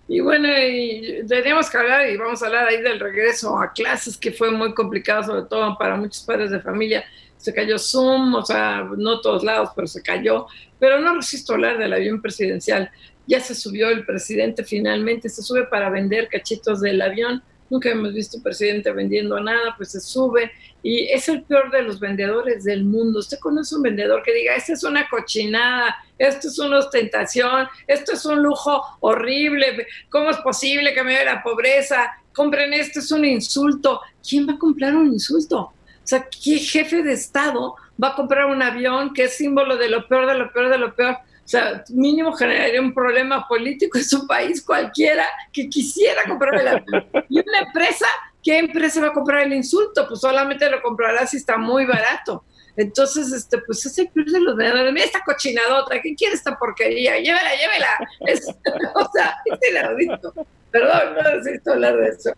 [0.07, 4.17] Y bueno, y tenemos que hablar, y vamos a hablar ahí del regreso a clases,
[4.17, 7.03] que fue muy complicado, sobre todo para muchos padres de familia.
[7.37, 10.47] Se cayó Zoom, o sea, no todos lados, pero se cayó.
[10.79, 12.89] Pero no resisto hablar del avión presidencial.
[13.27, 18.13] Ya se subió el presidente finalmente, se sube para vender cachitos del avión nunca hemos
[18.13, 20.51] visto un presidente vendiendo nada, pues se sube
[20.83, 23.19] y es el peor de los vendedores del mundo.
[23.19, 28.13] Usted conoce un vendedor que diga, esta es una cochinada, esto es una ostentación, esto
[28.13, 32.11] es un lujo horrible, ¿cómo es posible que me vea la pobreza?
[32.33, 33.99] Compren esto, es un insulto.
[34.27, 35.73] ¿Quién va a comprar un insulto?
[36.07, 39.89] O sea, ¿qué jefe de Estado va a comprar un avión que es símbolo de
[39.89, 41.15] lo peor, de lo peor, de lo peor?
[41.15, 46.67] O sea, mínimo generaría un problema político en su país cualquiera que quisiera comprar el
[46.69, 47.05] avión.
[47.27, 48.05] Y una empresa,
[48.41, 50.07] ¿qué empresa va a comprar el insulto?
[50.07, 52.45] Pues solamente lo comprará si está muy barato.
[52.77, 54.93] Entonces, este, pues es el de los vendedores.
[54.93, 57.17] Mira esta cochinadota, ¿quién quiere esta porquería?
[57.17, 57.99] Llévela, llévela.
[58.95, 60.33] o sea, este inaudito.
[60.77, 62.31] Perdón, no necesito hablar de eso.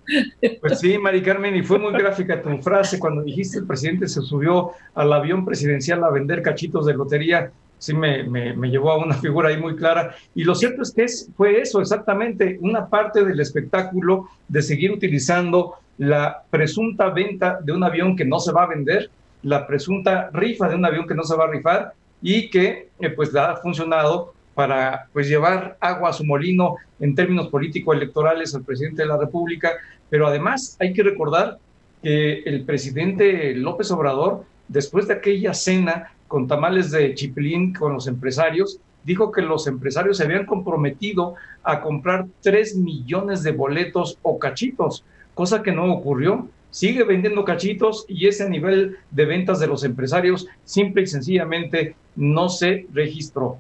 [0.62, 4.22] Pues sí, Mari Carmen, y fue muy gráfica tu frase cuando dijiste el presidente se
[4.22, 9.16] subió al avión presidencial a vender cachitos de lotería sí me, me, llevó a una
[9.16, 10.14] figura ahí muy clara.
[10.36, 14.92] Y lo cierto es que es, fue eso exactamente, una parte del espectáculo de seguir
[14.92, 19.10] utilizando la presunta venta de un avión que no se va a vender,
[19.44, 23.10] la presunta rifa de un avión que no se va a rifar y que eh,
[23.12, 29.04] pues ha funcionado para pues llevar agua a su molino en términos político-electorales al presidente
[29.04, 29.72] de la República,
[30.10, 31.60] pero además hay que recordar
[32.04, 38.08] que el presidente López Obrador, después de aquella cena con tamales de chipilín con los
[38.08, 44.40] empresarios, dijo que los empresarios se habían comprometido a comprar 3 millones de boletos o
[44.40, 45.06] cachitos,
[45.36, 46.50] cosa que no ocurrió.
[46.70, 52.50] Sigue vendiendo cachitos y ese nivel de ventas de los empresarios simple y sencillamente no
[52.50, 53.58] se registró.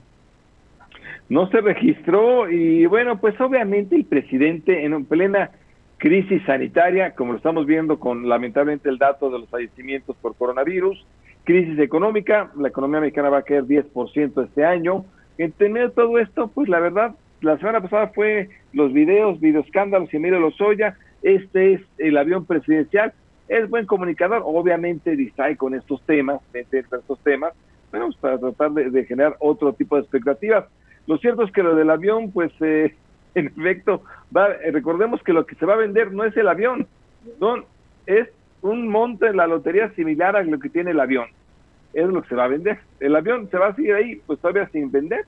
[1.29, 5.51] No se registró y bueno, pues obviamente el presidente en plena
[5.97, 11.05] crisis sanitaria, como lo estamos viendo con lamentablemente el dato de los fallecimientos por coronavirus,
[11.43, 15.05] crisis económica, la economía mexicana va a caer 10% este año.
[15.37, 20.17] En tener todo esto, pues la verdad, la semana pasada fue los videos, videoescándalos y
[20.17, 23.13] Emilio Lozoya, este es el avión presidencial,
[23.47, 27.53] es buen comunicador, obviamente distrae con estos temas, entre estos temas,
[27.91, 30.65] bueno, pues para tratar de, generar otro tipo de expectativas.
[31.09, 32.95] Lo cierto es que lo del avión, pues eh,
[33.35, 34.03] en efecto,
[34.35, 36.87] va, eh, recordemos que lo que se va a vender no es el avión,
[37.37, 37.65] son,
[38.05, 38.29] es
[38.61, 41.27] un monte en la lotería similar a lo que tiene el avión
[41.93, 42.79] es lo que se va a vender.
[42.99, 45.25] El avión se va a seguir ahí, pues todavía sin vender.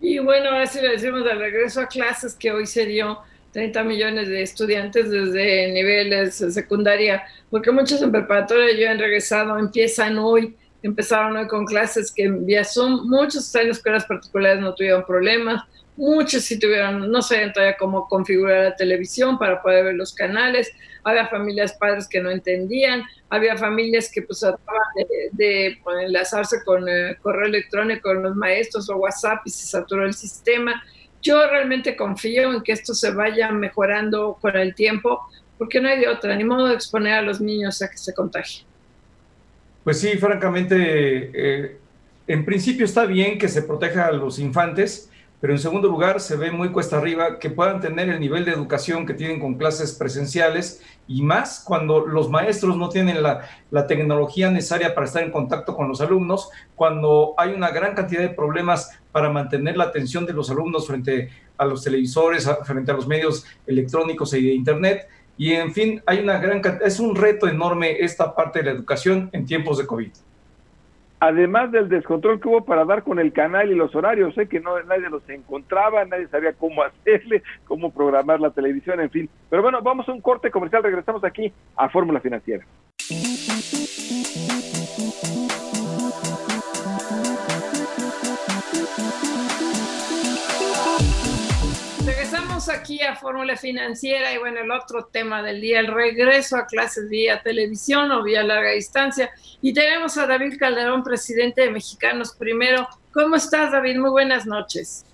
[0.00, 3.18] Y bueno, ahora sí le decimos al regreso a clases que hoy se dio
[3.52, 10.18] 30 millones de estudiantes desde niveles secundaria, porque muchos en preparatoria ya han regresado, empiezan
[10.18, 15.62] hoy, empezaron hoy con clases que vía Zoom, muchos en escuelas particulares no tuvieron problemas,
[15.96, 20.72] muchos sí tuvieron, no sabían todavía cómo configurar la televisión para poder ver los canales,
[21.04, 24.80] había familias padres que no entendían, había familias que pues trataban
[25.32, 30.14] de, enlazarse con eh, correo electrónico con los maestros o WhatsApp y se saturó el
[30.14, 30.82] sistema.
[31.22, 35.20] Yo realmente confío en que esto se vaya mejorando con el tiempo,
[35.58, 38.14] porque no hay de otra, ni modo de exponer a los niños a que se
[38.14, 38.69] contagien.
[39.84, 40.76] Pues sí, francamente,
[41.32, 41.78] eh,
[42.26, 45.10] en principio está bien que se proteja a los infantes,
[45.40, 48.52] pero en segundo lugar se ve muy cuesta arriba que puedan tener el nivel de
[48.52, 53.48] educación que tienen con clases presenciales y más cuando los maestros no tienen la,
[53.88, 58.28] tecnología necesaria para estar en contacto con los alumnos, cuando hay una gran cantidad de
[58.28, 63.08] problemas para mantener la atención de los alumnos frente a los televisores, frente a los
[63.08, 65.08] medios electrónicos y de internet.
[65.40, 69.30] Y en fin, hay una gran es un reto enorme esta parte de la educación
[69.32, 70.10] en tiempos de COVID
[71.20, 74.58] además del descontrol que hubo para dar con el canal y los horarios, sé que
[74.58, 79.30] no nadie los encontraba, nadie sabía cómo hacerle, cómo programar la televisión, en fin.
[79.48, 82.64] Pero bueno, vamos a un corte comercial, regresamos aquí a Fórmula Financiera.
[92.68, 97.08] Aquí a Fórmula Financiera y bueno, el otro tema del día, el regreso a clases
[97.08, 99.30] vía televisión o vía larga distancia.
[99.62, 102.86] Y tenemos a David Calderón, presidente de Mexicanos Primero.
[103.12, 103.98] ¿Cómo estás, David?
[103.98, 105.04] Muy buenas noches.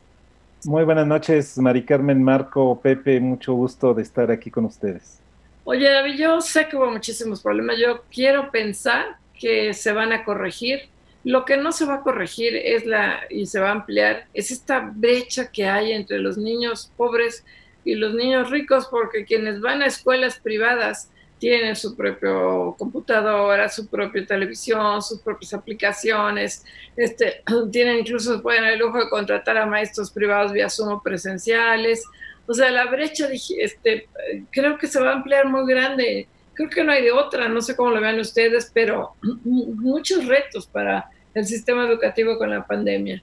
[0.64, 5.20] Muy buenas noches, Mari Carmen, Marco, Pepe, mucho gusto de estar aquí con ustedes.
[5.64, 7.76] Oye, David, yo sé que hubo muchísimos problemas.
[7.78, 10.88] Yo quiero pensar que se van a corregir
[11.26, 14.52] lo que no se va a corregir es la, y se va a ampliar, es
[14.52, 17.44] esta brecha que hay entre los niños pobres
[17.84, 21.10] y los niños ricos, porque quienes van a escuelas privadas
[21.40, 26.64] tienen su propio computadora, su propia televisión, sus propias aplicaciones,
[26.96, 32.04] este, tienen incluso, pueden el lujo de contratar a maestros privados vía sumo presenciales.
[32.46, 34.08] O sea, la brecha, este,
[34.52, 36.28] creo que se va a ampliar muy grande.
[36.54, 40.68] Creo que no hay de otra, no sé cómo lo vean ustedes, pero muchos retos
[40.68, 43.22] para el sistema educativo con la pandemia.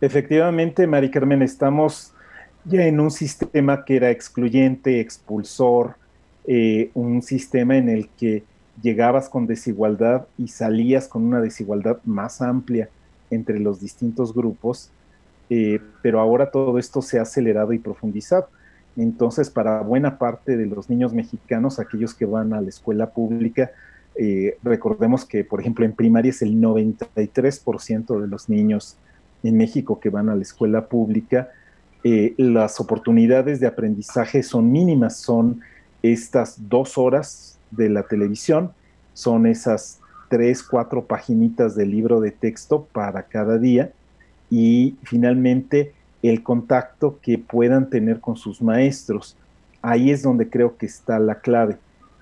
[0.00, 2.12] Efectivamente, Mari Carmen, estamos
[2.64, 5.96] ya en un sistema que era excluyente, expulsor,
[6.46, 8.44] eh, un sistema en el que
[8.80, 12.88] llegabas con desigualdad y salías con una desigualdad más amplia
[13.32, 14.90] entre los distintos grupos,
[15.50, 18.48] eh, pero ahora todo esto se ha acelerado y profundizado.
[18.96, 23.72] Entonces, para buena parte de los niños mexicanos, aquellos que van a la escuela pública,
[24.14, 28.96] eh, recordemos que, por ejemplo, en primaria es el 93% de los niños
[29.42, 31.50] en México que van a la escuela pública,
[32.04, 35.60] las oportunidades de aprendizaje son mínimas, son
[36.02, 38.72] estas dos horas de la televisión
[39.14, 43.92] son esas tres, cuatro paginitas de libro de texto para cada día
[44.50, 45.92] y finalmente
[46.22, 49.36] el contacto que puedan tener con sus maestros.
[49.82, 51.76] Ahí es donde creo que está la clave,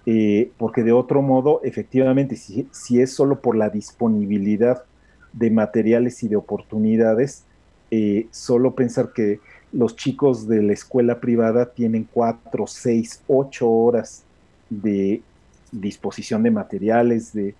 [0.06, 4.84] eh, porque de otro modo, efectivamente, si, es solo por la disponibilidad
[5.32, 7.44] de materiales y de oportunidades,
[7.90, 9.40] eh, solo pensar que
[9.72, 14.24] los chicos de la escuela privada tienen cuatro, seis, ocho horas
[14.68, 15.22] de
[15.70, 17.54] disposición de materiales, de,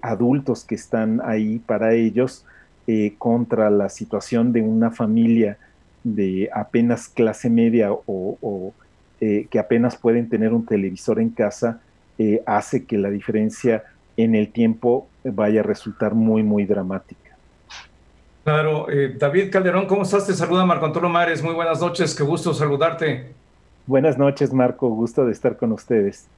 [0.00, 2.44] adultos que están ahí para ellos,
[2.86, 5.58] eh, contra la situación de una familia
[6.04, 8.72] de apenas clase media o,
[9.20, 11.80] eh, que apenas pueden tener un televisor en casa,
[12.18, 13.82] eh, hace que la diferencia
[14.16, 17.36] en el tiempo vaya a resultar muy, muy dramática.
[18.44, 20.26] Claro, eh, David Calderón, ¿cómo estás?
[20.26, 21.42] Te saluda Marco Antonio Mares.
[21.42, 23.32] Muy buenas noches, qué gusto saludarte.
[23.86, 26.28] Buenas noches, Marco, gusto de estar con ustedes.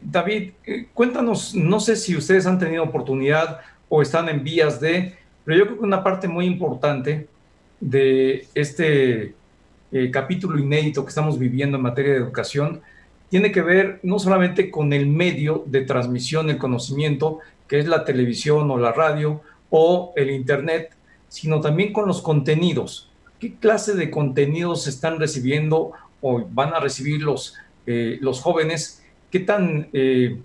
[0.00, 0.52] David,
[0.94, 5.64] cuéntanos, no sé si ustedes han tenido oportunidad o están en vías de, pero yo
[5.66, 7.28] creo que una parte muy importante
[7.80, 9.34] de este
[10.12, 12.80] capítulo inédito que estamos viviendo en materia de educación
[13.30, 17.38] tiene que ver no solamente con el medio de transmisión del conocimiento,
[17.68, 20.90] que es la televisión o la radio o el Internet,
[21.28, 23.08] sino también con los contenidos.
[23.38, 27.54] ¿Qué clase de contenidos están recibiendo o van a recibir los,
[27.86, 29.02] eh, los jóvenes?
[29.30, 30.36] ¿Qué tan eh,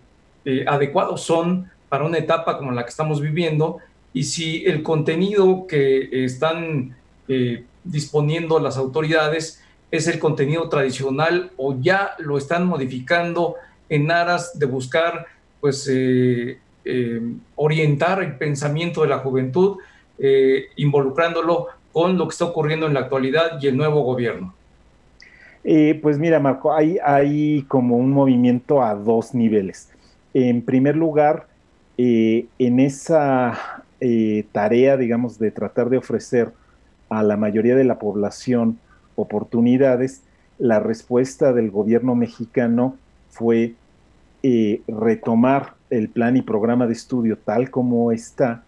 [0.45, 3.79] eh, adecuados son para una etapa como la que estamos viviendo?
[4.13, 6.95] Y si el contenido que están
[7.85, 13.55] disponiendo las autoridades es el contenido tradicional o ya lo están modificando
[13.87, 15.27] en aras de buscar
[15.61, 15.89] pues
[17.55, 19.77] orientar el pensamiento de la juventud
[20.17, 24.53] eh, involucrándolo con lo que está ocurriendo en la actualidad y el nuevo gobierno?
[25.65, 29.89] Eh, pues mira, Marco, hay, hay como un movimiento a dos niveles.
[30.33, 31.47] En primer lugar,
[31.97, 33.83] eh, en esa
[34.51, 36.51] tarea, digamos, de tratar de ofrecer
[37.19, 38.79] a la mayoría de la población
[39.15, 40.23] oportunidades,
[40.57, 42.97] la respuesta del gobierno mexicano
[43.29, 43.75] fue
[44.87, 48.63] retomar el plan y programa de estudio tal como está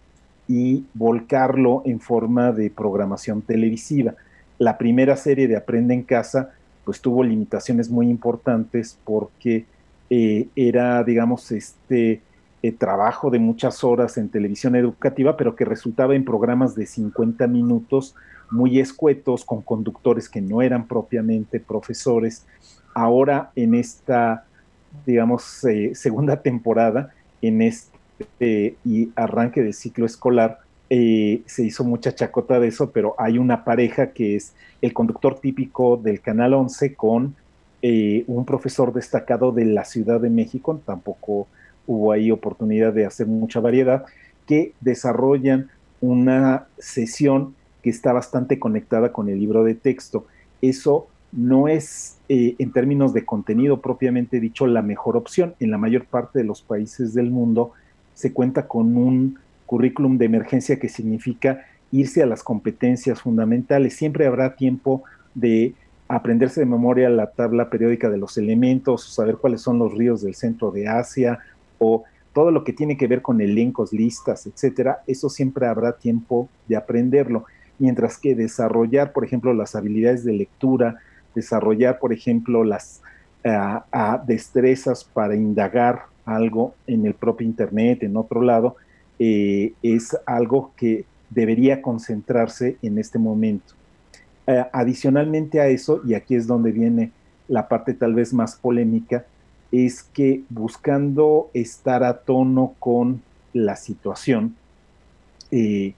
[0.48, 4.14] y volcarlo en forma de programación televisiva.
[4.58, 6.50] La primera serie de Aprende en Casa
[6.84, 9.66] pues tuvo limitaciones muy importantes porque
[10.08, 12.22] eh, era, digamos, este
[12.62, 17.46] eh, trabajo de muchas horas en televisión educativa, pero que resultaba en programas de 50
[17.46, 18.14] minutos
[18.50, 22.46] muy escuetos, con conductores que no eran propiamente profesores.
[22.94, 24.44] Ahora en esta,
[25.06, 30.58] digamos, eh, segunda temporada, en este y arranque de ciclo escolar,
[30.90, 35.38] eh, se hizo mucha chacota de eso, pero hay una pareja que es el conductor
[35.38, 37.34] típico del Canal 11 con
[37.82, 41.46] eh, un profesor destacado de la Ciudad de México, tampoco
[41.86, 44.04] hubo ahí oportunidad de hacer mucha variedad,
[44.46, 45.70] que desarrollan
[46.00, 50.26] una sesión que está bastante conectada con el libro de texto.
[50.62, 55.54] Eso no es, en términos de contenido propiamente dicho, la mejor opción.
[55.60, 57.72] En la mayor parte de los países del mundo,
[58.14, 63.94] se cuenta con un currículum de emergencia que significa irse a las competencias fundamentales.
[63.94, 65.02] Siempre habrá tiempo
[65.34, 65.74] de
[66.08, 70.34] aprenderse de memoria la tabla periódica de los elementos, saber cuáles son los ríos del
[70.34, 71.38] centro de Asia,
[71.78, 76.48] o todo lo que tiene que ver con elencos, listas, etcétera, eso siempre habrá tiempo
[76.66, 77.44] de aprenderlo.
[77.78, 80.98] Mientras que desarrollar, por ejemplo, las habilidades de lectura,
[81.34, 83.02] desarrollar, por ejemplo, las
[83.44, 88.76] ah, destrezas para indagar algo en el propio Internet, en otro lado,
[89.18, 93.74] eh, es algo que debería concentrarse en este momento.
[94.46, 97.12] Eh, adicionalmente a eso, y aquí es donde viene
[97.48, 99.26] la parte tal vez más polémica,
[99.72, 103.22] es que buscando estar a tono con
[103.52, 104.54] la situación,
[105.50, 105.94] eh,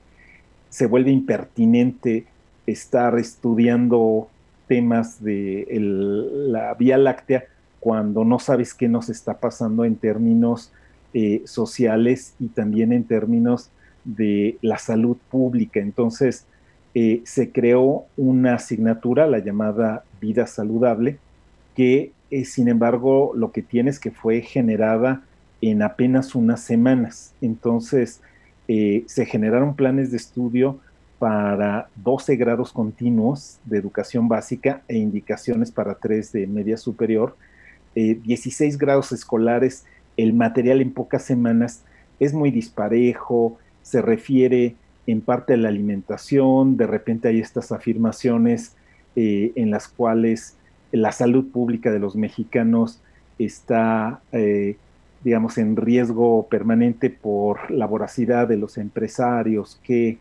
[0.70, 2.24] se vuelve impertinente
[2.66, 4.28] estar estudiando
[4.66, 7.44] temas de la Vía Láctea
[7.80, 10.72] cuando no sabes qué nos está pasando en términos
[11.12, 13.70] eh, sociales y también en términos
[14.04, 15.80] de la salud pública.
[15.80, 16.46] Entonces,
[16.94, 21.18] eh, se creó una asignatura, la llamada Vida Saludable,
[21.74, 25.22] que eh, sin embargo lo que tiene es que fue generada
[25.60, 27.34] en apenas unas semanas.
[27.40, 28.20] Entonces,
[29.06, 30.78] se generaron planes de estudio
[31.18, 37.36] para 12 grados continuos de educación básica e indicaciones para 3 de media superior,
[37.94, 39.84] 16 grados escolares
[40.16, 41.82] el material en pocas semanas
[42.18, 48.76] es muy disparejo, se refiere en parte a la alimentación, de repente hay estas afirmaciones
[49.16, 50.56] eh, en las cuales
[50.92, 53.00] la salud pública de los mexicanos
[53.38, 54.76] está, eh,
[55.22, 60.18] digamos, en riesgo permanente por la voracidad de los empresarios que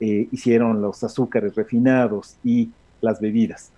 [0.00, 2.70] eh, hicieron los azúcares refinados y
[3.00, 3.72] las bebidas.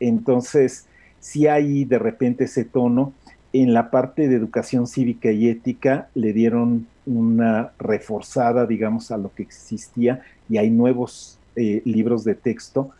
[0.00, 0.86] entonces,
[1.18, 3.12] si hay de repente ese tono,
[3.54, 9.32] en la parte de educación cívica y ética le dieron una reforzada, digamos, a lo
[9.32, 12.90] que existía y hay nuevos eh, libros de texto.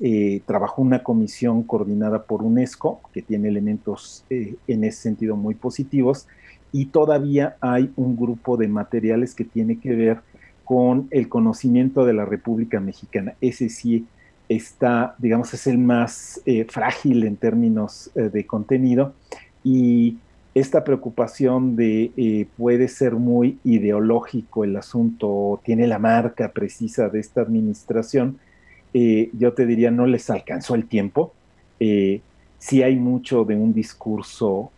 [0.00, 5.54] Eh, trabajó una comisión coordinada por UNESCO que tiene elementos eh, en ese sentido muy
[5.54, 6.26] positivos
[6.72, 10.20] y todavía hay un grupo de materiales que tiene que ver
[10.64, 13.34] con el conocimiento de la República Mexicana.
[13.40, 14.06] Ese sí
[14.48, 19.14] está, digamos, es el más frágil en términos de contenido
[19.62, 20.18] y
[20.54, 27.20] esta preocupación de eh, puede ser muy ideológico el asunto, tiene la marca precisa de
[27.20, 28.38] esta administración,
[28.94, 31.32] eh, yo te diría no les alcanzó el tiempo.
[31.78, 32.20] Eh,
[32.58, 34.70] sí hay mucho de un discurso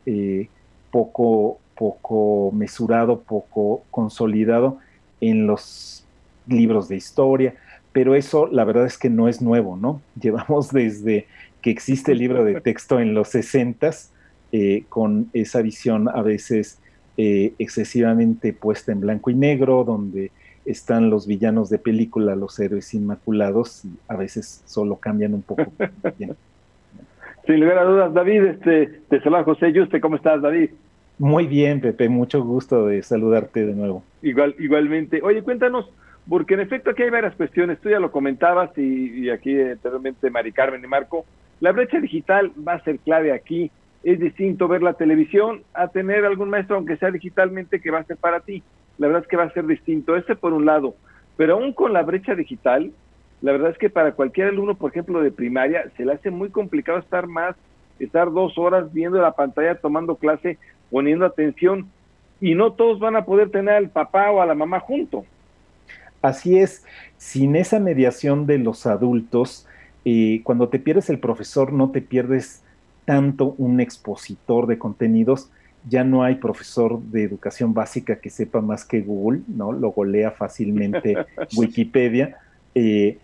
[0.91, 4.79] poco, poco mesurado, poco consolidado
[5.21, 6.05] en los
[6.47, 7.55] libros de historia,
[7.93, 10.01] pero eso la verdad es que no es nuevo, ¿no?
[10.21, 11.27] Llevamos desde
[11.61, 14.11] que existe el libro de texto en los 60s,
[14.51, 16.79] eh, con esa visión a veces
[17.17, 20.31] eh, excesivamente puesta en blanco y negro, donde
[20.65, 25.73] están los villanos de película, los héroes inmaculados, y a veces solo cambian un poco.
[27.47, 30.71] Sin lugar a dudas, David, este, te saluda José Yuste, ¿cómo estás, David?
[31.19, 34.03] Muy bien, Pepe, mucho gusto de saludarte de nuevo.
[34.23, 35.21] Igual, igualmente.
[35.23, 35.91] Oye, cuéntanos,
[36.29, 40.31] porque en efecto aquí hay varias cuestiones, tú ya lo comentabas y, y aquí anteriormente
[40.31, 41.25] Mari Carmen y Marco,
[41.61, 43.71] la brecha digital va a ser clave aquí
[44.03, 48.05] es distinto ver la televisión a tener algún maestro, aunque sea digitalmente, que va a
[48.05, 48.63] ser para ti.
[48.99, 50.17] La verdad es que va a ser distinto.
[50.17, 50.95] Ese por un lado.
[51.37, 52.93] Pero aún con la brecha digital,
[53.41, 56.51] la verdad es que para cualquier alumno, por ejemplo, de primaria, se le hace muy
[56.51, 57.57] complicado estar más,
[57.99, 60.59] estar dos horas viendo la pantalla, tomando clase,
[60.91, 61.89] poniendo atención.
[62.41, 65.25] Y no todos van a poder tener al papá o a la mamá junto.
[66.21, 66.85] Así es,
[67.17, 69.67] sin esa mediación de los adultos,
[70.05, 72.63] eh, cuando te pierdes el profesor, no te pierdes
[73.05, 75.51] tanto un expositor de contenidos,
[75.89, 79.73] ya no hay profesor de educación básica que sepa más que Google, ¿no?
[79.73, 81.17] Lo golea fácilmente
[81.57, 82.37] Wikipedia.
[82.75, 83.19] Eh,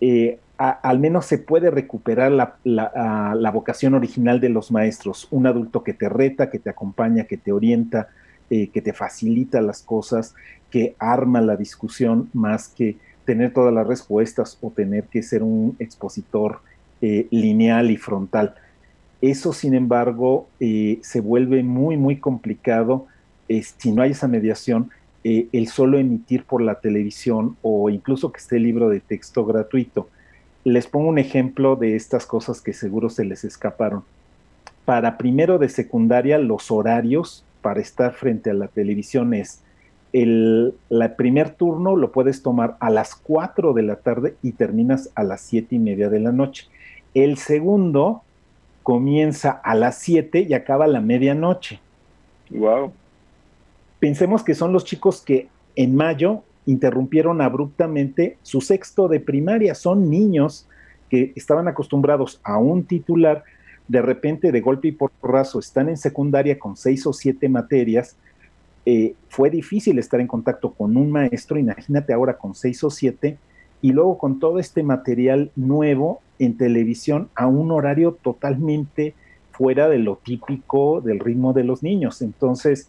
[0.00, 5.92] eh, al menos se puede recuperar la, vocación original de los maestros, un adulto que
[5.92, 8.08] te reta, que te acompaña, que te orienta,
[8.50, 10.34] eh, que te facilita las cosas,
[10.70, 15.76] que arma la discusión más que tener todas las respuestas o tener que ser un
[15.78, 16.60] expositor
[17.00, 18.56] lineal y frontal.
[19.20, 23.06] Eso, sin embargo, eh, se vuelve muy, muy complicado
[23.48, 24.90] eh, si no hay esa mediación,
[25.24, 29.44] eh, el solo emitir por la televisión o incluso que esté el libro de texto
[29.44, 30.08] gratuito.
[30.64, 34.04] Les pongo un ejemplo de estas cosas que seguro se les escaparon.
[34.84, 39.62] Para primero de secundaria, los horarios para estar frente a la televisión es
[40.12, 40.74] el
[41.16, 45.42] primer turno lo puedes tomar a las 4 de la tarde y terminas a las
[45.42, 46.66] 7 y media de la noche.
[47.14, 48.22] El segundo
[48.88, 51.78] comienza a las 7 y acaba a la medianoche.
[52.48, 52.90] Wow.
[54.00, 59.74] Pensemos que son los chicos que en mayo interrumpieron abruptamente su sexto de primaria.
[59.74, 60.66] Son niños
[61.10, 63.44] que estaban acostumbrados a un titular,
[63.88, 68.16] de repente, de golpe y porrazo, están en secundaria con seis o siete materias.
[68.86, 73.36] Eh, fue difícil estar en contacto con un maestro, imagínate ahora con seis o siete,
[73.82, 79.14] y luego con todo este material nuevo en televisión a un horario totalmente
[79.52, 82.22] fuera de lo típico del ritmo de los niños.
[82.22, 82.88] Entonces,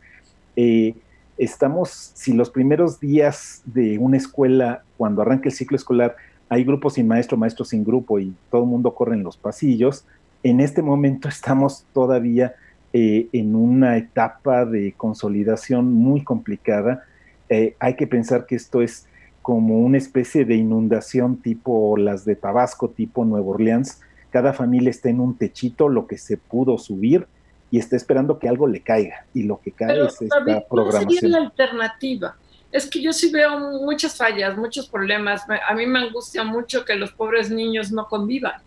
[0.55, 0.93] eh,
[1.37, 6.15] estamos, si los primeros días de una escuela, cuando arranca el ciclo escolar,
[6.49, 10.05] hay grupos sin maestro, maestros sin grupo y todo el mundo corre en los pasillos.
[10.43, 12.55] En este momento estamos todavía
[12.91, 17.03] eh, en una etapa de consolidación muy complicada.
[17.49, 19.07] Eh, hay que pensar que esto es
[19.49, 23.99] como una especie de inundación tipo las de Tabasco, tipo Nueva Orleans.
[24.29, 27.25] Cada familia está en un techito, lo que se pudo subir,
[27.71, 29.25] y está esperando que algo le caiga.
[29.33, 31.13] Y lo que cae es esta programación.
[31.13, 32.37] sería la alternativa?
[32.71, 35.41] Es que yo sí veo muchas fallas, muchos problemas.
[35.67, 38.61] A mí me angustia mucho que los pobres niños no convivan.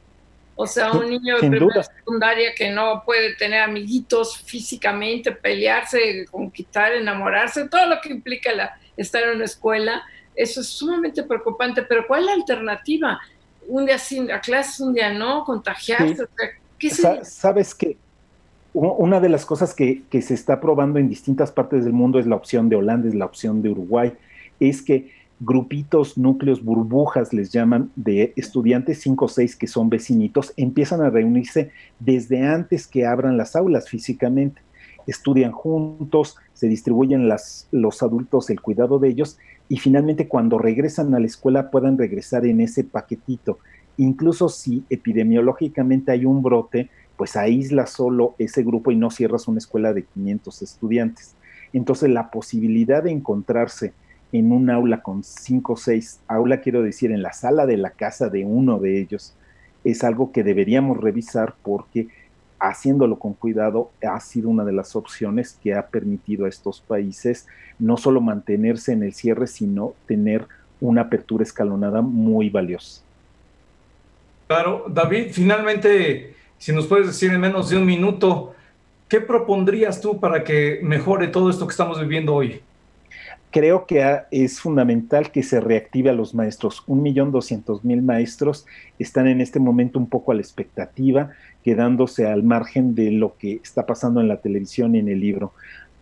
[0.57, 6.93] O sea, un niño de primera secundaria que no puede tener amiguitos físicamente, pelearse, conquistar,
[6.93, 10.03] enamorarse, todo lo que implica la, estar en una escuela,
[10.35, 11.83] eso es sumamente preocupante.
[11.83, 13.21] Pero ¿cuál es la alternativa?
[13.69, 16.27] Un día sin a clases, un día no, contagiarse.
[16.79, 17.97] ¿qué Sabes que
[18.73, 22.27] una de las cosas que, que, se está probando en distintas partes del mundo es
[22.27, 24.15] la opción de Holanda, es la opción de Uruguay,
[24.59, 25.11] es que
[25.45, 31.11] grupitos, núcleos, burbujas, les llaman, de estudiantes 5 o 6 que son vecinitos, empiezan a
[31.11, 34.63] reunirse desde antes que abran las aulas físicamente.
[35.07, 39.39] Estudian juntos, se distribuyen las, los adultos el cuidado de ellos
[39.69, 43.59] y finalmente cuando regresan a la escuela puedan regresar en ese paquetito.
[43.97, 49.59] Incluso si epidemiológicamente hay un brote, pues aísla solo ese grupo y no cierras una
[49.59, 51.35] escuela de 500 estudiantes.
[51.73, 53.93] Entonces la posibilidad de encontrarse
[54.33, 57.91] en un aula con cinco o seis, aula quiero decir en la sala de la
[57.91, 59.35] casa de uno de ellos,
[59.85, 62.09] es algo que deberíamos revisar porque
[62.63, 67.47] haciéndolo con cuidado ha sido una de las opciones que ha permitido a estos países
[67.79, 70.47] no solo mantenerse en el cierre, sino tener
[70.81, 73.03] una apertura escalonada muy valiosa.
[74.47, 78.55] Claro, David, finalmente, si nos puedes decir en menos de un minuto,
[79.09, 82.61] ¿qué propondrías tú para que mejore todo esto que estamos viviendo hoy?
[83.53, 86.83] Creo que es fundamental que se reactive a los maestros.
[86.87, 88.67] Un millón doscientos mil maestros
[88.99, 91.31] están en este momento un poco a la expectativa,
[91.63, 95.53] quedándose al margen de lo que está pasando en la televisión y en el libro.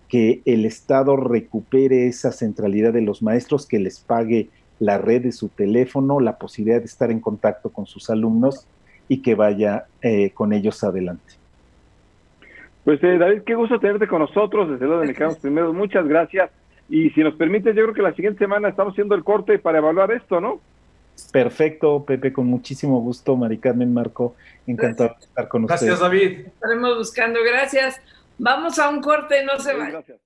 [0.09, 4.49] Que el Estado recupere esa centralidad de los maestros, que les pague
[4.79, 8.67] la red de su teléfono, la posibilidad de estar en contacto con sus alumnos
[9.09, 11.35] y que vaya eh, con ellos adelante.
[12.85, 16.51] Pues eh, David, qué gusto tenerte con nosotros, desde luego de Mexicanos Primero, muchas gracias
[16.91, 19.79] y si nos permite, yo creo que la siguiente semana estamos haciendo el corte para
[19.79, 20.61] evaluar esto, ¿no?
[21.33, 23.37] Perfecto, Pepe, con muchísimo gusto.
[23.37, 24.35] Mari Carmen Marco,
[24.67, 25.83] encantado de estar con ustedes.
[25.83, 26.47] Gracias, David.
[26.47, 28.01] Estaremos buscando, gracias.
[28.39, 30.03] Vamos a un corte, no se vayan.
[30.03, 30.19] Gracias.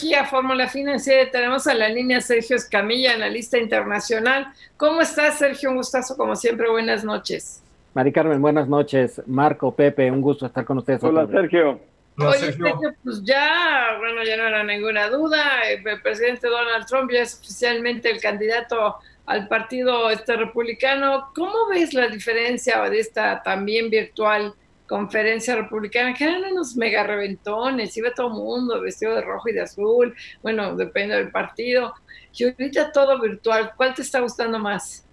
[0.00, 4.46] Aquí a Fórmula Financiera tenemos a la línea Sergio Escamilla, analista internacional.
[4.78, 5.68] ¿Cómo estás, Sergio?
[5.68, 6.70] Un gustazo, como siempre.
[6.70, 7.62] Buenas noches.
[7.92, 9.20] Mari Carmen, buenas noches.
[9.26, 11.04] Marco, Pepe, un gusto estar con ustedes.
[11.04, 11.80] Hola, Sergio.
[12.16, 15.68] Oye, Sergio, pues ya, bueno, ya no era ninguna duda.
[15.68, 18.96] El presidente Donald Trump ya es oficialmente el candidato
[19.26, 21.30] al partido este republicano.
[21.34, 24.54] ¿Cómo ves la diferencia de esta también virtual
[24.90, 29.52] conferencia republicana, que eran unos mega reventones, iba todo el mundo vestido de rojo y
[29.52, 30.12] de azul,
[30.42, 31.94] bueno, depende del partido,
[32.36, 35.06] y ahorita todo virtual, ¿cuál te está gustando más?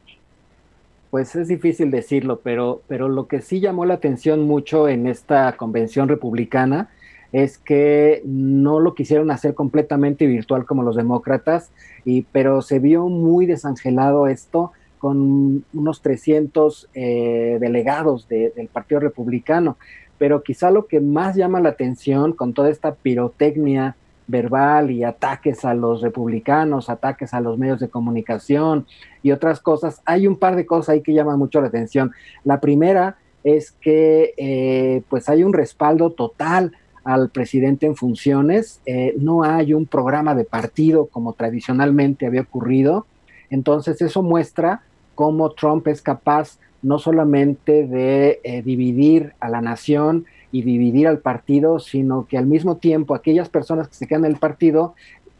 [1.11, 5.55] Pues es difícil decirlo, pero, pero lo que sí llamó la atención mucho en esta
[5.55, 6.89] convención republicana
[7.31, 11.69] es que no lo quisieron hacer completamente virtual como los demócratas,
[12.03, 19.77] y, pero se vio muy desangelado esto con unos 300 eh, delegados del Partido Republicano.
[20.17, 23.95] Pero quizá lo que más llama la atención con toda esta pirotecnia
[24.27, 28.85] verbal y ataques a los republicanos, ataques a los medios de comunicación
[29.23, 32.11] y otras cosas, hay un par de cosas ahí que llaman mucho la atención.
[32.43, 36.73] La primera es que eh, pues hay un respaldo total
[37.05, 43.05] al presidente en funciones, eh, no hay un programa de partido como tradicionalmente había ocurrido,
[43.49, 44.81] entonces eso muestra
[45.15, 51.19] cómo Trump es capaz no solamente de eh, dividir a la nación y dividir al
[51.19, 54.93] partido, sino que al mismo tiempo aquellas personas que se quedan en el partido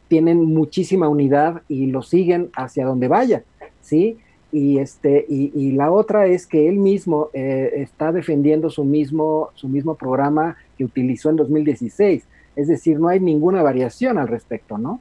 [0.08, 3.44] tienen muchísima unidad y lo siguen hacia donde vaya,
[3.80, 4.18] ¿sí?
[4.50, 9.68] Y, este, y, la otra es que él mismo eh, está defendiendo su mismo, su
[9.68, 12.26] mismo programa que utilizó en 2016.
[12.56, 15.00] Es decir, no hay ninguna variación al respecto, ¿no?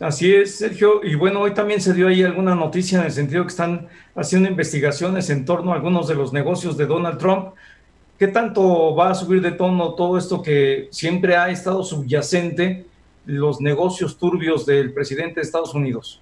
[0.00, 1.00] Así es, Sergio.
[1.02, 4.48] Y bueno, hoy también se dio ahí alguna noticia en el sentido que están haciendo
[4.48, 7.54] investigaciones en torno a algunos de los negocios de Donald Trump.
[8.18, 12.86] ¿Qué tanto va a subir de tono todo esto que siempre ha estado subyacente,
[13.26, 16.20] los negocios turbios del presidente de Estados Unidos?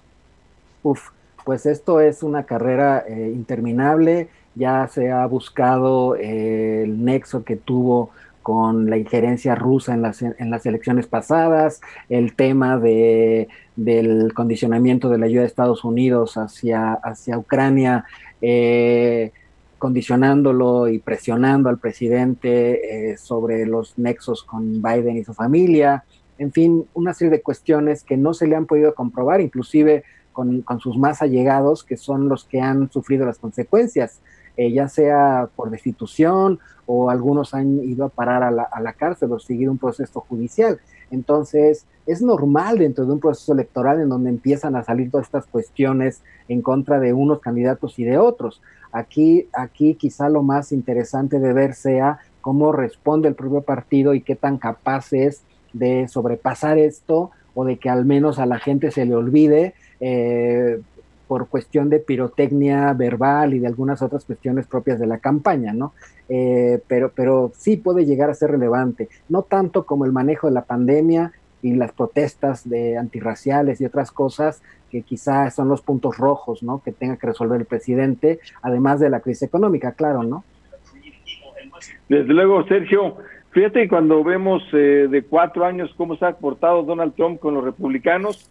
[0.83, 1.11] Uf,
[1.45, 7.57] pues esto es una carrera eh, interminable ya se ha buscado eh, el nexo que
[7.57, 8.11] tuvo
[8.47, 15.09] con la injerencia rusa en las, en las elecciones pasadas, el tema de, del condicionamiento
[15.09, 18.05] de la ayuda de Estados Unidos hacia, hacia Ucrania,
[18.41, 19.33] eh,
[19.79, 26.05] condicionándolo y presionando al presidente eh, sobre los nexos con Biden y su familia,
[26.39, 30.63] en fin, una serie de cuestiones que no se le han podido comprobar, inclusive con,
[30.63, 34.21] con sus más allegados, que son los que han sufrido las consecuencias
[34.57, 38.93] eh, ya sea por destitución o algunos han ido a parar a la, a la
[38.93, 40.79] cárcel o seguir un proceso judicial.
[41.11, 45.47] Entonces, es normal dentro de un proceso electoral en donde empiezan a salir todas estas
[45.47, 48.63] cuestiones en contra de unos candidatos y de otros.
[48.93, 54.21] Aquí, aquí quizá lo más interesante de ver sea cómo responde el propio partido y
[54.21, 55.43] qué tan capaz es
[55.73, 60.81] de sobrepasar esto o de que al menos a la gente se le olvide eh,
[61.27, 65.93] por cuestión de pirotecnia verbal y de algunas otras cuestiones propias de la campaña, ¿no?
[66.29, 70.55] Eh, pero, pero sí puede llegar a ser relevante, no tanto como el manejo de
[70.55, 71.33] la pandemia
[71.63, 76.83] y las protestas de antirraciales y otras cosas que quizá son los puntos rojos, ¿no?
[76.83, 80.45] Que tenga que resolver el presidente, además de la crisis económica, claro, ¿no?
[82.09, 83.17] Desde luego, Sergio,
[83.51, 87.65] fíjate cuando vemos eh, de cuatro años cómo se ha portado Donald Trump con los
[87.65, 88.51] republicanos,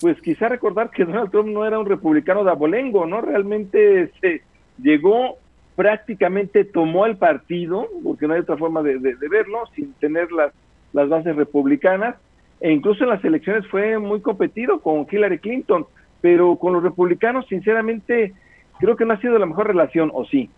[0.00, 3.20] pues quizá recordar que Donald Trump no era un republicano de abolengo, ¿no?
[3.20, 4.42] Realmente se
[4.78, 5.36] llegó,
[5.74, 10.52] prácticamente tomó el partido, porque no hay otra forma de, verlo, sin tener las,
[10.92, 12.16] las bases republicanas,
[12.60, 15.86] e incluso en las elecciones fue muy competido con Hillary Clinton,
[16.20, 18.34] pero con los republicanos, sinceramente,
[18.78, 20.50] creo que no ha sido la mejor relación, ¿o sí?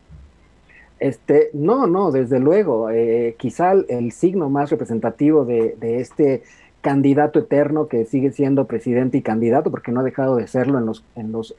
[0.98, 2.90] Este, no, no, desde luego.
[2.90, 6.42] Eh, quizá el, signo más representativo de, de este
[6.88, 10.86] candidato eterno que sigue siendo presidente y candidato, porque no ha dejado de serlo en
[10.86, 11.54] los, en los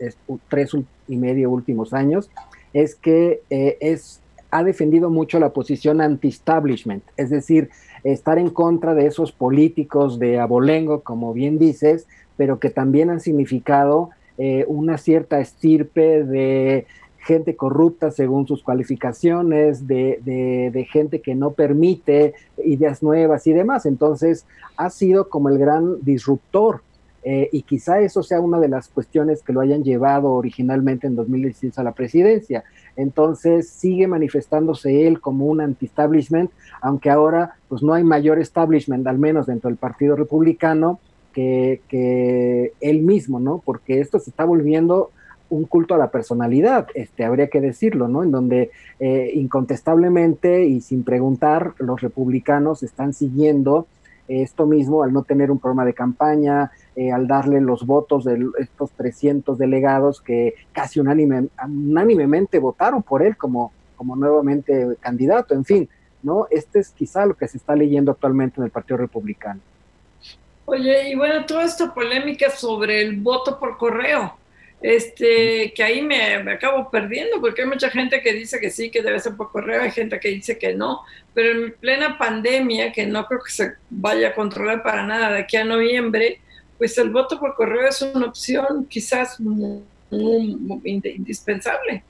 [0.48, 0.72] tres
[1.08, 2.32] y medio últimos años,
[2.74, 7.70] es que eh, es, ha defendido mucho la posición anti-establishment, es decir,
[8.04, 13.20] estar en contra de esos políticos de abolengo, como bien dices, pero que también han
[13.20, 16.88] significado eh, una cierta estirpe de
[17.20, 22.34] gente corrupta según sus cualificaciones, de, gente que no permite
[22.64, 23.86] ideas nuevas y demás.
[23.86, 24.46] Entonces,
[24.78, 26.82] ha sido como el gran disruptor.
[27.22, 31.18] Eh, y quizá eso sea una de las cuestiones que lo hayan llevado originalmente en
[31.18, 32.64] 2016 a la presidencia.
[32.96, 36.50] Entonces sigue manifestándose él como un anti-establishment,
[36.82, 41.00] aunque ahora pues no hay mayor establishment, al menos dentro del Partido Republicano,
[41.34, 43.62] que, que él mismo, ¿no?
[43.66, 45.12] Porque esto se está volviendo
[45.50, 48.24] un culto a la personalidad, este, habría que decirlo, ¿no?
[48.24, 53.88] En donde eh, incontestablemente y sin preguntar, los republicanos están siguiendo
[54.30, 58.46] esto mismo al no tener un programa de campaña, eh, al darle los votos de
[58.60, 65.66] estos 300 delegados que casi unánime, unánimemente votaron por él como, como nuevamente candidato, en
[65.66, 65.90] fin,
[66.22, 66.48] ¿no?
[66.52, 69.62] Este es quizá lo que se está leyendo actualmente en el Partido Republicano.
[70.66, 74.36] Oye, y bueno, toda esta polémica sobre el voto por correo,
[74.82, 79.02] este, que ahí me, acabo perdiendo, porque hay mucha gente que dice que sí, que
[79.02, 81.02] debe ser por correo, hay gente que dice que no,
[81.34, 85.40] pero en plena pandemia, que no creo que se vaya a controlar para nada de
[85.40, 86.40] aquí a noviembre,
[86.78, 89.38] pues el voto por correo es una opción quizás
[90.84, 92.04] indispensable.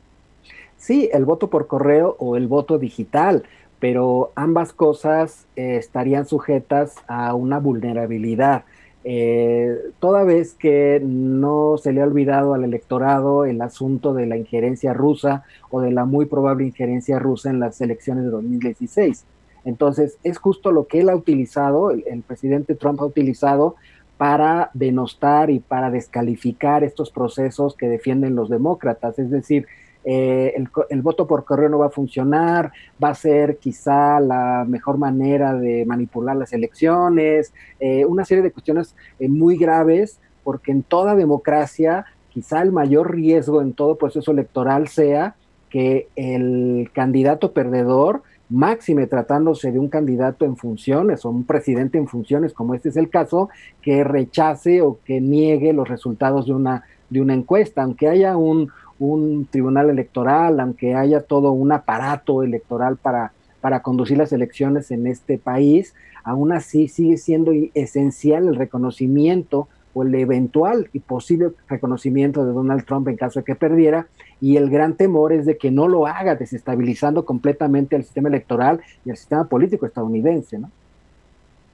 [0.77, 3.43] Sí, el voto por correo o el voto digital,
[3.79, 8.63] pero ambas cosas eh, estarían sujetas a una vulnerabilidad.
[9.03, 14.35] Eh, toda vez que no se le ha olvidado al electorado el asunto de la
[14.35, 19.25] injerencia rusa o de la muy probable injerencia rusa en las elecciones de 2016.
[19.65, 23.75] Entonces, es justo lo que él ha utilizado, el, el presidente Trump ha utilizado
[24.17, 29.17] para denostar y para descalificar estos procesos que defienden los demócratas.
[29.17, 29.65] Es decir,
[30.05, 30.53] eh,
[30.89, 32.71] el, voto por correo no va a funcionar,
[33.03, 38.51] va a ser quizá la mejor manera de manipular las elecciones, eh, una serie de
[38.51, 44.31] cuestiones eh, muy graves, porque en toda democracia quizá el mayor riesgo en todo proceso
[44.31, 45.35] electoral sea
[45.69, 52.07] que el candidato perdedor, máxime tratándose de un candidato en funciones o un presidente en
[52.07, 53.49] funciones, como este es el caso,
[53.81, 58.71] que rechace o que niegue los resultados de una, de una encuesta, aunque haya un,
[58.99, 63.31] un tribunal electoral, aunque haya todo un aparato electoral para,
[63.61, 70.03] para conducir las elecciones en este país, aún así sigue siendo esencial el reconocimiento o
[70.03, 74.07] el eventual y posible reconocimiento de Donald Trump en caso de que perdiera,
[74.41, 78.81] y el gran temor es de que no lo haga desestabilizando completamente el sistema electoral
[79.05, 80.71] y el sistema político estadounidense, ¿no?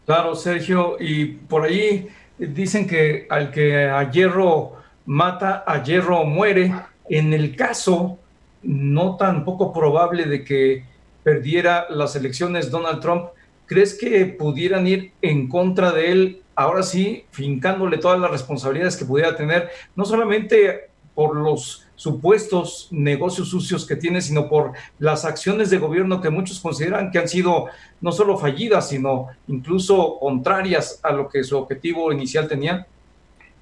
[0.06, 2.07] Claro, Sergio, y por ahí
[2.38, 4.73] dicen que al que a hierro
[5.06, 6.73] mata, a hierro muere,
[7.10, 8.19] en el caso
[8.64, 10.86] no tan poco probable de que
[11.23, 13.26] perdiera las elecciones Donald Trump,
[13.65, 19.06] ¿crees que pudieran ir en contra de él, ahora sí, fincándole todas las responsabilidades que
[19.06, 25.69] pudiera tener, no solamente por los supuestos negocios sucios que tiene, sino por las acciones
[25.69, 27.68] de gobierno que muchos consideran que han sido
[28.02, 32.86] no solo fallidas, sino incluso contrarias a lo que su objetivo inicial tenía?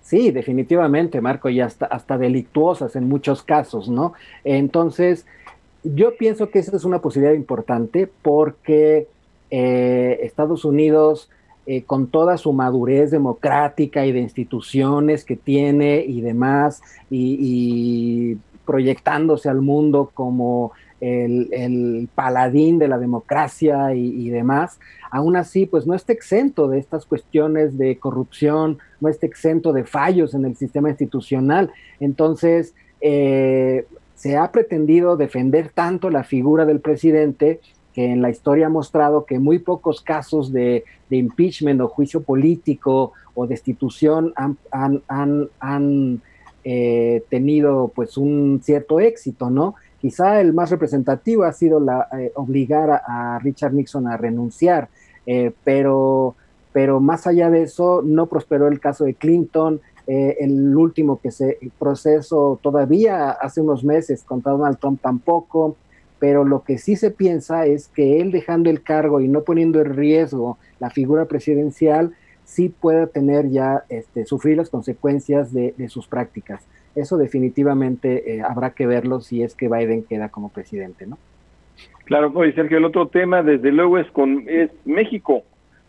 [0.04, 4.14] Sí, definitivamente, Marco, y hasta, hasta delictuosas en muchos casos, ¿no?
[4.44, 5.26] Entonces,
[5.84, 9.08] yo pienso que esa es una posibilidad importante porque
[9.50, 11.30] eh, Estados Unidos,
[11.66, 18.36] eh, con toda su madurez democrática y de instituciones que tiene y demás, y
[18.66, 20.74] proyectándose al mundo como
[21.04, 24.80] el, paladín de la democracia y, demás,
[25.12, 29.84] aún así, pues no está exento de estas cuestiones de corrupción, no está exento de
[29.84, 31.72] fallos en el sistema institucional.
[32.00, 33.86] Entonces, eh,
[34.16, 37.60] se ha pretendido defender tanto la figura del presidente
[37.94, 43.12] que en la historia ha mostrado que muy pocos casos de, impeachment o juicio político
[43.36, 44.58] o destitución han,
[45.60, 46.22] han,
[46.64, 49.76] eh, tenido pues un cierto éxito, ¿no?
[50.04, 54.90] Quizá el más representativo ha sido la, eh, obligar a, Richard Nixon a renunciar,
[55.26, 56.36] eh, pero,
[56.74, 59.80] pero más allá de eso no prosperó el caso de Clinton.
[60.08, 65.78] Eh, el último que se proceso todavía hace unos meses contra Donald Trump tampoco,
[66.20, 69.80] pero lo que sí se piensa es que él dejando el cargo y no poniendo
[69.80, 72.14] en riesgo la figura presidencial,
[72.44, 78.72] sí puede tener ya, este, sufrir las consecuencias de sus prácticas eso definitivamente eh, habrá
[78.72, 81.18] que verlo si es que Biden queda como presidente, ¿no?
[82.06, 85.44] Claro, pues Sergio, el otro tema desde luego es con es México,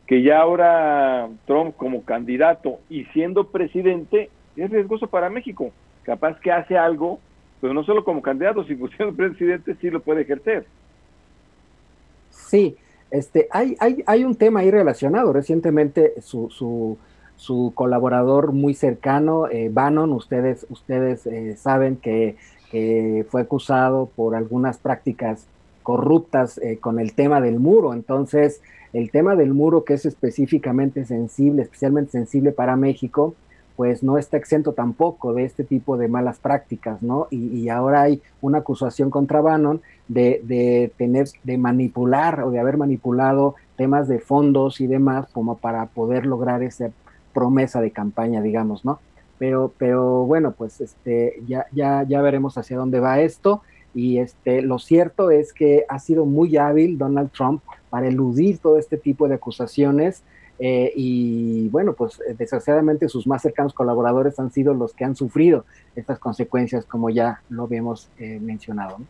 [0.06, 5.72] que ya ahora Trump como candidato y siendo presidente es riesgoso para México.
[6.02, 7.18] Capaz que hace algo,
[7.60, 10.66] pero no solo como candidato, sino siendo presidente sí lo puede ejercer.
[12.30, 12.76] Sí,
[13.10, 15.32] este, hay, hay, hay un tema ahí relacionado.
[15.32, 16.98] Recientemente su, su
[17.36, 22.36] su colaborador muy cercano, eh, Bannon, ustedes, ustedes eh, saben que,
[23.30, 25.46] fue acusado por algunas prácticas
[25.84, 27.94] corruptas eh, con el tema del muro.
[27.94, 28.60] Entonces,
[28.94, 33.34] el tema del muro que es específicamente sensible, especialmente sensible para México,
[33.76, 37.26] pues no está exento tampoco de este tipo de malas prácticas, ¿no?
[37.30, 42.76] Y, ahora hay una acusación contra Bannon de, de, tener, de manipular o de haber
[42.76, 46.92] manipulado temas de fondos y demás como para poder lograr ese
[47.32, 49.00] promesa de campaña, digamos, ¿no?
[49.38, 53.62] Pero, pero bueno, pues este, ya, ya, ya veremos hacia dónde va esto.
[53.94, 58.78] Y este, lo cierto es que ha sido muy hábil Donald Trump para eludir todo
[58.78, 60.22] este tipo de acusaciones.
[60.58, 65.64] Eh, y bueno, pues desgraciadamente sus más cercanos colaboradores han sido los que han sufrido
[65.96, 68.98] estas consecuencias, como ya lo habíamos eh, mencionado.
[68.98, 69.06] ¿no?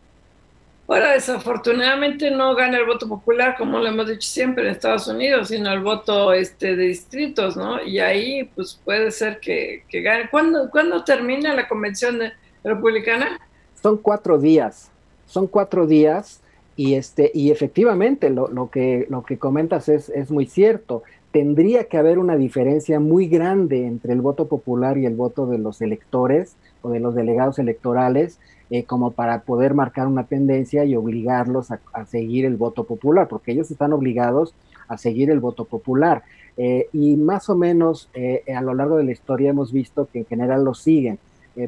[0.87, 5.49] Bueno, desafortunadamente no gana el voto popular, como lo hemos dicho siempre en Estados Unidos,
[5.49, 7.83] sino el voto este, de distritos, ¿no?
[7.83, 10.29] Y ahí, pues puede ser que, gane.
[10.29, 10.71] ¿Cuándo,
[11.05, 12.21] termina la convención
[12.63, 13.41] republicana?
[13.85, 14.91] Son cuatro días,
[15.27, 16.41] son cuatro días
[16.75, 21.03] y, este, y efectivamente lo, lo, que, lo que comentas es, es muy cierto.
[21.33, 25.59] Tendría que haber una diferencia muy grande entre el voto popular y el voto de
[25.59, 28.41] los electores o de los delegados electorales
[28.71, 33.53] eh, como para poder marcar una tendencia y obligarlos a, seguir el voto popular, porque
[33.53, 34.55] ellos están obligados
[34.89, 36.23] a seguir el voto popular.
[36.57, 40.21] Eh, y más o menos eh, a lo largo de la historia hemos visto que
[40.21, 41.19] en general lo siguen,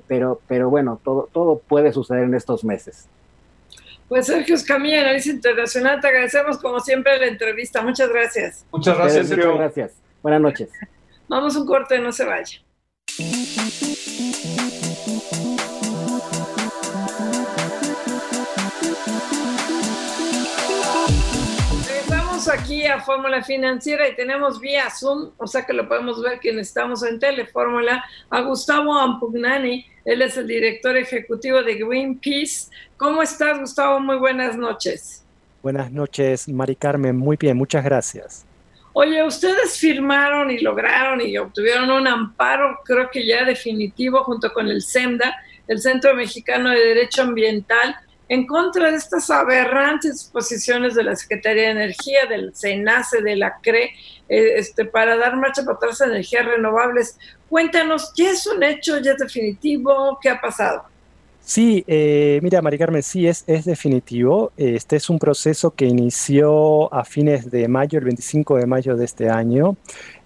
[0.07, 3.09] pero, pero bueno, todo, todo puede suceder en estos meses.
[4.09, 7.83] Pues Sergio Escamilla, Análisis Internacional, te agradecemos como siempre la entrevista.
[7.83, 8.65] Muchas gracias.
[8.71, 9.53] Muchas gracias, Sergio.
[9.53, 10.03] Muchas gracias.
[10.23, 10.71] Buenas noches.
[11.29, 12.61] Vamos un corte, no se vaya.
[22.49, 26.69] Aquí a Fórmula Financiera y tenemos vía Zoom, o sea que lo podemos ver quienes
[26.69, 32.71] estamos en Telefórmula, a Gustavo Ampugnani, él es el director ejecutivo de Greenpeace.
[32.97, 33.99] ¿Cómo estás, Gustavo?
[33.99, 35.25] Muy buenas noches.
[35.63, 37.17] Buenas noches, Mari Carmen.
[37.17, 38.47] Muy bien, muchas gracias.
[38.93, 44.69] Oye, ustedes firmaron y lograron y obtuvieron un amparo, creo que ya definitivo, junto con
[44.69, 45.37] el SEMDA,
[45.67, 47.97] el Centro Mexicano de Derecho Ambiental,
[48.29, 53.59] en contra de estas aberrantes posiciones de la Secretaría de Energía, del SENACE, de la
[53.63, 53.85] CRE,
[54.29, 57.19] eh, este, para dar marcha para atrás a energías renovables.
[57.49, 60.19] Cuéntanos, ¿ya es un hecho, ya es definitivo?
[60.21, 60.85] ¿Qué ha pasado?
[61.41, 64.51] Sí, eh, mira, Mari Carmen, sí, es, es definitivo.
[64.57, 69.05] Este es un proceso que inició a fines de mayo, el 25 de mayo de
[69.05, 69.77] este año,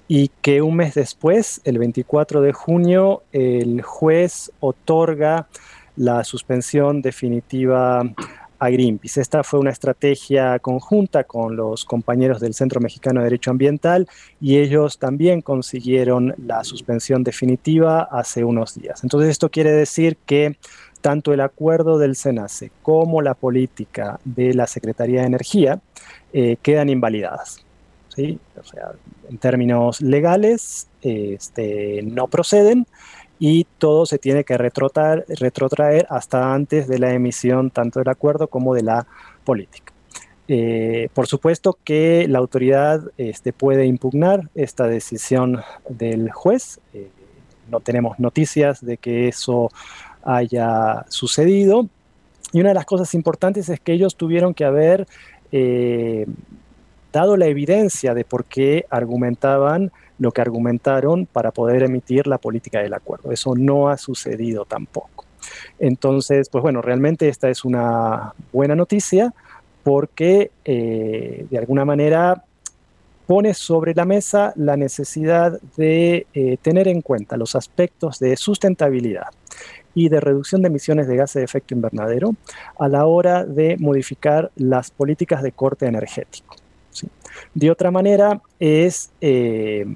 [0.09, 5.47] y que un mes después, el 24 de junio, el juez otorga
[5.97, 8.03] la suspensión definitiva
[8.61, 9.21] a Greenpeace.
[9.21, 14.07] Esta fue una estrategia conjunta con los compañeros del Centro Mexicano de Derecho Ambiental
[14.41, 19.03] y ellos también consiguieron la suspensión definitiva hace unos días.
[19.03, 20.57] Entonces esto quiere decir que
[21.01, 25.81] tanto el acuerdo del SENACE como la política de la Secretaría de Energía
[26.35, 27.65] eh, quedan invalidadas.
[28.15, 28.39] ¿sí?
[28.61, 28.93] O sea,
[29.31, 32.87] en términos legales, este, no proceden
[33.41, 38.49] y todo se tiene que retrotraer, retrotraer hasta antes de la emisión tanto del acuerdo
[38.49, 39.07] como de la
[39.45, 39.93] política.
[40.47, 46.81] Eh, por supuesto que la autoridad este, puede impugnar esta decisión del juez.
[46.93, 47.09] Eh,
[47.71, 49.71] no tenemos noticias de que eso
[50.23, 51.89] haya sucedido.
[52.53, 55.07] Y una de las cosas importantes es que ellos tuvieron que haber
[55.51, 56.27] eh,
[57.11, 62.81] dado la evidencia de por qué argumentaban lo que argumentaron para poder emitir la política
[62.81, 63.33] del acuerdo.
[63.33, 65.25] Eso no ha sucedido tampoco.
[65.79, 69.35] Entonces, pues bueno, realmente esta es una buena noticia
[69.83, 72.45] porque eh, de alguna manera
[73.27, 79.29] pone sobre la mesa la necesidad de eh, tener en cuenta los aspectos de sustentabilidad
[79.95, 82.35] y de reducción de emisiones de gases de efecto invernadero
[82.79, 86.60] a la hora de modificar las políticas de corte energético.
[87.55, 89.87] De otra manera, es, eh,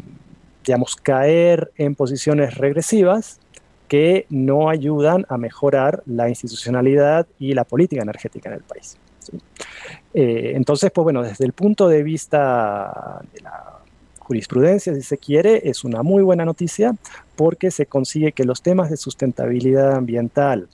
[0.64, 3.40] digamos, caer en posiciones regresivas
[3.88, 8.96] que no ayudan a mejorar la institucionalidad y la política energética en el país.
[10.12, 13.78] Eh, entonces, pues bueno, desde el punto de vista de la
[14.18, 16.94] jurisprudencia, si se quiere, es una muy buena noticia
[17.36, 20.68] porque se consigue que los temas de sustentabilidad ambiental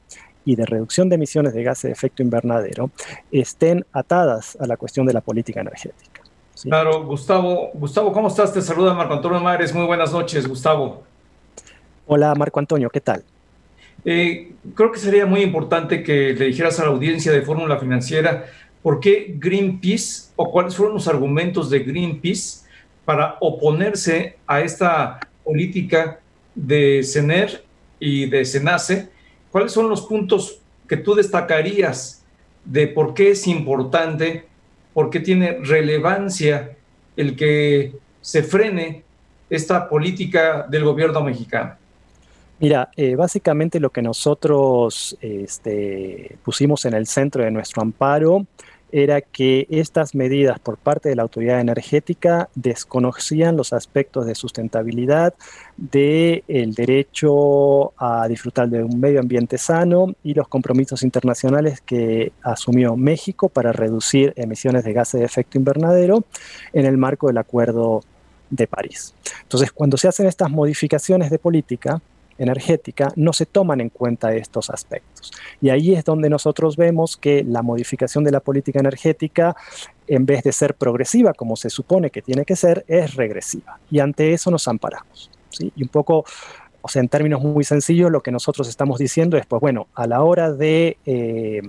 [0.45, 2.91] y de reducción de emisiones de gases de efecto invernadero
[3.31, 6.23] estén atadas a la cuestión de la política energética.
[6.63, 8.53] Claro, Gustavo, Gustavo, ¿cómo estás?
[8.53, 9.75] Te saluda Marco Antonio Mares.
[9.75, 11.03] Muy buenas noches, Gustavo.
[12.07, 13.25] Hola, Marco Antonio, ¿qué tal?
[14.05, 18.47] Eh, creo que sería muy importante que le dijeras a la audiencia de Fórmula Financiera
[18.83, 22.67] por qué Greenpeace o cuáles fueron los argumentos de Greenpeace
[23.05, 26.21] para oponerse a esta política
[26.55, 27.63] de CENER
[27.99, 29.09] y de SENACE.
[29.51, 32.25] ¿Cuáles son los puntos que tú destacarías
[32.65, 34.47] de por qué es importante
[34.93, 36.77] porque tiene relevancia
[37.17, 39.05] el que se frene
[39.49, 41.75] esta política del gobierno mexicano?
[42.61, 48.47] Mira, eh, básicamente lo que nosotros este, pusimos en el centro de nuestro amparo
[48.93, 55.35] era que estas medidas por parte de la autoridad energética desconocían los aspectos de sustentabilidad,
[55.77, 62.97] del derecho a disfrutar de un medio ambiente sano y los compromisos internacionales que asumió
[62.97, 66.25] México para reducir emisiones de gases de efecto invernadero
[66.73, 68.03] en el marco del Acuerdo
[68.51, 69.15] de París.
[69.43, 72.01] Entonces, cuando se hacen estas modificaciones de política,
[72.41, 75.31] energética, no se toman en cuenta estos aspectos.
[75.61, 79.55] Y ahí es donde nosotros vemos que la modificación de la política energética,
[80.07, 83.79] en vez de ser progresiva como se supone que tiene que ser, es regresiva.
[83.91, 85.31] Y ante eso nos amparamos.
[85.51, 85.73] ¿sí?
[85.77, 86.25] Y un poco,
[86.81, 90.07] o sea, en términos muy sencillos, lo que nosotros estamos diciendo es, pues bueno, a
[90.07, 91.61] la hora de eh,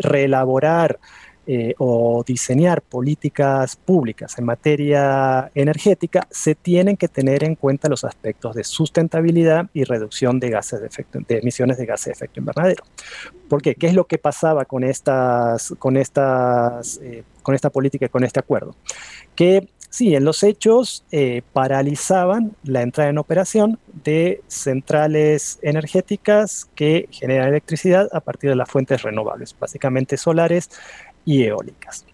[0.00, 0.98] reelaborar
[1.46, 8.04] eh, o diseñar políticas públicas en materia energética, se tienen que tener en cuenta los
[8.04, 12.38] aspectos de sustentabilidad y reducción de, gases de, efecto, de emisiones de gases de efecto
[12.38, 12.84] invernadero.
[13.48, 13.74] ¿Por qué?
[13.74, 18.22] ¿Qué es lo que pasaba con, estas, con, estas, eh, con esta política y con
[18.24, 18.76] este acuerdo?
[19.34, 27.08] Que sí, en los hechos eh, paralizaban la entrada en operación de centrales energéticas que
[27.10, 30.70] generan electricidad a partir de las fuentes renovables, básicamente solares
[31.24, 32.04] y eólicas.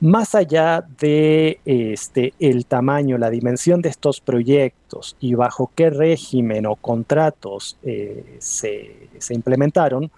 [0.00, 6.66] Más allá de este, el tamaño, la dimensión de estos proyectos y bajo qué régimen
[6.66, 10.10] o contratos eh, se, implementaron,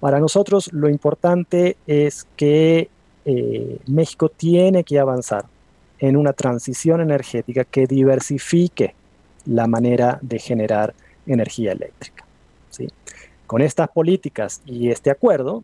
[0.00, 2.90] para nosotros lo importante es que
[3.24, 5.44] eh, México tiene que avanzar
[6.00, 8.94] en una transición energética que diversifique
[9.46, 10.94] la manera de generar
[11.26, 12.24] energía eléctrica.
[12.70, 12.88] ¿sí?
[13.46, 15.62] Con estas políticas y este acuerdo,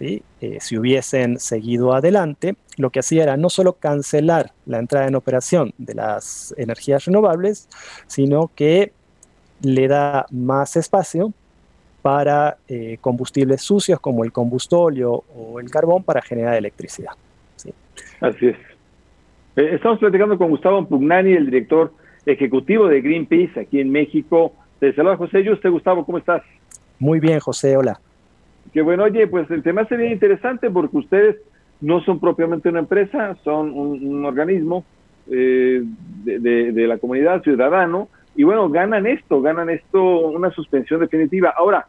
[0.00, 5.14] eh, si hubiesen seguido adelante, lo que hacía era no solo cancelar la entrada en
[5.14, 7.68] operación de las energías renovables,
[8.06, 8.92] sino que
[9.62, 11.32] le da más espacio
[12.02, 17.12] para eh, combustibles sucios como el combustóleo o el carbón para generar electricidad.
[18.20, 18.56] Así es.
[19.56, 21.92] Eh, estamos platicando con Gustavo Pugnani, el director
[22.26, 24.52] ejecutivo de Greenpeace aquí en México.
[24.78, 25.68] Te saluda José Yuste.
[25.68, 26.42] Gustavo, ¿cómo estás?
[26.98, 27.98] Muy bien, José, hola.
[28.72, 31.36] Que bueno, oye, pues el tema sería interesante porque ustedes
[31.80, 34.84] no son propiamente una empresa, son un, organismo
[35.30, 35.82] eh,
[36.24, 41.54] de, la comunidad ciudadano y bueno, ganan esto, ganan esto, una suspensión definitiva.
[41.56, 41.86] Ahora,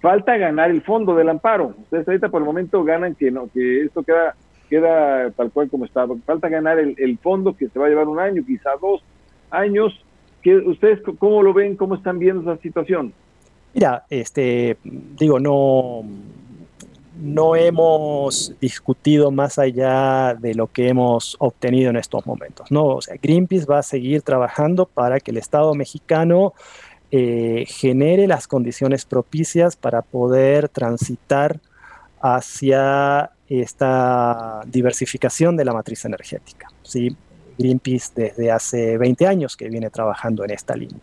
[0.00, 1.74] falta ganar el fondo del amparo.
[1.82, 4.36] Ustedes ahorita por el momento ganan que no, que esto queda,
[4.70, 6.06] queda tal cual como está.
[6.24, 9.02] Falta ganar el, el fondo que se va a llevar un año, quizá dos
[9.50, 9.92] años.
[10.42, 11.74] ¿Qué, ¿Ustedes cómo lo ven?
[11.76, 13.12] ¿Cómo están viendo esa situación?
[13.76, 16.02] Mira, este, digo, no,
[17.20, 22.70] no hemos discutido más allá de lo que hemos obtenido en estos momentos.
[22.70, 26.54] No, Greenpeace va a seguir trabajando para que el Estado mexicano
[27.10, 31.60] eh, genere las condiciones propicias para poder transitar
[32.22, 36.68] hacia esta diversificación de la matriz energética.
[36.82, 37.14] ¿sí?
[37.58, 41.02] Greenpeace desde hace 20 años que viene trabajando en esta línea.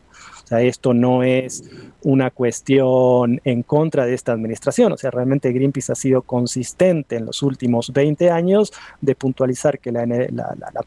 [0.62, 1.64] Esto no es
[2.04, 4.92] una cuestión en contra de esta administración.
[4.92, 9.92] O sea, realmente Greenpeace ha sido consistente en los últimos 20 años de puntualizar que
[9.92, 10.04] la,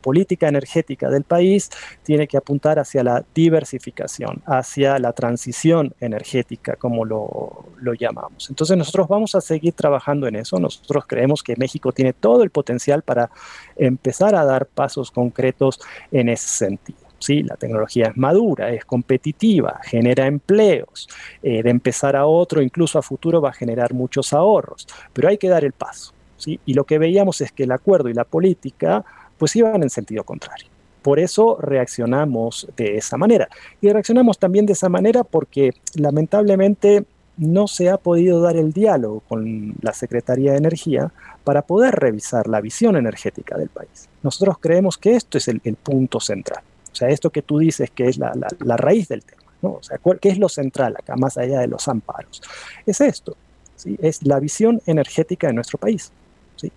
[0.00, 1.70] política energética del país
[2.02, 8.48] tiene que apuntar hacia la diversificación, hacia la transición energética, como lo llamamos.
[8.50, 10.58] Entonces nosotros vamos a seguir trabajando en eso.
[10.58, 13.30] Nosotros creemos que México tiene todo el potencial para
[13.76, 15.80] empezar a dar pasos concretos
[16.10, 17.05] en ese sentido.
[17.18, 17.42] ¿Sí?
[17.42, 21.08] La tecnología es madura, es competitiva, genera empleos,
[21.42, 25.38] eh, de empezar a otro, incluso a futuro va a generar muchos ahorros, pero hay
[25.38, 26.60] que dar el paso, ¿sí?
[26.66, 29.04] Y lo que veíamos es que el acuerdo y la política
[29.38, 30.68] pues iban en sentido contrario.
[31.02, 33.48] Por eso reaccionamos de esa manera.
[33.80, 37.04] Y reaccionamos también de esa manera porque lamentablemente
[37.36, 41.12] no se ha podido dar el diálogo con la Secretaría de Energía
[41.44, 44.08] para poder revisar la visión energética del país.
[44.22, 46.62] Nosotros creemos que esto es el punto central.
[46.96, 48.32] O sea, esto que tú dices que es la,
[48.78, 49.72] raíz del tema, ¿no?
[49.72, 52.40] O sea, ¿qué es lo central acá, más allá de los amparos?
[52.86, 53.36] Es esto,
[53.76, 53.98] ¿sí?
[54.00, 56.10] Es la visión energética de nuestro país,
[56.56, 56.72] ¿sí?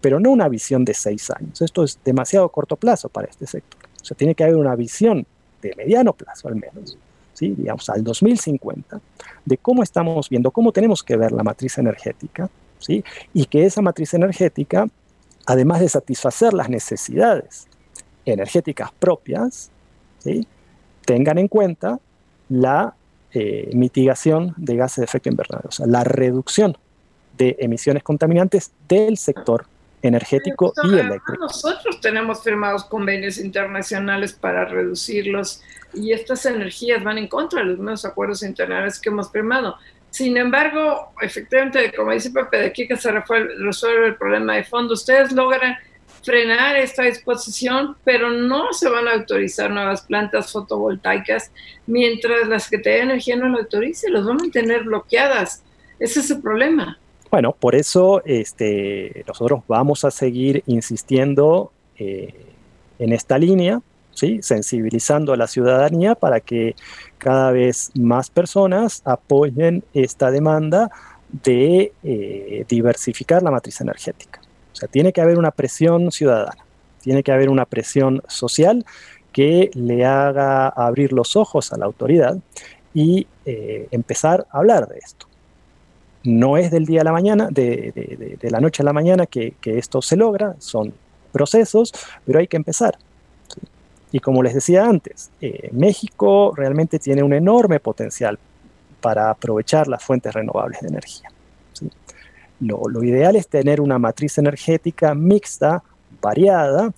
[0.00, 1.60] Pero no una visión de seis años.
[1.60, 3.80] Esto es demasiado corto plazo para este sector.
[4.00, 5.26] O sea, tiene que haber una visión
[5.60, 6.96] de mediano plazo al menos,
[7.34, 7.52] ¿sí?
[7.58, 9.00] digamos, al 2050,
[9.44, 12.48] de cómo estamos viendo, cómo tenemos que ver la matriz energética,
[12.78, 13.02] ¿sí?
[13.34, 14.86] y que esa matriz energética,
[15.44, 17.66] además de satisfacer las necesidades
[18.26, 19.70] energéticas propias,
[20.18, 20.46] ¿sí?
[21.04, 21.98] tengan en cuenta
[22.48, 22.94] la
[23.32, 26.76] eh, mitigación de gases de efecto invernadero, o sea, la reducción
[27.38, 29.66] de emisiones contaminantes del sector
[30.02, 31.46] energético y eléctrico.
[31.46, 35.62] Nosotros tenemos firmados convenios internacionales para reducirlos
[35.94, 39.76] y estas energías van en contra de los mismos acuerdos internacionales que hemos firmado.
[40.10, 44.94] Sin embargo, efectivamente, como dice Pepe, de aquí que se resuelve el problema de fondo,
[44.94, 45.76] ustedes logran
[46.26, 51.52] frenar esta disposición, pero no se van a autorizar nuevas plantas fotovoltaicas
[51.86, 55.62] mientras la Secretaría de Energía no lo autorice, los van a tener bloqueadas.
[56.00, 56.98] Ese es el problema.
[57.30, 62.34] Bueno, por eso este, nosotros vamos a seguir insistiendo eh,
[62.98, 63.80] en esta línea,
[64.12, 64.40] ¿sí?
[64.42, 66.74] sensibilizando a la ciudadanía para que
[67.18, 70.90] cada vez más personas apoyen esta demanda
[71.44, 74.40] de eh, diversificar la matriz energética.
[74.76, 76.62] O sea, tiene que haber una presión ciudadana,
[77.00, 78.84] tiene que haber una presión social
[79.32, 82.36] que le haga abrir los ojos a la autoridad
[82.92, 85.26] y eh, empezar a hablar de esto.
[86.24, 90.02] No es del día a la mañana, de, la noche a la mañana que, esto
[90.02, 90.92] se logra, son
[91.32, 91.94] procesos,
[92.26, 92.98] pero hay que empezar.
[94.12, 98.38] Y como les decía antes, eh, México realmente tiene un enorme potencial
[99.00, 101.30] para aprovechar las fuentes renovables de energía.
[102.60, 105.82] Lo, ideal es tener una matriz energética mixta,
[106.22, 106.92] variada,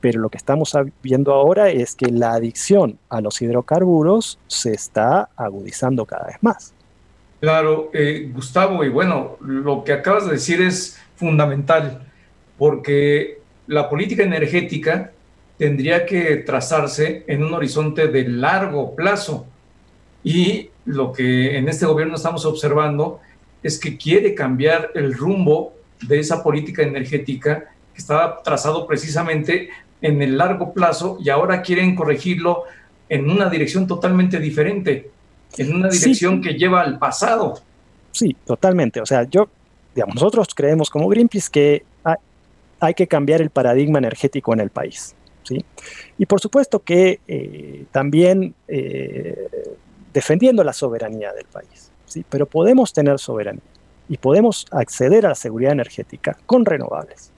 [0.00, 5.28] pero lo que estamos viendo ahora es que la adicción a los hidrocarburos se está
[5.36, 6.72] agudizando cada vez más.
[7.40, 12.02] Claro, eh, Gustavo, y bueno, lo que acabas de decir es fundamental,
[12.56, 15.12] porque la política energética
[15.58, 19.46] tendría que trazarse en un horizonte de largo plazo.
[20.22, 23.20] Y lo que en este gobierno estamos observando
[23.62, 27.64] es que quiere cambiar el rumbo de esa política energética
[27.94, 29.70] que estaba trazado precisamente
[30.00, 32.64] en el largo plazo y ahora quieren corregirlo
[33.08, 35.10] en una dirección totalmente diferente,
[35.56, 37.60] en una dirección que lleva al pasado.
[38.12, 39.00] Sí, totalmente.
[39.00, 39.48] O sea, yo,
[39.94, 41.84] digamos, nosotros creemos como Greenpeace que
[42.78, 45.14] hay, que cambiar el paradigma energético en el país.
[45.42, 45.64] ¿sí?
[46.18, 49.48] Y por supuesto que eh, también eh,
[50.12, 51.85] defendiendo la soberanía del país.
[52.28, 53.62] Pero podemos tener soberanía
[54.08, 57.32] y podemos acceder a la seguridad energética con renovables.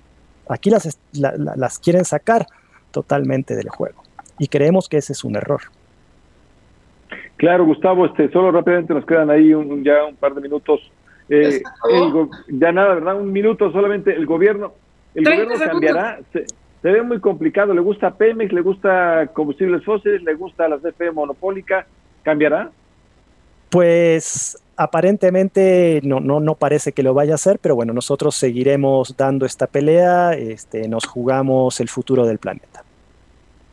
[0.49, 2.47] Aquí las, las quieren sacar
[2.90, 4.03] totalmente del juego
[4.39, 5.61] y creemos que ese es un error.
[7.36, 9.51] Claro, Gustavo, este, solo rápidamente nos quedan ahí
[9.82, 10.81] ya un par de minutos.
[11.28, 11.62] Eh,
[12.49, 13.20] ya nada, ¿verdad?
[13.20, 14.15] Un minuto solamente.
[14.15, 14.73] El gobierno,
[15.15, 16.20] el gobierno cambiará.
[16.32, 16.45] Se,
[16.82, 17.74] se, ve muy complicado.
[17.74, 21.86] Le gusta Pemex, le gusta combustibles fósiles, le gusta la CFE monopólica.
[22.23, 22.70] ¿Cambiará?
[23.70, 29.16] Pues aparentemente no, no, no parece que lo vaya a hacer, pero bueno, nosotros seguiremos
[29.16, 32.85] dando esta pelea, este, nos jugamos el futuro del planeta.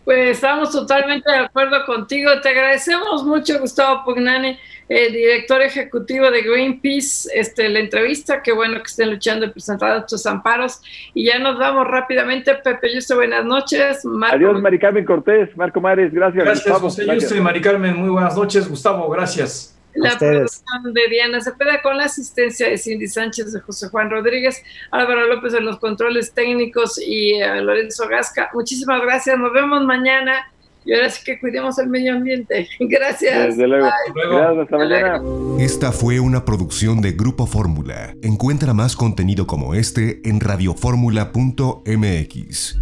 [0.04, 2.30] Pues estamos totalmente de acuerdo contigo.
[2.42, 4.58] Te agradecemos mucho, Gustavo Pugnani,
[4.88, 8.44] eh, director ejecutivo de Greenpeace, este, la entrevista.
[8.44, 10.80] Qué bueno que estén luchando y presentando estos amparos.
[11.16, 12.54] Y ya nos vamos rápidamente.
[12.54, 14.04] Pepe Yuste, buenas noches.
[14.32, 16.46] Adiós, Mari Carmen Cortés, Marco Mares, gracias.
[16.46, 18.70] Gracias, José Yuste, Mari Carmen, muy buenas noches.
[18.70, 23.90] Gustavo, gracias la producción de Diana Cepeda con la asistencia de Cindy Sánchez, de José
[23.90, 24.62] Juan Rodríguez,
[24.92, 28.50] Álvaro López en los controles técnicos y uh, Lorenzo Gasca.
[28.54, 30.52] Muchísimas gracias, nos vemos mañana
[30.86, 32.70] y ahora sí que cuidemos el medio ambiente.
[32.80, 33.48] Gracias.
[33.48, 33.90] Desde luego.
[34.14, 35.20] Gracias, hasta mañana.
[35.60, 38.14] Esta fue una producción de Grupo Fórmula.
[38.22, 42.78] Encuentra más contenido como este en radioformula.mx.